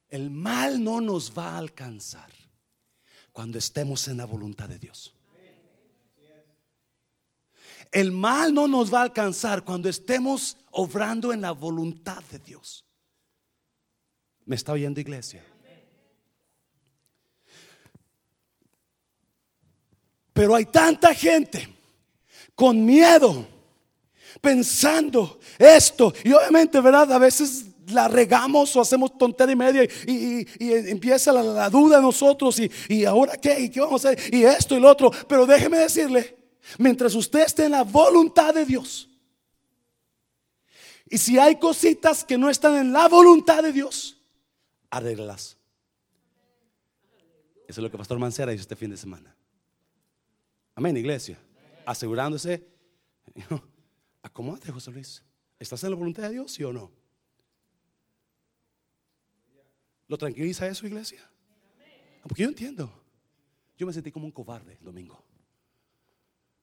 El 0.09 0.31
mal 0.31 0.83
no 0.83 1.01
nos 1.01 1.37
va 1.37 1.53
a 1.53 1.59
alcanzar 1.59 2.31
cuando 3.33 3.59
estemos 3.59 4.09
en 4.09 4.17
la 4.17 4.25
voluntad 4.25 4.69
de 4.69 4.79
Dios. 4.79 5.15
El 7.91 8.13
mal 8.13 8.53
no 8.53 8.69
nos 8.69 8.93
va 8.93 9.01
a 9.01 9.05
alcanzar 9.05 9.65
cuando 9.65 9.89
estemos 9.89 10.57
obrando 10.71 11.33
en 11.33 11.41
la 11.41 11.53
voluntad 11.53 12.23
de 12.31 12.39
Dios. 12.39 12.85
¿Me 14.45 14.57
está 14.57 14.73
oyendo 14.73 15.01
iglesia? 15.01 15.45
Pero 20.39 20.55
hay 20.55 20.67
tanta 20.67 21.13
gente 21.13 21.69
con 22.55 22.85
miedo, 22.85 23.45
pensando 24.41 25.41
esto. 25.59 26.15
Y 26.23 26.33
obviamente, 26.33 26.81
¿verdad? 26.81 27.13
A 27.13 27.19
veces 27.19 27.65
la 27.89 28.07
regamos 28.07 28.77
o 28.77 28.81
hacemos 28.81 29.19
tontería 29.19 29.53
y 29.53 29.57
media 29.57 29.85
y, 30.07 30.47
empieza 30.61 31.33
la, 31.33 31.69
duda 31.69 31.97
en 31.97 32.03
nosotros 32.03 32.61
y, 32.61 32.71
y 32.89 33.05
ahora 33.05 33.37
qué 33.37 33.59
y 33.59 33.69
qué 33.69 33.81
vamos 33.81 34.05
a 34.05 34.11
hacer 34.11 34.33
y 34.33 34.45
esto 34.45 34.77
y 34.77 34.81
lo 34.81 34.89
otro. 34.89 35.11
Pero 35.27 35.45
déjeme 35.45 35.79
decirle, 35.79 36.39
Mientras 36.77 37.15
usted 37.15 37.41
esté 37.41 37.65
en 37.65 37.73
la 37.73 37.85
voluntad 37.85 38.53
de 38.53 38.67
Dios. 38.67 39.09
Y 41.09 41.17
si 41.17 41.39
hay 41.39 41.57
cositas 41.57 42.23
que 42.23 42.37
no 42.37 42.51
están 42.51 42.77
en 42.77 42.93
la 42.93 43.09
voluntad 43.09 43.63
de 43.63 43.73
Dios, 43.73 44.21
arréglalas. 44.91 45.57
Eso 47.67 47.81
es 47.81 47.83
lo 47.83 47.91
que 47.91 47.97
Pastor 47.97 48.19
Mancera 48.19 48.53
hizo 48.53 48.63
este 48.63 48.77
fin 48.77 48.91
de 48.91 48.97
semana. 48.97 49.38
Amén, 50.79 50.97
iglesia. 50.97 51.37
Asegurándose. 51.85 52.65
Acomódate, 54.23 54.71
José 54.71 54.93
Luis. 54.93 55.25
¿Estás 55.59 55.83
en 55.83 55.91
la 55.91 55.97
voluntad 55.97 56.23
de 56.23 56.31
Dios, 56.31 56.53
sí 56.53 56.63
o 56.63 56.73
no? 56.73 56.93
¿Lo 60.07 60.17
tranquiliza 60.17 60.69
eso, 60.69 60.87
iglesia? 60.87 61.29
Porque 62.23 62.45
yo 62.45 62.49
entiendo. 62.49 62.93
Yo 63.77 63.89
me 63.89 63.93
sentí 63.93 64.13
como 64.13 64.27
un 64.27 64.31
cobarde 64.31 64.75
el 64.75 64.85
domingo. 64.85 65.21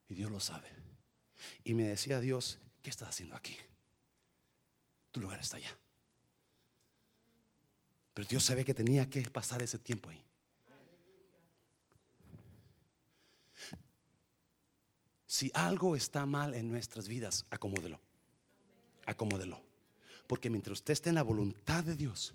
Y 0.08 0.16
Dios 0.16 0.32
lo 0.32 0.40
sabe. 0.40 0.70
Y 1.66 1.74
me 1.74 1.84
decía 1.84 2.22
Dios, 2.22 2.58
¿qué 2.84 2.92
estás 2.92 3.10
haciendo 3.10 3.36
aquí? 3.36 3.58
Tu 5.12 5.20
lugar 5.20 5.42
está 5.42 5.58
allá. 5.58 5.78
Pero 8.14 8.26
Dios 8.30 8.46
sabía 8.46 8.64
que 8.64 8.74
tenía 8.74 9.10
que 9.10 9.24
pasar 9.24 9.62
ese 9.62 9.78
tiempo 9.78 10.10
ahí. 10.10 10.24
Si 15.26 15.52
algo 15.54 15.96
está 15.96 16.26
mal 16.26 16.54
en 16.54 16.70
nuestras 16.70 17.08
vidas, 17.08 17.46
acomódelo. 17.50 18.00
Acomódelo. 19.06 19.62
Porque 20.28 20.50
mientras 20.50 20.80
usted 20.80 20.94
esté 20.94 21.10
en 21.10 21.16
la 21.16 21.24
voluntad 21.24 21.84
de 21.84 21.96
Dios, 21.96 22.34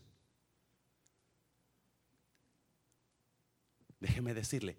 déjeme 3.98 4.34
decirle, 4.34 4.76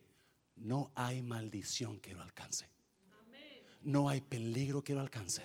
no 0.55 0.91
hay 0.95 1.21
maldición 1.21 1.99
que 1.99 2.13
lo 2.13 2.21
alcance 2.21 2.71
no 3.83 4.09
hay 4.09 4.21
peligro 4.21 4.83
que 4.83 4.93
lo 4.93 5.01
alcance. 5.01 5.43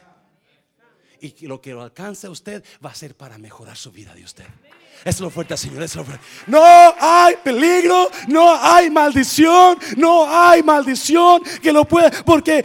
Y 1.21 1.47
lo 1.47 1.61
que 1.61 1.73
lo 1.73 1.83
alcance 1.83 2.27
a 2.27 2.31
usted 2.31 2.63
va 2.85 2.91
a 2.91 2.95
ser 2.95 3.17
para 3.17 3.39
mejorar 3.39 3.77
su 3.77 3.91
vida 3.91 4.15
de 4.15 4.25
usted. 4.25 4.47
Es 5.05 5.21
lo 5.21 5.31
fuerte, 5.31 5.57
Señor. 5.57 5.83
Es 5.83 5.95
lo 5.95 6.05
fuerte. 6.05 6.25
No 6.47 6.63
hay 6.99 7.37
peligro, 7.43 8.11
no 8.29 8.57
hay 8.61 8.91
maldición, 8.91 9.79
no 9.97 10.27
hay 10.29 10.63
maldición 10.63 11.43
que 11.63 11.73
lo 11.73 11.85
pueda. 11.85 12.11
Porque 12.25 12.65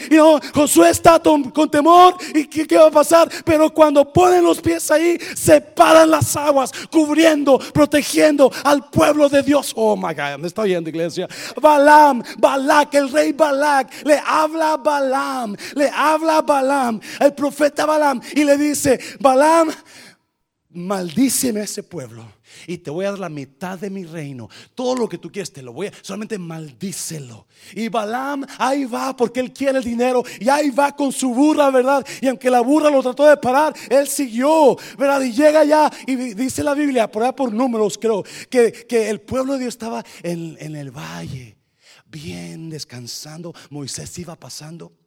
Josué 0.53 0.89
está 0.89 1.19
con 1.19 1.69
temor. 1.69 2.15
¿Y 2.33 2.45
qué, 2.45 2.77
va 2.77 2.87
a 2.87 2.91
pasar? 2.91 3.29
Pero 3.45 3.69
cuando 3.71 4.11
ponen 4.11 4.43
los 4.43 4.59
pies 4.61 4.89
ahí, 4.91 5.17
se 5.35 5.61
paran 5.61 6.09
las 6.09 6.35
aguas, 6.35 6.71
cubriendo, 6.91 7.59
protegiendo 7.59 8.51
al 8.63 8.89
pueblo 8.89 9.29
de 9.29 9.43
Dios. 9.43 9.73
Oh 9.75 9.95
my 9.95 10.13
God, 10.13 10.39
me 10.39 10.47
está 10.47 10.61
oyendo, 10.61 10.89
iglesia. 10.89 11.27
Balaam, 11.61 12.23
Balak, 12.37 12.93
el 12.95 13.11
rey 13.11 13.31
Balak, 13.31 14.03
le 14.03 14.21
habla 14.25 14.73
a 14.73 14.77
Balaam, 14.77 15.55
le 15.75 15.89
habla 15.89 16.37
a 16.37 16.41
Balaam, 16.41 16.99
el 17.19 17.33
profeta 17.33 17.85
Balaam, 17.85 18.21
y 18.33 18.43
le 18.43 18.57
dice: 18.57 18.99
Balaam 19.19 19.69
maldíceme 20.73 21.61
a 21.61 21.63
ese 21.63 21.83
pueblo 21.83 22.25
y 22.67 22.77
te 22.77 22.89
voy 22.89 23.05
a 23.05 23.11
dar 23.11 23.19
la 23.19 23.29
mitad 23.29 23.77
de 23.79 23.89
mi 23.89 24.03
reino. 24.03 24.49
Todo 24.75 24.95
lo 24.95 25.09
que 25.09 25.17
tú 25.17 25.31
quieres 25.31 25.51
te 25.51 25.61
lo 25.61 25.73
voy 25.73 25.87
a, 25.87 25.93
solamente 26.01 26.37
maldícelo. 26.37 27.47
Y 27.73 27.89
Balaam 27.89 28.45
ahí 28.57 28.85
va 28.85 29.15
porque 29.15 29.39
él 29.39 29.51
quiere 29.53 29.79
el 29.79 29.83
dinero 29.83 30.23
y 30.39 30.49
ahí 30.49 30.69
va 30.69 30.95
con 30.95 31.11
su 31.11 31.33
burra, 31.33 31.69
¿verdad? 31.71 32.05
Y 32.21 32.27
aunque 32.27 32.49
la 32.49 32.61
burra 32.61 32.89
lo 32.89 33.01
trató 33.01 33.25
de 33.25 33.37
parar, 33.37 33.73
él 33.89 34.07
siguió, 34.07 34.77
¿verdad? 34.97 35.21
Y 35.21 35.31
llega 35.31 35.61
allá 35.61 35.91
y 36.07 36.15
dice 36.15 36.63
la 36.63 36.73
Biblia, 36.73 37.09
por 37.09 37.23
ahí 37.23 37.31
por 37.33 37.51
números 37.53 37.97
creo, 37.97 38.23
que, 38.49 38.71
que 38.71 39.09
el 39.09 39.21
pueblo 39.21 39.53
de 39.53 39.59
Dios 39.59 39.73
estaba 39.73 40.03
en, 40.23 40.57
en 40.59 40.75
el 40.75 40.91
valle, 40.91 41.57
bien 42.05 42.69
descansando. 42.69 43.53
Moisés 43.69 44.17
iba 44.19 44.35
pasando. 44.35 45.00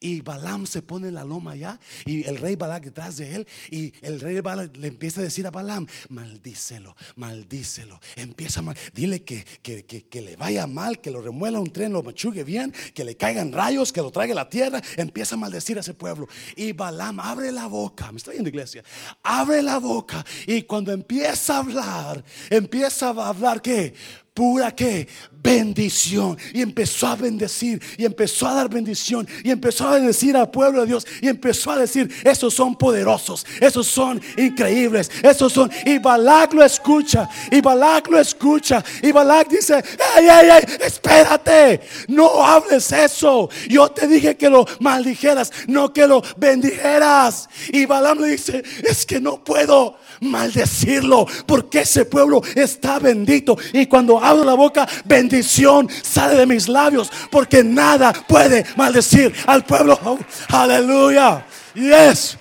Y 0.00 0.20
Balaam 0.20 0.66
se 0.66 0.82
pone 0.82 1.08
en 1.08 1.14
la 1.14 1.24
loma 1.24 1.52
allá 1.52 1.78
y 2.04 2.24
el 2.26 2.38
rey 2.38 2.56
Balak 2.56 2.84
detrás 2.84 3.16
de 3.16 3.34
él. 3.34 3.48
Y 3.70 3.92
el 4.02 4.20
rey 4.20 4.40
le 4.74 4.88
empieza 4.88 5.20
a 5.20 5.24
decir 5.24 5.46
a 5.46 5.50
Balaam, 5.50 5.86
maldícelo, 6.08 6.96
maldícelo. 7.16 8.00
Empieza 8.16 8.62
mal, 8.62 8.76
dile 8.94 9.22
que, 9.22 9.44
que, 9.62 9.84
que, 9.84 10.22
le 10.22 10.36
vaya 10.36 10.66
mal, 10.66 11.00
que 11.00 11.10
lo 11.10 11.20
remuela 11.20 11.60
un 11.60 11.72
tren, 11.72 11.92
lo 11.92 12.02
machugue 12.02 12.44
bien, 12.44 12.72
que 12.94 13.04
le 13.04 13.16
caigan 13.16 13.52
rayos, 13.52 13.92
que 13.92 14.00
lo 14.00 14.10
traiga 14.10 14.32
a 14.32 14.36
la 14.36 14.48
tierra. 14.48 14.80
Empieza 14.96 15.34
a 15.34 15.38
maldecir 15.38 15.76
a 15.76 15.80
ese 15.80 15.94
pueblo. 15.94 16.28
Y 16.56 16.72
Balaam 16.72 17.20
abre 17.20 17.52
la 17.52 17.66
boca, 17.66 18.10
me 18.12 18.18
estoy 18.18 18.36
en 18.36 18.46
iglesia, 18.46 18.82
abre 19.22 19.62
la 19.62 19.78
boca. 19.78 20.24
Y 20.46 20.62
cuando 20.62 20.92
empieza 20.92 21.56
a 21.56 21.58
hablar, 21.58 22.24
empieza 22.50 23.08
a 23.10 23.28
hablar 23.28 23.62
que 23.62 23.94
pura 24.38 24.70
que 24.70 25.08
bendición. 25.42 26.38
Y 26.52 26.62
empezó 26.62 27.08
a 27.08 27.16
bendecir 27.16 27.82
y 27.96 28.04
empezó 28.04 28.46
a 28.46 28.54
dar 28.54 28.68
bendición 28.68 29.26
y 29.42 29.50
empezó 29.50 29.88
a 29.88 29.94
bendecir 29.94 30.36
al 30.36 30.48
pueblo 30.50 30.82
de 30.82 30.86
Dios 30.86 31.06
y 31.20 31.26
empezó 31.28 31.72
a 31.72 31.78
decir 31.78 32.08
esos 32.24 32.54
son 32.54 32.76
poderosos 32.76 33.46
esos 33.60 33.86
son 33.86 34.20
increíbles 34.36 35.10
esos 35.22 35.52
son 35.52 35.70
y 35.84 35.98
Balak 35.98 36.52
lo 36.54 36.64
escucha 36.64 37.28
y 37.50 37.60
Balak 37.60 38.08
lo 38.08 38.20
escucha 38.20 38.84
y 39.02 39.10
Balak 39.10 39.48
dice 39.48 39.82
ay 40.14 40.28
ay 40.28 40.50
ay 40.50 40.64
espérate 40.84 41.80
no 42.08 42.44
hables 42.44 42.92
eso. 42.92 43.48
Yo 43.68 43.88
te 43.90 44.06
dije 44.06 44.36
que 44.36 44.48
lo 44.48 44.66
maldijeras 44.80 45.50
no 45.66 45.92
que 45.92 46.06
lo 46.06 46.22
bendijeras 46.36 47.48
y 47.72 47.86
Balaam 47.86 48.20
le 48.20 48.28
dice 48.28 48.62
es 48.84 49.04
que 49.04 49.20
no 49.20 49.42
puedo 49.42 49.96
maldecirlo 50.20 51.26
porque 51.46 51.80
ese 51.80 52.04
pueblo 52.04 52.42
está 52.54 52.98
bendito 52.98 53.56
y 53.72 53.86
cuando 53.86 54.22
abro 54.22 54.44
la 54.44 54.54
boca, 54.54 54.88
bendición 55.04 55.88
sale 56.02 56.36
de 56.36 56.46
mis 56.46 56.68
labios, 56.68 57.10
porque 57.30 57.62
nada 57.62 58.12
puede 58.12 58.64
maldecir 58.76 59.32
al 59.46 59.64
pueblo. 59.64 59.98
Oh, 60.04 60.18
aleluya. 60.48 61.44
Yes. 61.74 62.38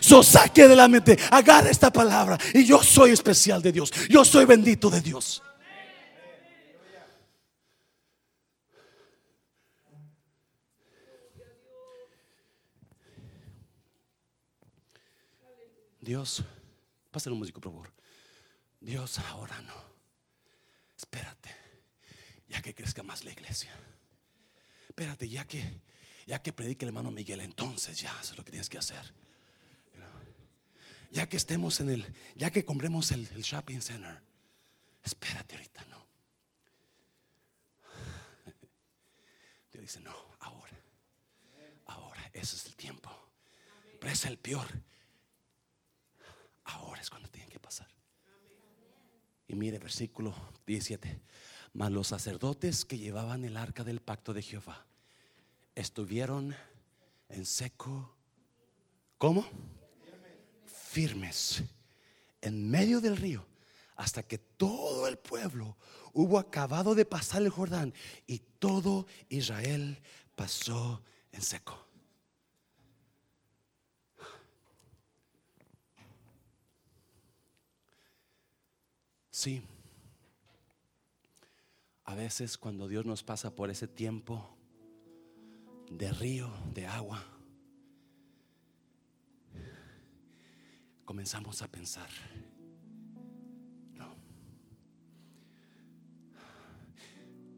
So 0.00 0.22
saque 0.22 0.68
de 0.68 0.76
la 0.76 0.88
mente, 0.88 1.18
agarre 1.30 1.70
esta 1.70 1.90
palabra. 1.90 2.38
Y 2.54 2.64
yo 2.64 2.82
soy 2.82 3.10
especial 3.10 3.62
de 3.62 3.72
Dios. 3.72 3.92
Yo 4.08 4.24
soy 4.24 4.44
bendito 4.44 4.90
de 4.90 5.00
Dios. 5.00 5.42
Dios, 16.06 16.44
pásale 17.10 17.34
un 17.34 17.40
músico, 17.40 17.60
por 17.60 17.72
favor. 17.72 17.92
Dios, 18.80 19.18
ahora 19.18 19.60
no 19.62 19.96
espérate, 20.96 21.50
ya 22.48 22.62
que 22.62 22.74
crezca 22.74 23.02
más 23.02 23.24
la 23.24 23.32
iglesia. 23.32 23.72
Espérate, 24.88 25.28
ya 25.28 25.46
que, 25.46 25.80
ya 26.26 26.42
que 26.42 26.52
predique 26.52 26.84
el 26.84 26.90
hermano 26.90 27.10
Miguel, 27.10 27.40
entonces 27.40 28.00
ya 28.00 28.18
es 28.20 28.36
lo 28.36 28.44
que 28.44 28.50
tienes 28.50 28.68
que 28.68 28.78
hacer. 28.78 29.14
Ya 31.10 31.28
que 31.28 31.36
estemos 31.36 31.80
en 31.80 31.90
el, 31.90 32.14
ya 32.34 32.50
que 32.50 32.64
compremos 32.64 33.12
el, 33.12 33.28
el 33.34 33.42
shopping 33.42 33.80
center, 33.80 34.22
espérate 35.02 35.56
ahorita, 35.56 35.84
no. 35.86 36.06
Dios 39.72 39.82
dice, 39.82 40.00
no, 40.00 40.14
ahora, 40.40 40.80
ahora, 41.86 42.30
ese 42.32 42.56
es 42.56 42.66
el 42.66 42.76
tiempo. 42.76 43.10
Pero 44.00 44.12
es 44.12 44.24
el 44.24 44.38
peor. 44.38 44.66
Ahora 46.66 47.00
es 47.00 47.10
cuando 47.10 47.28
tienen 47.28 47.50
que 47.50 47.60
pasar. 47.60 47.88
Y 49.48 49.54
mire, 49.54 49.78
versículo 49.78 50.34
17. 50.66 51.20
Mas 51.72 51.92
los 51.92 52.08
sacerdotes 52.08 52.84
que 52.84 52.98
llevaban 52.98 53.44
el 53.44 53.56
arca 53.56 53.84
del 53.84 54.00
pacto 54.00 54.32
de 54.32 54.42
Jehová 54.42 54.86
estuvieron 55.74 56.54
en 57.28 57.44
seco. 57.44 58.14
¿Cómo? 59.18 59.46
Firmes 60.64 61.62
en 62.40 62.70
medio 62.70 63.00
del 63.00 63.16
río 63.16 63.46
hasta 63.96 64.22
que 64.22 64.38
todo 64.38 65.06
el 65.08 65.18
pueblo 65.18 65.76
hubo 66.12 66.38
acabado 66.38 66.94
de 66.94 67.04
pasar 67.04 67.42
el 67.42 67.50
Jordán 67.50 67.94
y 68.26 68.38
todo 68.58 69.06
Israel 69.28 70.00
pasó 70.34 71.02
en 71.32 71.42
seco. 71.42 71.85
Sí. 79.36 79.62
A 82.04 82.14
veces 82.14 82.56
cuando 82.56 82.88
Dios 82.88 83.04
nos 83.04 83.22
pasa 83.22 83.54
por 83.54 83.68
ese 83.68 83.86
tiempo 83.86 84.48
de 85.90 86.10
río, 86.10 86.50
de 86.72 86.86
agua, 86.86 87.22
comenzamos 91.04 91.60
a 91.60 91.70
pensar, 91.70 92.08
no. 93.92 94.16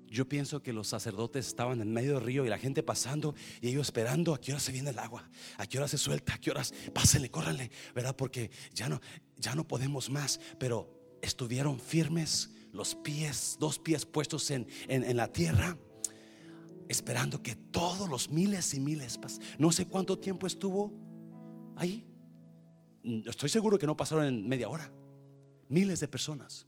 Yo 0.09 0.29
pienso 0.29 0.61
que 0.61 0.73
los 0.73 0.89
sacerdotes 0.89 1.47
estaban 1.47 1.81
en 1.81 1.93
medio 1.93 2.15
del 2.15 2.25
río 2.25 2.45
y 2.45 2.49
la 2.49 2.59
gente 2.59 2.83
pasando 2.83 3.37
y 3.61 3.69
ellos 3.69 3.87
esperando 3.87 4.35
a 4.35 4.41
qué 4.41 4.51
hora 4.51 4.61
se 4.61 4.73
viene 4.73 4.91
el 4.91 4.99
agua, 4.99 5.31
a 5.57 5.67
qué 5.69 5.79
hora 5.79 5.87
se 5.87 5.97
suelta, 5.97 6.35
a 6.35 6.41
qué 6.41 6.51
horas, 6.51 6.75
pásenle, 6.93 7.31
córranle, 7.31 7.71
¿verdad? 7.95 8.17
Porque 8.17 8.51
ya 8.75 8.89
no, 8.89 9.01
ya 9.37 9.55
no 9.55 9.63
podemos 9.69 10.11
más, 10.11 10.41
pero 10.59 10.98
estuvieron 11.23 11.81
firmes, 11.81 12.51
los 12.73 12.95
pies, 12.95 13.57
dos 13.59 13.79
pies 13.79 14.05
puestos 14.07 14.51
en, 14.51 14.67
la 15.17 15.33
tierra, 15.33 15.77
esperando 16.89 17.43
que 17.43 17.55
todos 17.55 18.09
los 18.09 18.31
miles 18.31 18.75
y 18.75 18.81
miles, 18.81 19.19
no 19.59 19.73
sé 19.73 19.87
cuánto 19.87 20.19
tiempo 20.19 20.47
estuvo 20.47 20.93
ahí. 21.77 22.07
Estoy 23.27 23.49
seguro 23.49 23.79
que 23.79 23.87
no 23.87 23.97
pasaron 23.97 24.27
en 24.27 24.49
media 24.49 24.69
hora. 24.69 24.91
Miles 25.69 26.01
de 26.01 26.09
personas 26.09 26.67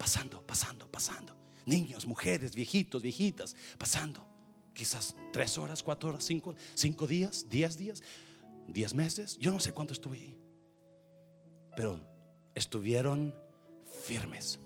pasando, 0.00 0.40
pasando, 0.46 0.90
pasando. 0.90 1.36
Niños, 1.66 2.06
mujeres, 2.06 2.54
viejitos, 2.54 3.02
viejitas, 3.02 3.54
pasando. 3.76 4.26
Quizás 4.72 5.14
tres 5.30 5.58
horas, 5.58 5.82
cuatro 5.82 6.08
horas, 6.08 6.24
cinco, 6.24 6.54
cinco 6.74 7.06
días, 7.06 7.46
diez 7.50 7.76
días, 7.76 8.02
diez 8.66 8.94
meses. 8.94 9.36
Yo 9.38 9.52
no 9.52 9.60
sé 9.60 9.72
cuánto 9.72 9.92
estuve 9.92 10.16
ahí. 10.16 10.38
Pero 11.76 12.00
estuvieron 12.54 13.34
firmes. 14.04 14.58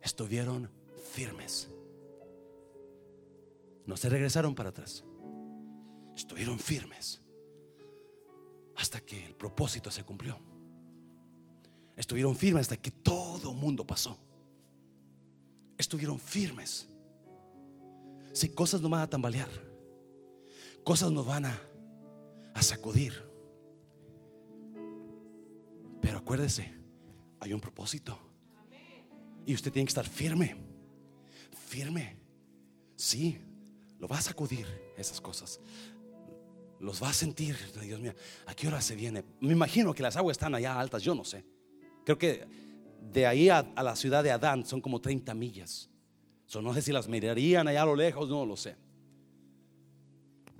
Estuvieron 0.00 0.70
firmes. 1.12 1.68
No 3.86 3.96
se 3.96 4.08
regresaron 4.08 4.54
para 4.54 4.70
atrás. 4.70 5.04
Estuvieron 6.14 6.58
firmes 6.58 7.20
hasta 8.76 9.00
que 9.00 9.26
el 9.26 9.34
propósito 9.34 9.90
se 9.90 10.04
cumplió. 10.04 10.38
Estuvieron 11.96 12.34
firmes 12.36 12.62
hasta 12.62 12.76
que 12.76 12.90
todo 12.90 13.52
mundo 13.52 13.86
pasó. 13.86 14.18
Estuvieron 15.78 16.18
firmes. 16.18 16.88
Si 18.32 18.48
cosas 18.48 18.80
nos 18.80 18.90
van 18.90 19.02
a 19.02 19.10
tambalear, 19.10 19.48
cosas 20.84 21.12
nos 21.12 21.26
van 21.26 21.46
a, 21.46 21.60
a 22.54 22.62
sacudir. 22.62 23.31
Pero 26.02 26.18
acuérdese, 26.18 26.68
hay 27.40 27.52
un 27.54 27.60
propósito. 27.60 28.18
Y 29.46 29.54
usted 29.54 29.72
tiene 29.72 29.86
que 29.86 29.90
estar 29.90 30.06
firme. 30.06 30.56
Firme. 31.68 32.16
Sí, 32.96 33.40
lo 33.98 34.08
va 34.08 34.18
a 34.18 34.20
sacudir 34.20 34.66
esas 34.98 35.20
cosas. 35.20 35.60
los 36.80 37.00
va 37.00 37.10
a 37.10 37.12
sentir. 37.12 37.56
Dios 37.80 38.00
mío, 38.00 38.14
¿a 38.46 38.54
qué 38.54 38.66
hora 38.66 38.80
se 38.80 38.96
viene? 38.96 39.24
Me 39.40 39.52
imagino 39.52 39.94
que 39.94 40.02
las 40.02 40.16
aguas 40.16 40.34
están 40.34 40.54
allá 40.56 40.78
altas, 40.78 41.04
yo 41.04 41.14
no 41.14 41.24
sé. 41.24 41.44
Creo 42.04 42.18
que 42.18 42.44
de 43.00 43.26
ahí 43.26 43.48
a, 43.48 43.62
la 43.62 43.94
ciudad 43.94 44.24
de 44.24 44.32
Adán 44.32 44.66
son 44.66 44.80
como 44.80 45.00
30 45.00 45.32
millas. 45.34 45.88
no 46.60 46.74
sé 46.74 46.82
si 46.82 46.92
las 46.92 47.06
mirarían 47.06 47.68
allá 47.68 47.82
a 47.82 47.86
lo 47.86 47.94
lejos, 47.94 48.28
no 48.28 48.44
lo 48.44 48.56
sé. 48.56 48.76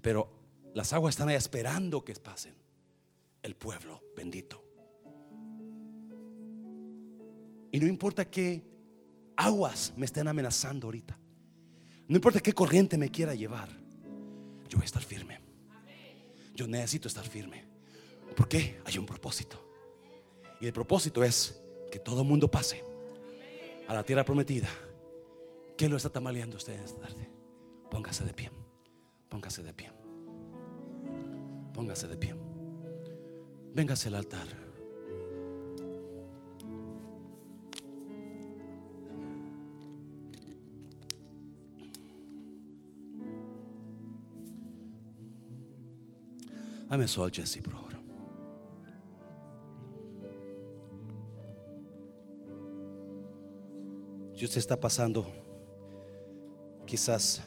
Pero 0.01 0.31
las 0.73 0.93
aguas 0.93 1.15
están 1.15 1.29
ahí 1.29 1.35
esperando 1.35 2.05
que 2.05 2.15
pasen. 2.15 2.55
El 3.43 3.57
pueblo 3.57 4.01
bendito. 4.17 4.62
Y 7.73 7.81
no 7.81 7.87
importa 7.87 8.25
qué 8.27 8.63
aguas 9.35 9.93
me 9.97 10.05
estén 10.05 10.29
amenazando 10.29 10.87
ahorita. 10.87 11.19
No 12.07 12.17
importa 12.17 12.39
qué 12.39 12.53
corriente 12.53 12.99
me 12.99 13.09
quiera 13.09 13.35
llevar. 13.35 13.71
Yo 14.69 14.77
voy 14.77 14.83
a 14.83 14.85
estar 14.85 15.03
firme. 15.03 15.41
Yo 16.55 16.69
necesito 16.69 17.09
estar 17.09 17.27
firme. 17.27 17.65
¿Por 18.37 18.47
qué? 18.47 18.81
Hay 18.85 18.99
un 18.99 19.07
propósito. 19.07 19.59
Y 20.61 20.67
el 20.67 20.73
propósito 20.73 21.25
es 21.25 21.61
que 21.91 21.99
todo 21.99 22.21
el 22.21 22.29
mundo 22.29 22.51
pase 22.51 22.85
a 23.89 23.95
la 23.95 24.05
tierra 24.05 24.25
prometida. 24.25 24.69
¿Qué 25.77 25.89
lo 25.89 25.97
está 25.97 26.11
tamaleando 26.11 26.59
usted 26.59 26.75
esta 26.75 27.01
tarde? 27.01 27.29
Póngase 27.91 28.25
de 28.25 28.35
pie. 28.35 28.51
Póngase 29.31 29.63
de 29.63 29.73
pie. 29.73 29.91
Póngase 31.73 32.07
de 32.07 32.17
pie. 32.19 32.35
Véngase 33.75 34.09
al 34.09 34.17
altar. 34.17 34.72
Dame 46.93 47.09
sol, 47.09 47.31
Jesse, 47.33 47.63
por 47.63 47.73
favor. 47.73 47.93
Si 54.35 54.45
usted 54.45 54.59
está 54.59 54.79
pasando 54.79 55.25
quizás 56.85 57.41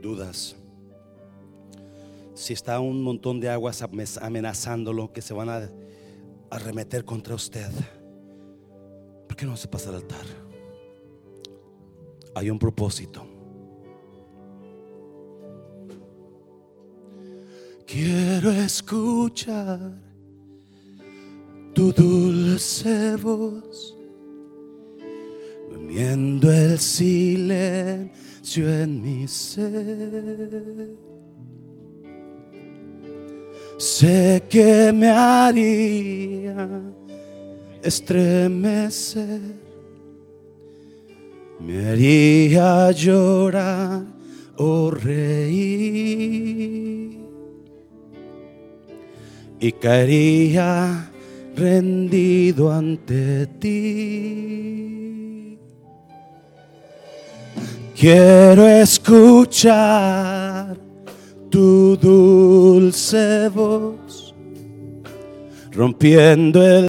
dudas, 0.00 0.54
si 2.34 2.52
está 2.52 2.78
un 2.78 3.02
montón 3.02 3.40
de 3.40 3.48
aguas 3.48 3.82
amenazándolo 3.82 5.12
que 5.12 5.20
se 5.20 5.34
van 5.34 5.48
a 5.48 5.68
arremeter 6.48 7.04
contra 7.04 7.34
usted, 7.34 7.72
¿por 9.26 9.36
qué 9.36 9.46
no 9.46 9.56
se 9.56 9.66
pasa 9.66 9.88
al 9.88 9.96
altar? 9.96 10.26
Hay 12.36 12.50
un 12.50 12.58
propósito. 12.60 13.29
Quiero 18.40 18.56
escuchar 18.56 19.92
tu 21.74 21.92
dulce 21.92 23.14
voz 23.16 23.94
Viendo 25.86 26.50
el 26.50 26.78
silencio 26.78 28.66
en 28.66 29.02
mi 29.02 29.28
ser. 29.28 30.88
Sé 33.76 34.42
que 34.48 34.90
me 34.94 35.08
haría 35.08 36.66
estremecer, 37.82 39.40
me 41.58 41.88
haría 41.90 42.90
llorar 42.92 44.06
o 44.56 44.90
reír 44.92 46.30
y 49.60 49.72
caería 49.72 51.10
rendido 51.54 52.72
ante 52.72 53.46
ti. 53.58 55.58
Quiero 57.94 58.66
escuchar 58.66 60.78
tu 61.50 61.98
dulce 61.98 63.50
voz 63.50 64.34
rompiendo 65.72 66.66
el 66.66 66.88